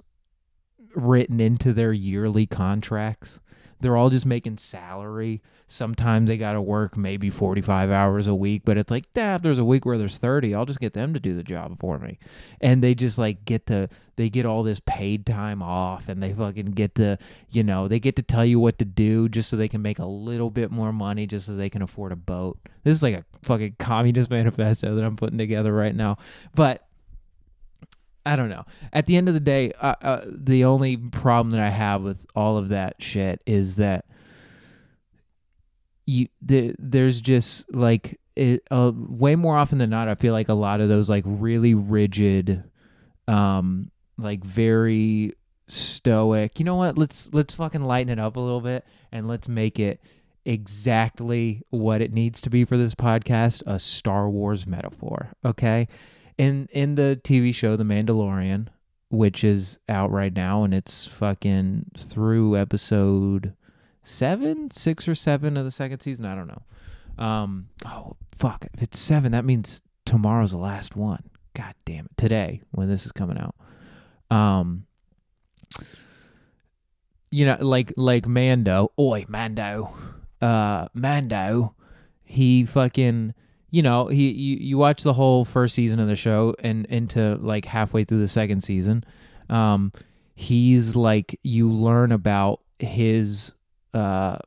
written 0.95 1.39
into 1.39 1.73
their 1.73 1.93
yearly 1.93 2.47
contracts. 2.47 3.39
They're 3.85 3.95
all 3.95 4.09
just 4.09 4.25
making 4.25 4.57
salary. 4.57 5.43
Sometimes 5.67 6.27
they 6.27 6.37
got 6.37 6.53
to 6.53 6.61
work 6.61 6.97
maybe 6.97 7.29
45 7.29 7.91
hours 7.91 8.25
a 8.25 8.33
week, 8.33 8.63
but 8.65 8.79
it's 8.79 8.89
like, 8.89 9.05
damn, 9.13 9.35
if 9.35 9.41
there's 9.43 9.59
a 9.59 9.63
week 9.63 9.85
where 9.85 9.99
there's 9.99 10.17
30, 10.17 10.55
I'll 10.55 10.65
just 10.65 10.79
get 10.79 10.93
them 10.93 11.13
to 11.13 11.19
do 11.19 11.35
the 11.35 11.43
job 11.43 11.77
for 11.77 11.99
me. 11.99 12.17
And 12.59 12.81
they 12.81 12.95
just 12.95 13.19
like 13.19 13.45
get 13.45 13.67
to, 13.67 13.87
they 14.15 14.31
get 14.31 14.47
all 14.47 14.63
this 14.63 14.81
paid 14.87 15.27
time 15.27 15.61
off 15.61 16.09
and 16.09 16.23
they 16.23 16.33
fucking 16.33 16.71
get 16.71 16.95
to, 16.95 17.19
you 17.51 17.61
know, 17.63 17.87
they 17.87 17.99
get 17.99 18.15
to 18.15 18.23
tell 18.23 18.43
you 18.43 18.59
what 18.59 18.79
to 18.79 18.85
do 18.85 19.29
just 19.29 19.51
so 19.51 19.55
they 19.55 19.67
can 19.67 19.83
make 19.83 19.99
a 19.99 20.05
little 20.05 20.49
bit 20.49 20.71
more 20.71 20.91
money 20.91 21.27
just 21.27 21.45
so 21.45 21.55
they 21.55 21.69
can 21.69 21.83
afford 21.83 22.11
a 22.11 22.15
boat. 22.15 22.57
This 22.83 22.97
is 22.97 23.03
like 23.03 23.13
a 23.13 23.25
fucking 23.43 23.75
communist 23.77 24.29
manifesto 24.31 24.95
that 24.95 25.05
I'm 25.05 25.15
putting 25.15 25.37
together 25.37 25.71
right 25.71 25.95
now. 25.95 26.17
But 26.55 26.87
I 28.25 28.35
don't 28.35 28.49
know. 28.49 28.65
At 28.91 29.05
the 29.05 29.17
end 29.17 29.27
of 29.27 29.33
the 29.33 29.39
day, 29.39 29.71
uh, 29.79 29.95
uh, 30.01 30.25
the 30.25 30.65
only 30.65 30.97
problem 30.97 31.51
that 31.51 31.59
I 31.59 31.69
have 31.69 32.01
with 32.01 32.25
all 32.35 32.57
of 32.57 32.69
that 32.69 33.01
shit 33.01 33.41
is 33.45 33.75
that 33.75 34.05
you 36.07 36.27
the, 36.41 36.75
there's 36.79 37.21
just 37.21 37.71
like 37.73 38.19
it 38.35 38.63
uh, 38.71 38.91
way 38.95 39.35
more 39.35 39.55
often 39.55 39.77
than 39.77 39.91
not. 39.91 40.07
I 40.07 40.15
feel 40.15 40.33
like 40.33 40.49
a 40.49 40.55
lot 40.55 40.81
of 40.81 40.89
those 40.89 41.09
like 41.09 41.23
really 41.27 41.75
rigid, 41.75 42.63
um, 43.27 43.91
like 44.17 44.43
very 44.43 45.33
stoic. 45.67 46.57
You 46.59 46.65
know 46.65 46.75
what? 46.75 46.97
Let's 46.97 47.29
let's 47.31 47.55
fucking 47.55 47.83
lighten 47.83 48.11
it 48.11 48.19
up 48.19 48.37
a 48.37 48.39
little 48.39 48.61
bit 48.61 48.85
and 49.11 49.27
let's 49.27 49.47
make 49.47 49.79
it 49.79 50.01
exactly 50.45 51.61
what 51.69 52.01
it 52.01 52.13
needs 52.13 52.41
to 52.41 52.49
be 52.49 52.65
for 52.65 52.77
this 52.77 52.95
podcast 52.95 53.63
a 53.67 53.77
Star 53.77 54.29
Wars 54.29 54.65
metaphor. 54.65 55.29
Okay 55.43 55.87
in 56.37 56.67
in 56.71 56.95
the 56.95 57.19
TV 57.23 57.53
show 57.53 57.75
The 57.75 57.83
Mandalorian, 57.83 58.67
which 59.09 59.43
is 59.43 59.79
out 59.87 60.11
right 60.11 60.33
now, 60.33 60.63
and 60.63 60.73
it's 60.73 61.05
fucking 61.07 61.91
through 61.97 62.57
episode 62.57 63.53
seven, 64.03 64.71
six 64.71 65.07
or 65.07 65.15
seven 65.15 65.57
of 65.57 65.65
the 65.65 65.71
second 65.71 65.99
season. 65.99 66.25
I 66.25 66.35
don't 66.35 66.47
know. 66.47 67.23
Um, 67.23 67.69
oh 67.85 68.15
fuck, 68.37 68.65
if 68.73 68.81
it's 68.81 68.99
seven, 68.99 69.31
that 69.31 69.45
means 69.45 69.81
tomorrow's 70.05 70.51
the 70.51 70.57
last 70.57 70.95
one. 70.95 71.23
God 71.53 71.73
damn 71.85 72.05
it! 72.05 72.17
Today, 72.17 72.61
when 72.71 72.89
this 72.89 73.05
is 73.05 73.11
coming 73.11 73.37
out, 73.37 73.55
um, 74.35 74.85
you 77.31 77.45
know, 77.45 77.57
like 77.59 77.93
like 77.95 78.27
Mando, 78.27 78.91
oi 78.99 79.25
Mando, 79.29 79.93
uh, 80.41 80.87
Mando, 80.93 81.75
he 82.23 82.65
fucking 82.65 83.33
you 83.75 83.81
know, 83.81 84.07
he 84.07 84.31
you, 84.31 84.55
you 84.55 84.77
watch 84.77 85.03
the 85.03 85.11
whole 85.11 85.43
first 85.43 85.75
season 85.75 85.99
of 85.99 86.07
the 86.07 86.15
show 86.15 86.55
and 86.59 86.85
into 86.85 87.35
like 87.41 87.65
halfway 87.65 88.05
through 88.05 88.19
the 88.19 88.27
second 88.29 88.61
season. 88.61 89.03
Um, 89.49 89.91
he's 90.33 90.95
like 90.95 91.37
you 91.43 91.69
learn 91.69 92.13
about 92.13 92.61
his 92.79 93.51
uh 93.93 94.37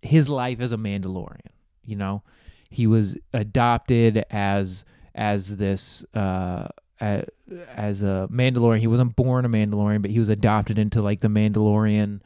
his 0.00 0.30
life 0.30 0.62
as 0.62 0.72
a 0.72 0.78
Mandalorian. 0.78 1.52
You 1.84 1.96
know, 1.96 2.22
he 2.70 2.86
was 2.86 3.18
adopted 3.34 4.24
as 4.30 4.86
as 5.14 5.58
this 5.58 6.02
uh 6.14 6.68
as 6.98 8.02
a 8.02 8.28
Mandalorian. 8.32 8.80
He 8.80 8.86
wasn't 8.86 9.14
born 9.14 9.44
a 9.44 9.50
Mandalorian, 9.50 10.00
but 10.00 10.10
he 10.10 10.18
was 10.18 10.30
adopted 10.30 10.78
into 10.78 11.02
like 11.02 11.20
the 11.20 11.28
Mandalorian 11.28 12.20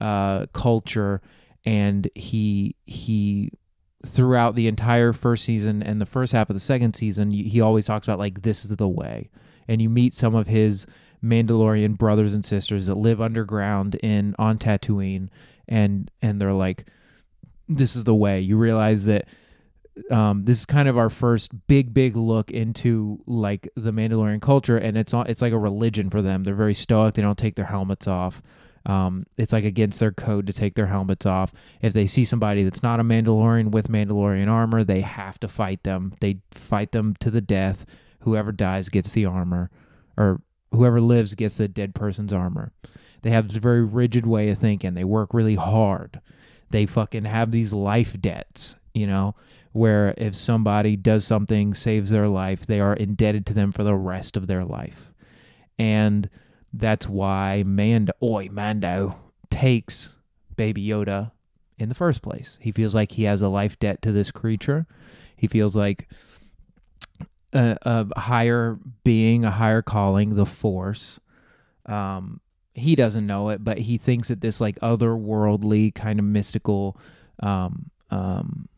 uh, 0.00 0.46
culture, 0.54 1.20
and 1.66 2.08
he 2.14 2.76
he 2.86 3.50
throughout 4.08 4.54
the 4.54 4.66
entire 4.66 5.12
first 5.12 5.44
season 5.44 5.82
and 5.82 6.00
the 6.00 6.06
first 6.06 6.32
half 6.32 6.50
of 6.50 6.54
the 6.54 6.60
second 6.60 6.94
season, 6.94 7.30
he 7.30 7.60
always 7.60 7.86
talks 7.86 8.06
about 8.06 8.18
like 8.18 8.42
this 8.42 8.64
is 8.64 8.70
the 8.76 8.88
way. 8.88 9.30
And 9.68 9.82
you 9.82 9.90
meet 9.90 10.14
some 10.14 10.34
of 10.34 10.46
his 10.46 10.86
Mandalorian 11.22 11.98
brothers 11.98 12.34
and 12.34 12.44
sisters 12.44 12.86
that 12.86 12.96
live 12.96 13.20
underground 13.20 13.96
in 13.96 14.34
on 14.38 14.58
Tatooine, 14.58 15.28
and 15.68 16.10
and 16.22 16.40
they're 16.40 16.52
like, 16.52 16.88
this 17.68 17.96
is 17.96 18.04
the 18.04 18.14
way. 18.14 18.40
You 18.40 18.56
realize 18.56 19.04
that 19.04 19.26
um, 20.10 20.44
this 20.44 20.60
is 20.60 20.66
kind 20.66 20.88
of 20.88 20.96
our 20.96 21.10
first 21.10 21.66
big 21.66 21.92
big 21.92 22.16
look 22.16 22.50
into 22.50 23.20
like 23.26 23.68
the 23.76 23.92
Mandalorian 23.92 24.40
culture, 24.40 24.78
and 24.78 24.96
it's 24.96 25.12
it's 25.14 25.42
like 25.42 25.52
a 25.52 25.58
religion 25.58 26.08
for 26.10 26.22
them. 26.22 26.44
They're 26.44 26.54
very 26.54 26.74
stoic. 26.74 27.14
They 27.14 27.22
don't 27.22 27.38
take 27.38 27.56
their 27.56 27.66
helmets 27.66 28.06
off. 28.06 28.42
Um, 28.88 29.26
it's 29.36 29.52
like 29.52 29.64
against 29.64 30.00
their 30.00 30.12
code 30.12 30.46
to 30.46 30.52
take 30.52 30.74
their 30.74 30.86
helmets 30.86 31.26
off. 31.26 31.52
If 31.82 31.92
they 31.92 32.06
see 32.06 32.24
somebody 32.24 32.64
that's 32.64 32.82
not 32.82 33.00
a 33.00 33.04
Mandalorian 33.04 33.70
with 33.70 33.88
Mandalorian 33.88 34.48
armor, 34.48 34.82
they 34.82 35.02
have 35.02 35.38
to 35.40 35.48
fight 35.48 35.82
them. 35.82 36.14
They 36.20 36.40
fight 36.52 36.92
them 36.92 37.14
to 37.20 37.30
the 37.30 37.42
death. 37.42 37.84
Whoever 38.20 38.50
dies 38.50 38.88
gets 38.88 39.12
the 39.12 39.26
armor, 39.26 39.70
or 40.16 40.40
whoever 40.72 41.00
lives 41.00 41.34
gets 41.34 41.58
the 41.58 41.68
dead 41.68 41.94
person's 41.94 42.32
armor. 42.32 42.72
They 43.22 43.30
have 43.30 43.48
this 43.48 43.58
very 43.58 43.84
rigid 43.84 44.26
way 44.26 44.48
of 44.48 44.58
thinking. 44.58 44.94
They 44.94 45.04
work 45.04 45.34
really 45.34 45.56
hard. 45.56 46.20
They 46.70 46.86
fucking 46.86 47.24
have 47.26 47.50
these 47.50 47.72
life 47.72 48.18
debts, 48.20 48.74
you 48.94 49.06
know, 49.06 49.34
where 49.72 50.14
if 50.16 50.34
somebody 50.34 50.96
does 50.96 51.26
something, 51.26 51.74
saves 51.74 52.10
their 52.10 52.28
life, 52.28 52.66
they 52.66 52.80
are 52.80 52.94
indebted 52.94 53.44
to 53.46 53.54
them 53.54 53.70
for 53.70 53.84
the 53.84 53.94
rest 53.94 54.36
of 54.36 54.46
their 54.46 54.64
life. 54.64 55.12
And 55.78 56.30
that's 56.72 57.08
why 57.08 57.62
Mando, 57.66 58.12
oi, 58.22 58.48
Mando 58.50 59.16
takes 59.50 60.16
Baby 60.56 60.86
Yoda 60.86 61.32
in 61.78 61.88
the 61.88 61.94
first 61.94 62.22
place. 62.22 62.58
He 62.60 62.72
feels 62.72 62.94
like 62.94 63.12
he 63.12 63.24
has 63.24 63.42
a 63.42 63.48
life 63.48 63.78
debt 63.78 64.02
to 64.02 64.12
this 64.12 64.30
creature. 64.30 64.86
He 65.36 65.46
feels 65.46 65.76
like 65.76 66.08
a, 67.52 67.78
a 67.82 68.20
higher 68.20 68.78
being, 69.04 69.44
a 69.44 69.50
higher 69.50 69.82
calling, 69.82 70.34
the 70.34 70.46
Force. 70.46 71.20
Um, 71.86 72.40
he 72.74 72.94
doesn't 72.94 73.26
know 73.26 73.48
it, 73.48 73.64
but 73.64 73.78
he 73.78 73.98
thinks 73.98 74.28
that 74.28 74.40
this 74.40 74.60
like 74.60 74.78
otherworldly 74.80 75.94
kind 75.94 76.18
of 76.18 76.24
mystical 76.24 76.96
um, 77.40 77.90
um, 78.10 78.68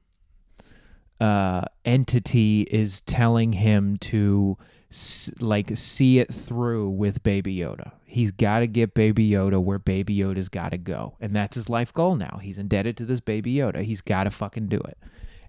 uh, 1.21 1.63
entity 1.85 2.63
is 2.71 3.03
telling 3.03 3.53
him 3.53 3.97
to 3.99 4.57
like 5.41 5.77
see 5.77 6.19
it 6.19 6.33
through 6.33 6.91
with 6.91 7.23
Baby 7.23 7.57
Yoda. 7.57 7.93
He's 8.05 8.33
got 8.33 8.61
to 8.61 8.67
get 8.67 8.93
Baby 8.95 9.31
Yoda 9.31 9.63
where 9.63 9.79
Baby 9.79 10.17
Yoda's 10.17 10.49
got 10.49 10.71
to 10.71 10.79
go, 10.79 11.17
and 11.21 11.35
that's 11.35 11.55
his 11.55 11.69
life 11.69 11.93
goal 11.93 12.17
now. 12.17 12.41
He's 12.43 12.59
indebted 12.59 12.97
to 12.97 13.05
this 13.05 13.21
Baby 13.21 13.55
Yoda. 13.55 13.83
He's 13.83 14.01
got 14.01 14.25
to 14.25 14.31
fucking 14.31 14.69
do 14.69 14.79
it. 14.79 14.99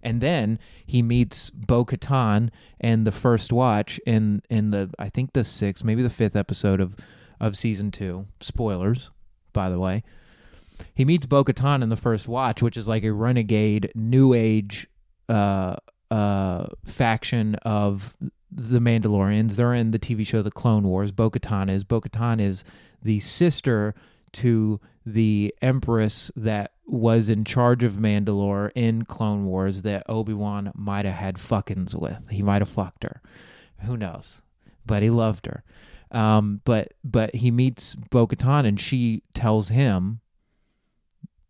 And 0.03 0.21
then 0.21 0.59
he 0.85 1.01
meets 1.01 1.49
Bo 1.51 1.85
Katan 1.85 2.49
and 2.79 3.05
the 3.05 3.11
first 3.11 3.51
watch 3.51 3.99
in 4.05 4.41
in 4.49 4.71
the 4.71 4.91
I 4.99 5.09
think 5.09 5.33
the 5.33 5.43
sixth, 5.43 5.83
maybe 5.83 6.03
the 6.03 6.09
fifth 6.09 6.35
episode 6.35 6.79
of 6.79 6.95
of 7.39 7.57
season 7.57 7.91
two. 7.91 8.27
Spoilers, 8.39 9.09
by 9.53 9.69
the 9.69 9.79
way. 9.79 10.03
He 10.93 11.05
meets 11.05 11.25
Bo 11.25 11.43
Katan 11.43 11.83
in 11.83 11.89
the 11.89 11.95
first 11.95 12.27
watch, 12.27 12.61
which 12.61 12.77
is 12.77 12.87
like 12.87 13.03
a 13.03 13.11
renegade 13.11 13.91
new 13.95 14.33
age 14.33 14.87
uh 15.29 15.75
uh 16.09 16.67
faction 16.85 17.55
of 17.55 18.15
the 18.51 18.79
Mandalorians. 18.79 19.53
They're 19.53 19.73
in 19.73 19.91
the 19.91 19.99
TV 19.99 20.25
show 20.25 20.41
The 20.41 20.51
Clone 20.51 20.83
Wars. 20.83 21.11
Bo 21.11 21.29
Katan 21.29 21.69
is. 21.69 21.83
Bo 21.83 22.01
Katan 22.01 22.41
is 22.41 22.63
the 23.01 23.19
sister 23.19 23.95
to 24.33 24.79
the 25.05 25.53
Empress 25.61 26.31
that 26.35 26.73
was 26.85 27.29
in 27.29 27.43
charge 27.45 27.83
of 27.83 27.93
Mandalore 27.93 28.71
in 28.75 29.05
Clone 29.05 29.45
Wars 29.45 29.81
that 29.81 30.03
Obi 30.07 30.33
Wan 30.33 30.71
might 30.75 31.05
have 31.05 31.15
had 31.15 31.35
fuckings 31.35 31.95
with. 31.95 32.29
He 32.29 32.43
might 32.43 32.61
have 32.61 32.69
fucked 32.69 33.03
her. 33.03 33.21
Who 33.85 33.97
knows? 33.97 34.41
But 34.85 35.01
he 35.01 35.09
loved 35.09 35.45
her. 35.45 35.63
Um, 36.11 36.61
but 36.65 36.93
but 37.03 37.35
he 37.35 37.51
meets 37.51 37.95
Bo 37.95 38.27
Katan 38.27 38.67
and 38.67 38.79
she 38.79 39.23
tells 39.33 39.69
him 39.69 40.19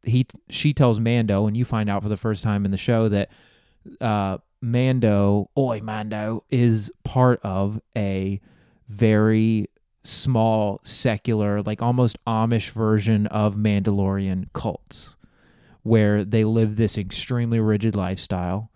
he 0.03 0.27
she 0.49 0.73
tells 0.73 0.99
Mando, 0.99 1.47
and 1.47 1.55
you 1.55 1.65
find 1.65 1.89
out 1.89 2.03
for 2.03 2.09
the 2.09 2.17
first 2.17 2.43
time 2.43 2.65
in 2.65 2.71
the 2.71 2.77
show 2.77 3.09
that 3.09 3.29
uh, 3.99 4.37
Mando, 4.61 5.49
oi 5.57 5.81
Mando, 5.81 6.43
is 6.49 6.91
part 7.03 7.39
of 7.43 7.81
a 7.95 8.39
very 8.87 9.67
small 10.03 10.79
secular, 10.83 11.61
like 11.61 11.81
almost 11.81 12.23
Amish 12.25 12.69
version 12.71 13.27
of 13.27 13.55
Mandalorian 13.55 14.47
cults, 14.53 15.15
where 15.83 16.23
they 16.23 16.43
live 16.43 16.75
this 16.75 16.97
extremely 16.97 17.59
rigid 17.59 17.95
lifestyle, 17.95 18.71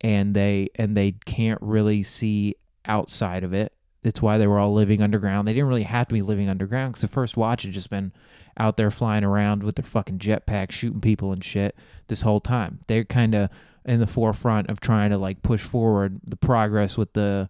and 0.00 0.34
they 0.34 0.68
and 0.74 0.96
they 0.96 1.12
can't 1.12 1.60
really 1.62 2.02
see 2.02 2.56
outside 2.84 3.44
of 3.44 3.52
it. 3.52 3.72
That's 4.02 4.22
why 4.22 4.38
they 4.38 4.46
were 4.46 4.58
all 4.58 4.72
living 4.72 5.02
underground. 5.02 5.46
They 5.46 5.52
didn't 5.52 5.68
really 5.68 5.82
have 5.82 6.08
to 6.08 6.14
be 6.14 6.22
living 6.22 6.48
underground 6.48 6.92
because 6.92 7.02
the 7.02 7.08
first 7.08 7.36
watch 7.36 7.62
had 7.62 7.72
just 7.72 7.90
been 7.90 8.12
out 8.56 8.76
there 8.76 8.90
flying 8.90 9.24
around 9.24 9.62
with 9.62 9.76
their 9.76 9.84
fucking 9.84 10.18
jetpack 10.18 10.70
shooting 10.70 11.00
people 11.00 11.32
and 11.32 11.44
shit 11.44 11.76
this 12.08 12.22
whole 12.22 12.40
time. 12.40 12.80
They're 12.86 13.04
kind 13.04 13.34
of 13.34 13.50
in 13.84 14.00
the 14.00 14.06
forefront 14.06 14.68
of 14.68 14.80
trying 14.80 15.10
to 15.10 15.18
like 15.18 15.42
push 15.42 15.62
forward 15.62 16.20
the 16.24 16.36
progress 16.36 16.96
with 16.96 17.12
the 17.12 17.48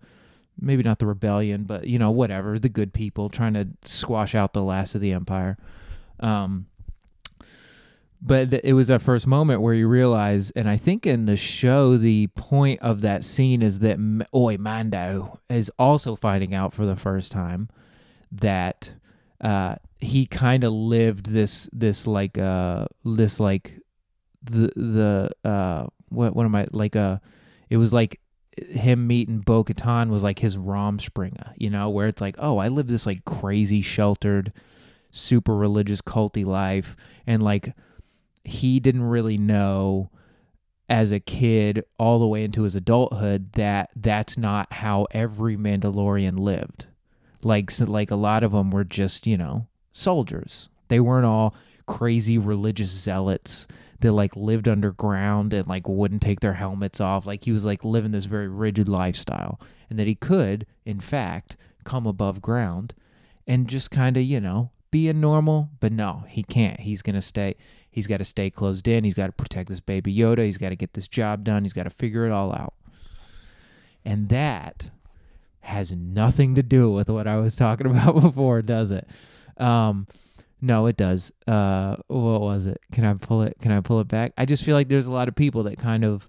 maybe 0.60 0.82
not 0.82 0.98
the 0.98 1.06
rebellion, 1.06 1.64
but 1.64 1.86
you 1.86 1.98
know 1.98 2.10
whatever 2.10 2.58
the 2.58 2.68
good 2.68 2.92
people 2.92 3.28
trying 3.28 3.54
to 3.54 3.68
squash 3.84 4.34
out 4.34 4.52
the 4.52 4.62
last 4.62 4.94
of 4.94 5.00
the 5.00 5.12
empire. 5.12 5.56
Um, 6.18 6.66
but 8.22 8.50
th- 8.50 8.62
it 8.64 8.74
was 8.74 8.88
that 8.88 9.02
first 9.02 9.26
moment 9.26 9.62
where 9.62 9.74
you 9.74 9.88
realize, 9.88 10.50
and 10.52 10.68
I 10.68 10.76
think 10.76 11.06
in 11.06 11.26
the 11.26 11.36
show, 11.36 11.96
the 11.96 12.26
point 12.28 12.80
of 12.80 13.00
that 13.00 13.24
scene 13.24 13.62
is 13.62 13.78
that 13.80 13.92
M- 13.92 14.24
Oi 14.34 14.56
Mando 14.58 15.40
is 15.48 15.70
also 15.78 16.16
finding 16.16 16.54
out 16.54 16.72
for 16.72 16.84
the 16.84 16.96
first 16.96 17.32
time 17.32 17.68
that 18.32 18.92
uh, 19.40 19.76
he 19.98 20.26
kind 20.26 20.64
of 20.64 20.72
lived 20.72 21.26
this 21.32 21.68
this 21.72 22.06
like 22.06 22.38
uh 22.38 22.86
this 23.04 23.40
like 23.40 23.78
the 24.42 24.70
the 24.76 25.48
uh 25.48 25.86
what 26.08 26.34
what 26.34 26.44
am 26.44 26.54
I 26.54 26.66
like 26.72 26.96
uh 26.96 27.18
it 27.68 27.76
was 27.76 27.92
like 27.92 28.20
him 28.56 29.06
meeting 29.06 29.40
Bo 29.40 29.64
Katan 29.64 30.10
was 30.10 30.22
like 30.22 30.38
his 30.38 30.56
Rumspringa, 30.56 31.54
you 31.56 31.70
know, 31.70 31.88
where 31.88 32.08
it's 32.08 32.20
like, 32.20 32.36
oh, 32.38 32.58
I 32.58 32.68
live 32.68 32.88
this 32.88 33.06
like 33.06 33.24
crazy 33.24 33.80
sheltered, 33.80 34.52
super 35.10 35.56
religious 35.56 36.02
culty 36.02 36.44
life, 36.44 36.96
and 37.26 37.42
like 37.42 37.72
he 38.44 38.80
didn't 38.80 39.02
really 39.02 39.38
know 39.38 40.10
as 40.88 41.12
a 41.12 41.20
kid 41.20 41.84
all 41.98 42.18
the 42.18 42.26
way 42.26 42.42
into 42.42 42.62
his 42.62 42.74
adulthood 42.74 43.52
that 43.52 43.90
that's 43.94 44.36
not 44.36 44.72
how 44.72 45.06
every 45.12 45.56
Mandalorian 45.56 46.38
lived. 46.38 46.88
Like 47.42 47.70
so, 47.70 47.84
like 47.84 48.10
a 48.10 48.16
lot 48.16 48.42
of 48.42 48.52
them 48.52 48.70
were 48.70 48.84
just, 48.84 49.26
you 49.26 49.38
know, 49.38 49.68
soldiers. 49.92 50.68
They 50.88 51.00
weren't 51.00 51.26
all 51.26 51.54
crazy 51.86 52.38
religious 52.38 52.90
zealots 52.90 53.66
that 54.00 54.12
like 54.12 54.34
lived 54.34 54.66
underground 54.66 55.52
and 55.52 55.66
like 55.66 55.88
wouldn't 55.88 56.22
take 56.22 56.40
their 56.40 56.54
helmets 56.54 57.00
off. 57.00 57.26
Like 57.26 57.44
he 57.44 57.52
was 57.52 57.64
like 57.64 57.84
living 57.84 58.10
this 58.10 58.24
very 58.24 58.48
rigid 58.48 58.88
lifestyle 58.88 59.60
and 59.88 59.98
that 59.98 60.06
he 60.06 60.14
could, 60.14 60.66
in 60.84 61.00
fact, 61.00 61.56
come 61.84 62.06
above 62.06 62.42
ground 62.42 62.94
and 63.46 63.68
just 63.68 63.90
kind 63.90 64.16
of, 64.16 64.24
you 64.24 64.40
know, 64.40 64.70
be 64.90 65.08
a 65.08 65.12
normal, 65.12 65.70
but 65.78 65.92
no, 65.92 66.24
he 66.28 66.42
can't. 66.42 66.80
He's 66.80 67.02
going 67.02 67.14
to 67.14 67.22
stay 67.22 67.54
he's 67.90 68.06
got 68.06 68.18
to 68.18 68.24
stay 68.24 68.50
closed 68.50 68.88
in. 68.88 69.04
He's 69.04 69.14
got 69.14 69.26
to 69.26 69.32
protect 69.32 69.68
this 69.68 69.80
baby 69.80 70.14
Yoda. 70.14 70.44
He's 70.44 70.58
got 70.58 70.70
to 70.70 70.76
get 70.76 70.94
this 70.94 71.08
job 71.08 71.44
done. 71.44 71.64
He's 71.64 71.72
got 71.72 71.84
to 71.84 71.90
figure 71.90 72.26
it 72.26 72.32
all 72.32 72.52
out. 72.52 72.74
And 74.04 74.28
that 74.30 74.90
has 75.60 75.92
nothing 75.92 76.54
to 76.54 76.62
do 76.62 76.90
with 76.90 77.08
what 77.08 77.26
I 77.26 77.36
was 77.36 77.56
talking 77.56 77.86
about 77.90 78.20
before, 78.20 78.62
does 78.62 78.92
it? 78.92 79.08
Um, 79.56 80.06
no, 80.62 80.86
it 80.86 80.96
does. 80.96 81.32
Uh, 81.46 81.96
what 82.08 82.40
was 82.40 82.66
it? 82.66 82.80
Can 82.92 83.04
I 83.04 83.14
pull 83.14 83.42
it? 83.42 83.56
Can 83.60 83.72
I 83.72 83.80
pull 83.80 84.00
it 84.00 84.08
back? 84.08 84.32
I 84.36 84.44
just 84.44 84.64
feel 84.64 84.76
like 84.76 84.88
there's 84.88 85.06
a 85.06 85.12
lot 85.12 85.28
of 85.28 85.34
people 85.34 85.62
that 85.64 85.78
kind 85.78 86.04
of. 86.04 86.28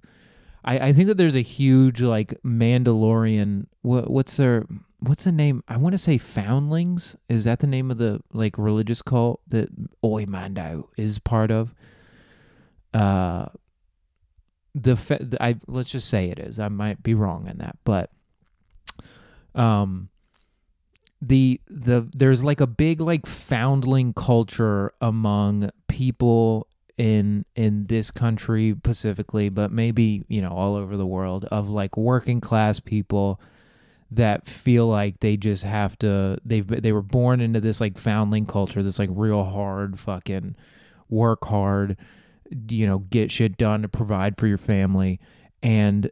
I, 0.63 0.79
I 0.79 0.93
think 0.93 1.07
that 1.07 1.17
there's 1.17 1.35
a 1.35 1.41
huge 1.41 2.01
like 2.01 2.39
Mandalorian. 2.43 3.67
What 3.81 4.09
what's 4.09 4.37
their 4.37 4.65
what's 5.01 5.23
the 5.23 5.31
name? 5.31 5.63
I 5.67 5.77
want 5.77 5.93
to 5.93 5.97
say 5.97 6.17
Foundlings. 6.17 7.15
Is 7.27 7.43
that 7.43 7.59
the 7.59 7.67
name 7.67 7.91
of 7.91 7.97
the 7.97 8.21
like 8.31 8.57
religious 8.57 9.01
cult 9.01 9.41
that 9.47 9.69
Oi 10.03 10.25
Mando 10.25 10.89
is 10.97 11.19
part 11.19 11.51
of? 11.51 11.73
Uh, 12.93 13.47
the, 14.73 14.95
fe- 14.95 15.17
the 15.19 15.41
I 15.43 15.55
let's 15.67 15.91
just 15.91 16.07
say 16.07 16.29
it 16.29 16.39
is. 16.39 16.59
I 16.59 16.69
might 16.69 17.03
be 17.03 17.13
wrong 17.13 17.47
in 17.47 17.57
that, 17.57 17.77
but 17.83 18.09
um 19.53 20.09
the 21.21 21.59
the 21.67 22.09
there's 22.13 22.43
like 22.43 22.61
a 22.61 22.67
big 22.67 22.99
like 22.99 23.25
foundling 23.25 24.13
culture 24.13 24.93
among 25.01 25.69
people 25.87 26.67
in 26.97 27.45
in 27.55 27.85
this 27.87 28.11
country 28.11 28.73
specifically 28.77 29.49
but 29.49 29.71
maybe 29.71 30.23
you 30.27 30.41
know 30.41 30.51
all 30.51 30.75
over 30.75 30.97
the 30.97 31.05
world 31.05 31.45
of 31.45 31.69
like 31.69 31.95
working 31.95 32.41
class 32.41 32.79
people 32.79 33.39
that 34.11 34.45
feel 34.47 34.87
like 34.87 35.19
they 35.21 35.37
just 35.37 35.63
have 35.63 35.97
to 35.99 36.37
they've 36.43 36.67
they 36.67 36.91
were 36.91 37.01
born 37.01 37.39
into 37.39 37.61
this 37.61 37.79
like 37.79 37.97
foundling 37.97 38.45
culture 38.45 38.83
this 38.83 38.99
like 38.99 39.09
real 39.11 39.43
hard 39.43 39.97
fucking 39.97 40.55
work 41.09 41.45
hard 41.45 41.95
you 42.69 42.85
know 42.85 42.99
get 42.99 43.31
shit 43.31 43.57
done 43.57 43.81
to 43.81 43.87
provide 43.87 44.37
for 44.37 44.47
your 44.47 44.57
family 44.57 45.19
and 45.63 46.11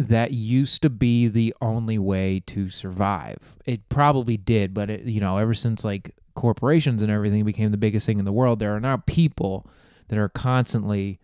that 0.00 0.32
used 0.32 0.80
to 0.80 0.88
be 0.88 1.28
the 1.28 1.54
only 1.60 1.98
way 1.98 2.42
to 2.46 2.70
survive. 2.70 3.58
It 3.66 3.86
probably 3.90 4.38
did, 4.38 4.72
but 4.72 4.88
it, 4.88 5.02
you 5.02 5.20
know, 5.20 5.36
ever 5.36 5.52
since 5.52 5.84
like 5.84 6.14
corporations 6.34 7.02
and 7.02 7.10
everything 7.10 7.44
became 7.44 7.70
the 7.70 7.76
biggest 7.76 8.06
thing 8.06 8.18
in 8.18 8.24
the 8.24 8.32
world, 8.32 8.60
there 8.60 8.74
are 8.74 8.80
now 8.80 9.02
people 9.04 9.68
that 10.08 10.18
are 10.18 10.30
constantly 10.30 11.20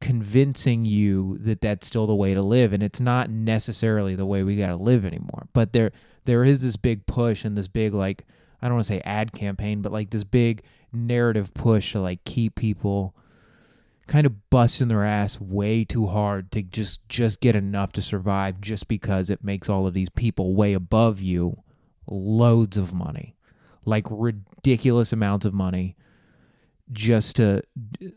convincing 0.00 0.84
you 0.84 1.38
that 1.38 1.60
that's 1.60 1.86
still 1.86 2.06
the 2.06 2.14
way 2.14 2.34
to 2.34 2.42
live 2.42 2.72
and 2.72 2.82
it's 2.82 3.00
not 3.00 3.30
necessarily 3.30 4.14
the 4.14 4.26
way 4.26 4.42
we 4.42 4.56
got 4.56 4.68
to 4.68 4.76
live 4.76 5.04
anymore. 5.04 5.48
But 5.52 5.72
there 5.72 5.92
there 6.24 6.44
is 6.44 6.62
this 6.62 6.76
big 6.76 7.06
push 7.06 7.44
and 7.44 7.56
this 7.56 7.68
big 7.68 7.94
like 7.94 8.24
I 8.60 8.66
don't 8.66 8.76
want 8.76 8.86
to 8.86 8.94
say 8.94 9.02
ad 9.04 9.32
campaign, 9.32 9.82
but 9.82 9.92
like 9.92 10.10
this 10.10 10.24
big 10.24 10.62
narrative 10.92 11.52
push 11.54 11.92
to 11.92 12.00
like 12.00 12.24
keep 12.24 12.54
people 12.54 13.14
kind 14.06 14.26
of 14.26 14.50
busting 14.50 14.88
their 14.88 15.04
ass 15.04 15.40
way 15.40 15.84
too 15.84 16.06
hard 16.06 16.52
to 16.52 16.62
just 16.62 17.06
just 17.08 17.40
get 17.40 17.56
enough 17.56 17.92
to 17.92 18.02
survive 18.02 18.60
just 18.60 18.86
because 18.88 19.30
it 19.30 19.42
makes 19.42 19.68
all 19.68 19.86
of 19.86 19.94
these 19.94 20.10
people 20.10 20.54
way 20.54 20.74
above 20.74 21.20
you 21.20 21.56
loads 22.06 22.76
of 22.76 22.92
money 22.92 23.34
like 23.84 24.06
ridiculous 24.10 25.12
amounts 25.12 25.46
of 25.46 25.54
money 25.54 25.96
just 26.92 27.36
to 27.36 27.62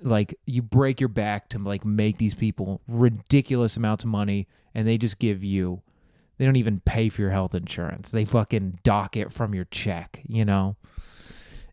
like 0.01 0.37
you 0.45 0.61
break 0.61 0.99
your 0.99 1.07
back 1.07 1.49
to 1.49 1.59
like 1.59 1.85
make 1.85 2.17
these 2.17 2.33
people 2.33 2.81
ridiculous 2.87 3.77
amounts 3.77 4.03
of 4.03 4.09
money 4.09 4.47
and 4.75 4.87
they 4.87 4.97
just 4.97 5.19
give 5.19 5.43
you 5.43 5.81
they 6.37 6.45
don't 6.45 6.57
even 6.57 6.79
pay 6.81 7.09
for 7.09 7.21
your 7.21 7.31
health 7.31 7.55
insurance. 7.55 8.11
They 8.11 8.23
fucking 8.23 8.79
dock 8.83 9.17
it 9.17 9.31
from 9.31 9.55
your 9.55 9.65
check 9.65 10.21
you 10.27 10.45
know? 10.45 10.75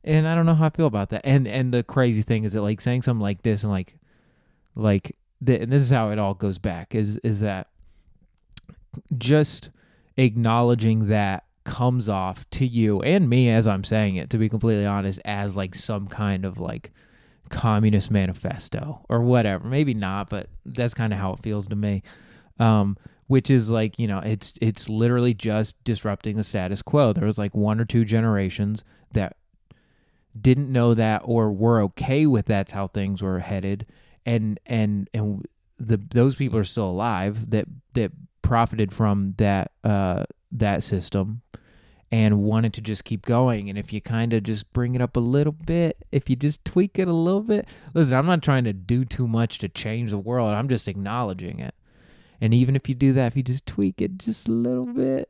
And 0.05 0.29
i 0.29 0.35
don't 0.35 0.47
know 0.47 0.55
how 0.55 0.67
i 0.67 0.71
feel 0.71 0.87
about 0.87 1.11
that. 1.11 1.23
And 1.25 1.49
and 1.49 1.73
the 1.73 1.83
crazy 1.83 2.23
thing 2.23 2.45
is 2.45 2.53
that 2.53 2.63
like 2.63 2.81
saying 2.81 3.03
something 3.03 3.23
like 3.23 3.43
this 3.43 3.63
and 3.63 3.73
like 3.73 3.97
like 4.77 5.17
th- 5.45 5.63
and 5.63 5.73
this 5.73 5.83
is 5.83 5.91
how 5.91 6.11
it 6.11 6.19
all 6.19 6.35
goes 6.35 6.59
back 6.59 6.95
is 6.95 7.17
is 7.19 7.41
that 7.41 7.69
just 9.19 9.71
acknowledging 10.17 11.09
that 11.09 11.45
comes 11.65 12.09
off 12.09 12.49
to 12.51 12.67
you 12.67 13.01
and 13.03 13.29
me 13.29 13.49
as 13.51 13.67
I'm 13.67 13.85
saying 13.85 14.17
it 14.17 14.31
to 14.31 14.39
be 14.39 14.49
completely 14.49 14.87
honest 14.87 15.21
as 15.25 15.57
like 15.57 15.75
some 15.75 16.07
kind 16.09 16.45
of 16.45 16.59
like 16.61 16.93
communist 17.49 18.11
manifesto 18.11 19.05
or 19.09 19.23
whatever. 19.23 19.67
Maybe 19.67 19.95
not 19.95 20.31
but 20.31 20.49
that's 20.67 20.95
kind 20.95 21.13
of 21.13 21.19
how 21.19 21.33
it 21.33 21.43
feels 21.43 21.67
to 21.69 21.77
me. 21.77 22.03
Um 22.59 22.97
which 23.27 23.51
is 23.51 23.71
like 23.71 23.99
you 23.99 24.07
know 24.07 24.19
it's 24.19 24.53
it's 24.61 24.89
literally 24.89 25.33
just 25.35 25.83
disrupting 25.85 26.37
the 26.37 26.45
status 26.45 26.83
quo. 26.83 27.13
There 27.13 27.27
was 27.27 27.39
like 27.39 27.55
one 27.55 27.81
or 27.81 27.85
two 27.85 28.05
generations 28.05 28.85
that 29.13 29.37
didn't 30.39 30.71
know 30.71 30.95
that 30.95 31.23
or 31.25 31.53
were 31.53 31.81
okay 31.81 32.27
with 32.27 32.47
that's 32.47 32.73
how 32.73 32.89
things 32.89 33.23
were 33.23 33.39
headed. 33.41 33.87
And 34.27 34.61
and 34.67 35.09
and 35.15 35.47
the 35.79 35.97
those 35.97 36.37
people 36.37 36.59
are 36.59 36.65
still 36.65 36.89
alive 36.89 37.51
that 37.51 37.67
that 37.95 38.13
profited 38.43 38.93
from 38.93 39.35
that 39.39 39.73
uh 39.85 40.25
that 40.55 40.83
system 40.83 41.43
and 42.15 42.45
wanted 42.45 42.73
to 42.73 42.81
just 42.81 43.03
keep 43.03 43.27
going. 43.27 43.69
And 43.69 43.77
if 43.77 43.93
you 43.93 44.01
kind 44.01 44.33
of 44.33 44.45
just 44.45 44.73
bring 44.73 44.95
it 44.95 45.03
up 45.03 45.17
a 45.17 45.21
little 45.21 45.53
bit 45.53 46.07
if 46.13 46.31
you 46.31 46.37
just 46.37 46.65
tweak 46.65 46.99
it 46.99 47.09
a 47.09 47.13
little 47.13 47.43
bit 47.43 47.67
listen 47.93 48.15
i'm 48.15 48.27
not 48.27 48.41
trying 48.43 48.63
to 48.65 48.73
do 48.73 49.05
too 49.05 49.27
much 49.27 49.59
to 49.59 49.69
change 49.69 50.11
the 50.11 50.19
world. 50.19 50.55
I'm 50.55 50.69
just 50.69 50.87
acknowledging 50.87 51.59
it. 51.59 51.75
And 52.41 52.55
even 52.55 52.77
if 52.77 52.89
you 52.89 52.95
do 52.95 53.13
that 53.15 53.27
if 53.27 53.37
you 53.37 53.43
just 53.43 53.67
tweak 53.67 54.01
it 54.01 54.19
just 54.19 54.47
a 54.47 54.53
little 54.53 54.87
bit 54.87 55.29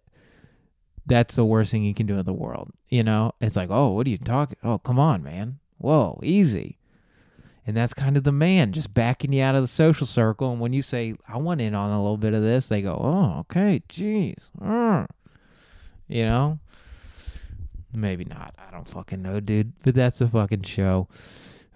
that's 1.06 1.36
the 1.36 1.44
worst 1.44 1.70
thing 1.70 1.84
you 1.84 1.94
can 1.94 2.06
do 2.06 2.18
in 2.18 2.26
the 2.26 2.32
world 2.32 2.70
you 2.90 3.02
know? 3.02 3.32
It's 3.40 3.56
like 3.56 3.70
oh 3.70 3.92
what 3.92 4.06
are 4.06 4.10
you 4.10 4.18
talking 4.18 4.58
oh 4.62 4.78
come 4.78 4.98
on 4.98 5.22
man. 5.22 5.58
Whoa 5.78 6.20
easy 6.22 6.78
and 7.66 7.76
that's 7.76 7.94
kind 7.94 8.16
of 8.16 8.24
the 8.24 8.32
man 8.32 8.72
just 8.72 8.92
backing 8.92 9.32
you 9.32 9.42
out 9.42 9.54
of 9.54 9.62
the 9.62 9.68
social 9.68 10.06
circle. 10.06 10.50
And 10.52 10.60
when 10.60 10.72
you 10.72 10.82
say, 10.82 11.14
I 11.26 11.38
want 11.38 11.60
in 11.60 11.74
on 11.74 11.90
a 11.90 12.02
little 12.02 12.18
bit 12.18 12.34
of 12.34 12.42
this, 12.42 12.66
they 12.66 12.82
go, 12.82 12.94
oh, 12.94 13.40
okay, 13.40 13.82
geez. 13.88 14.50
Uh. 14.62 15.06
You 16.06 16.24
know? 16.24 16.58
Maybe 17.94 18.24
not. 18.24 18.54
I 18.58 18.70
don't 18.70 18.88
fucking 18.88 19.22
know, 19.22 19.40
dude. 19.40 19.72
But 19.82 19.94
that's 19.94 20.20
a 20.20 20.28
fucking 20.28 20.62
show. 20.62 21.08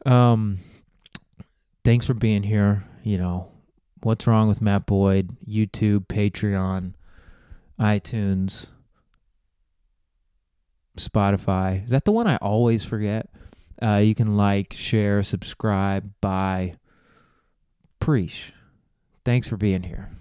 Um, 0.05 0.59
thanks 1.84 2.07
for 2.07 2.14
being 2.14 2.43
here. 2.43 2.84
You 3.03 3.16
know, 3.16 3.49
what's 4.03 4.26
wrong 4.26 4.49
with 4.49 4.61
Matt 4.61 4.84
Boyd? 4.84 5.36
YouTube, 5.49 6.07
Patreon, 6.07 6.93
iTunes, 7.80 8.66
Spotify. 10.99 11.84
Is 11.84 11.91
that 11.91 12.05
the 12.05 12.12
one 12.12 12.26
I 12.26 12.36
always 12.36 12.84
forget? 12.84 13.30
Uh, 13.83 13.97
you 13.97 14.14
can 14.14 14.37
like, 14.37 14.72
share, 14.72 15.22
subscribe, 15.22 16.12
buy. 16.20 16.74
Preach. 18.01 18.53
Thanks 19.24 19.49
for 19.49 19.57
being 19.57 19.83
here. 19.83 20.18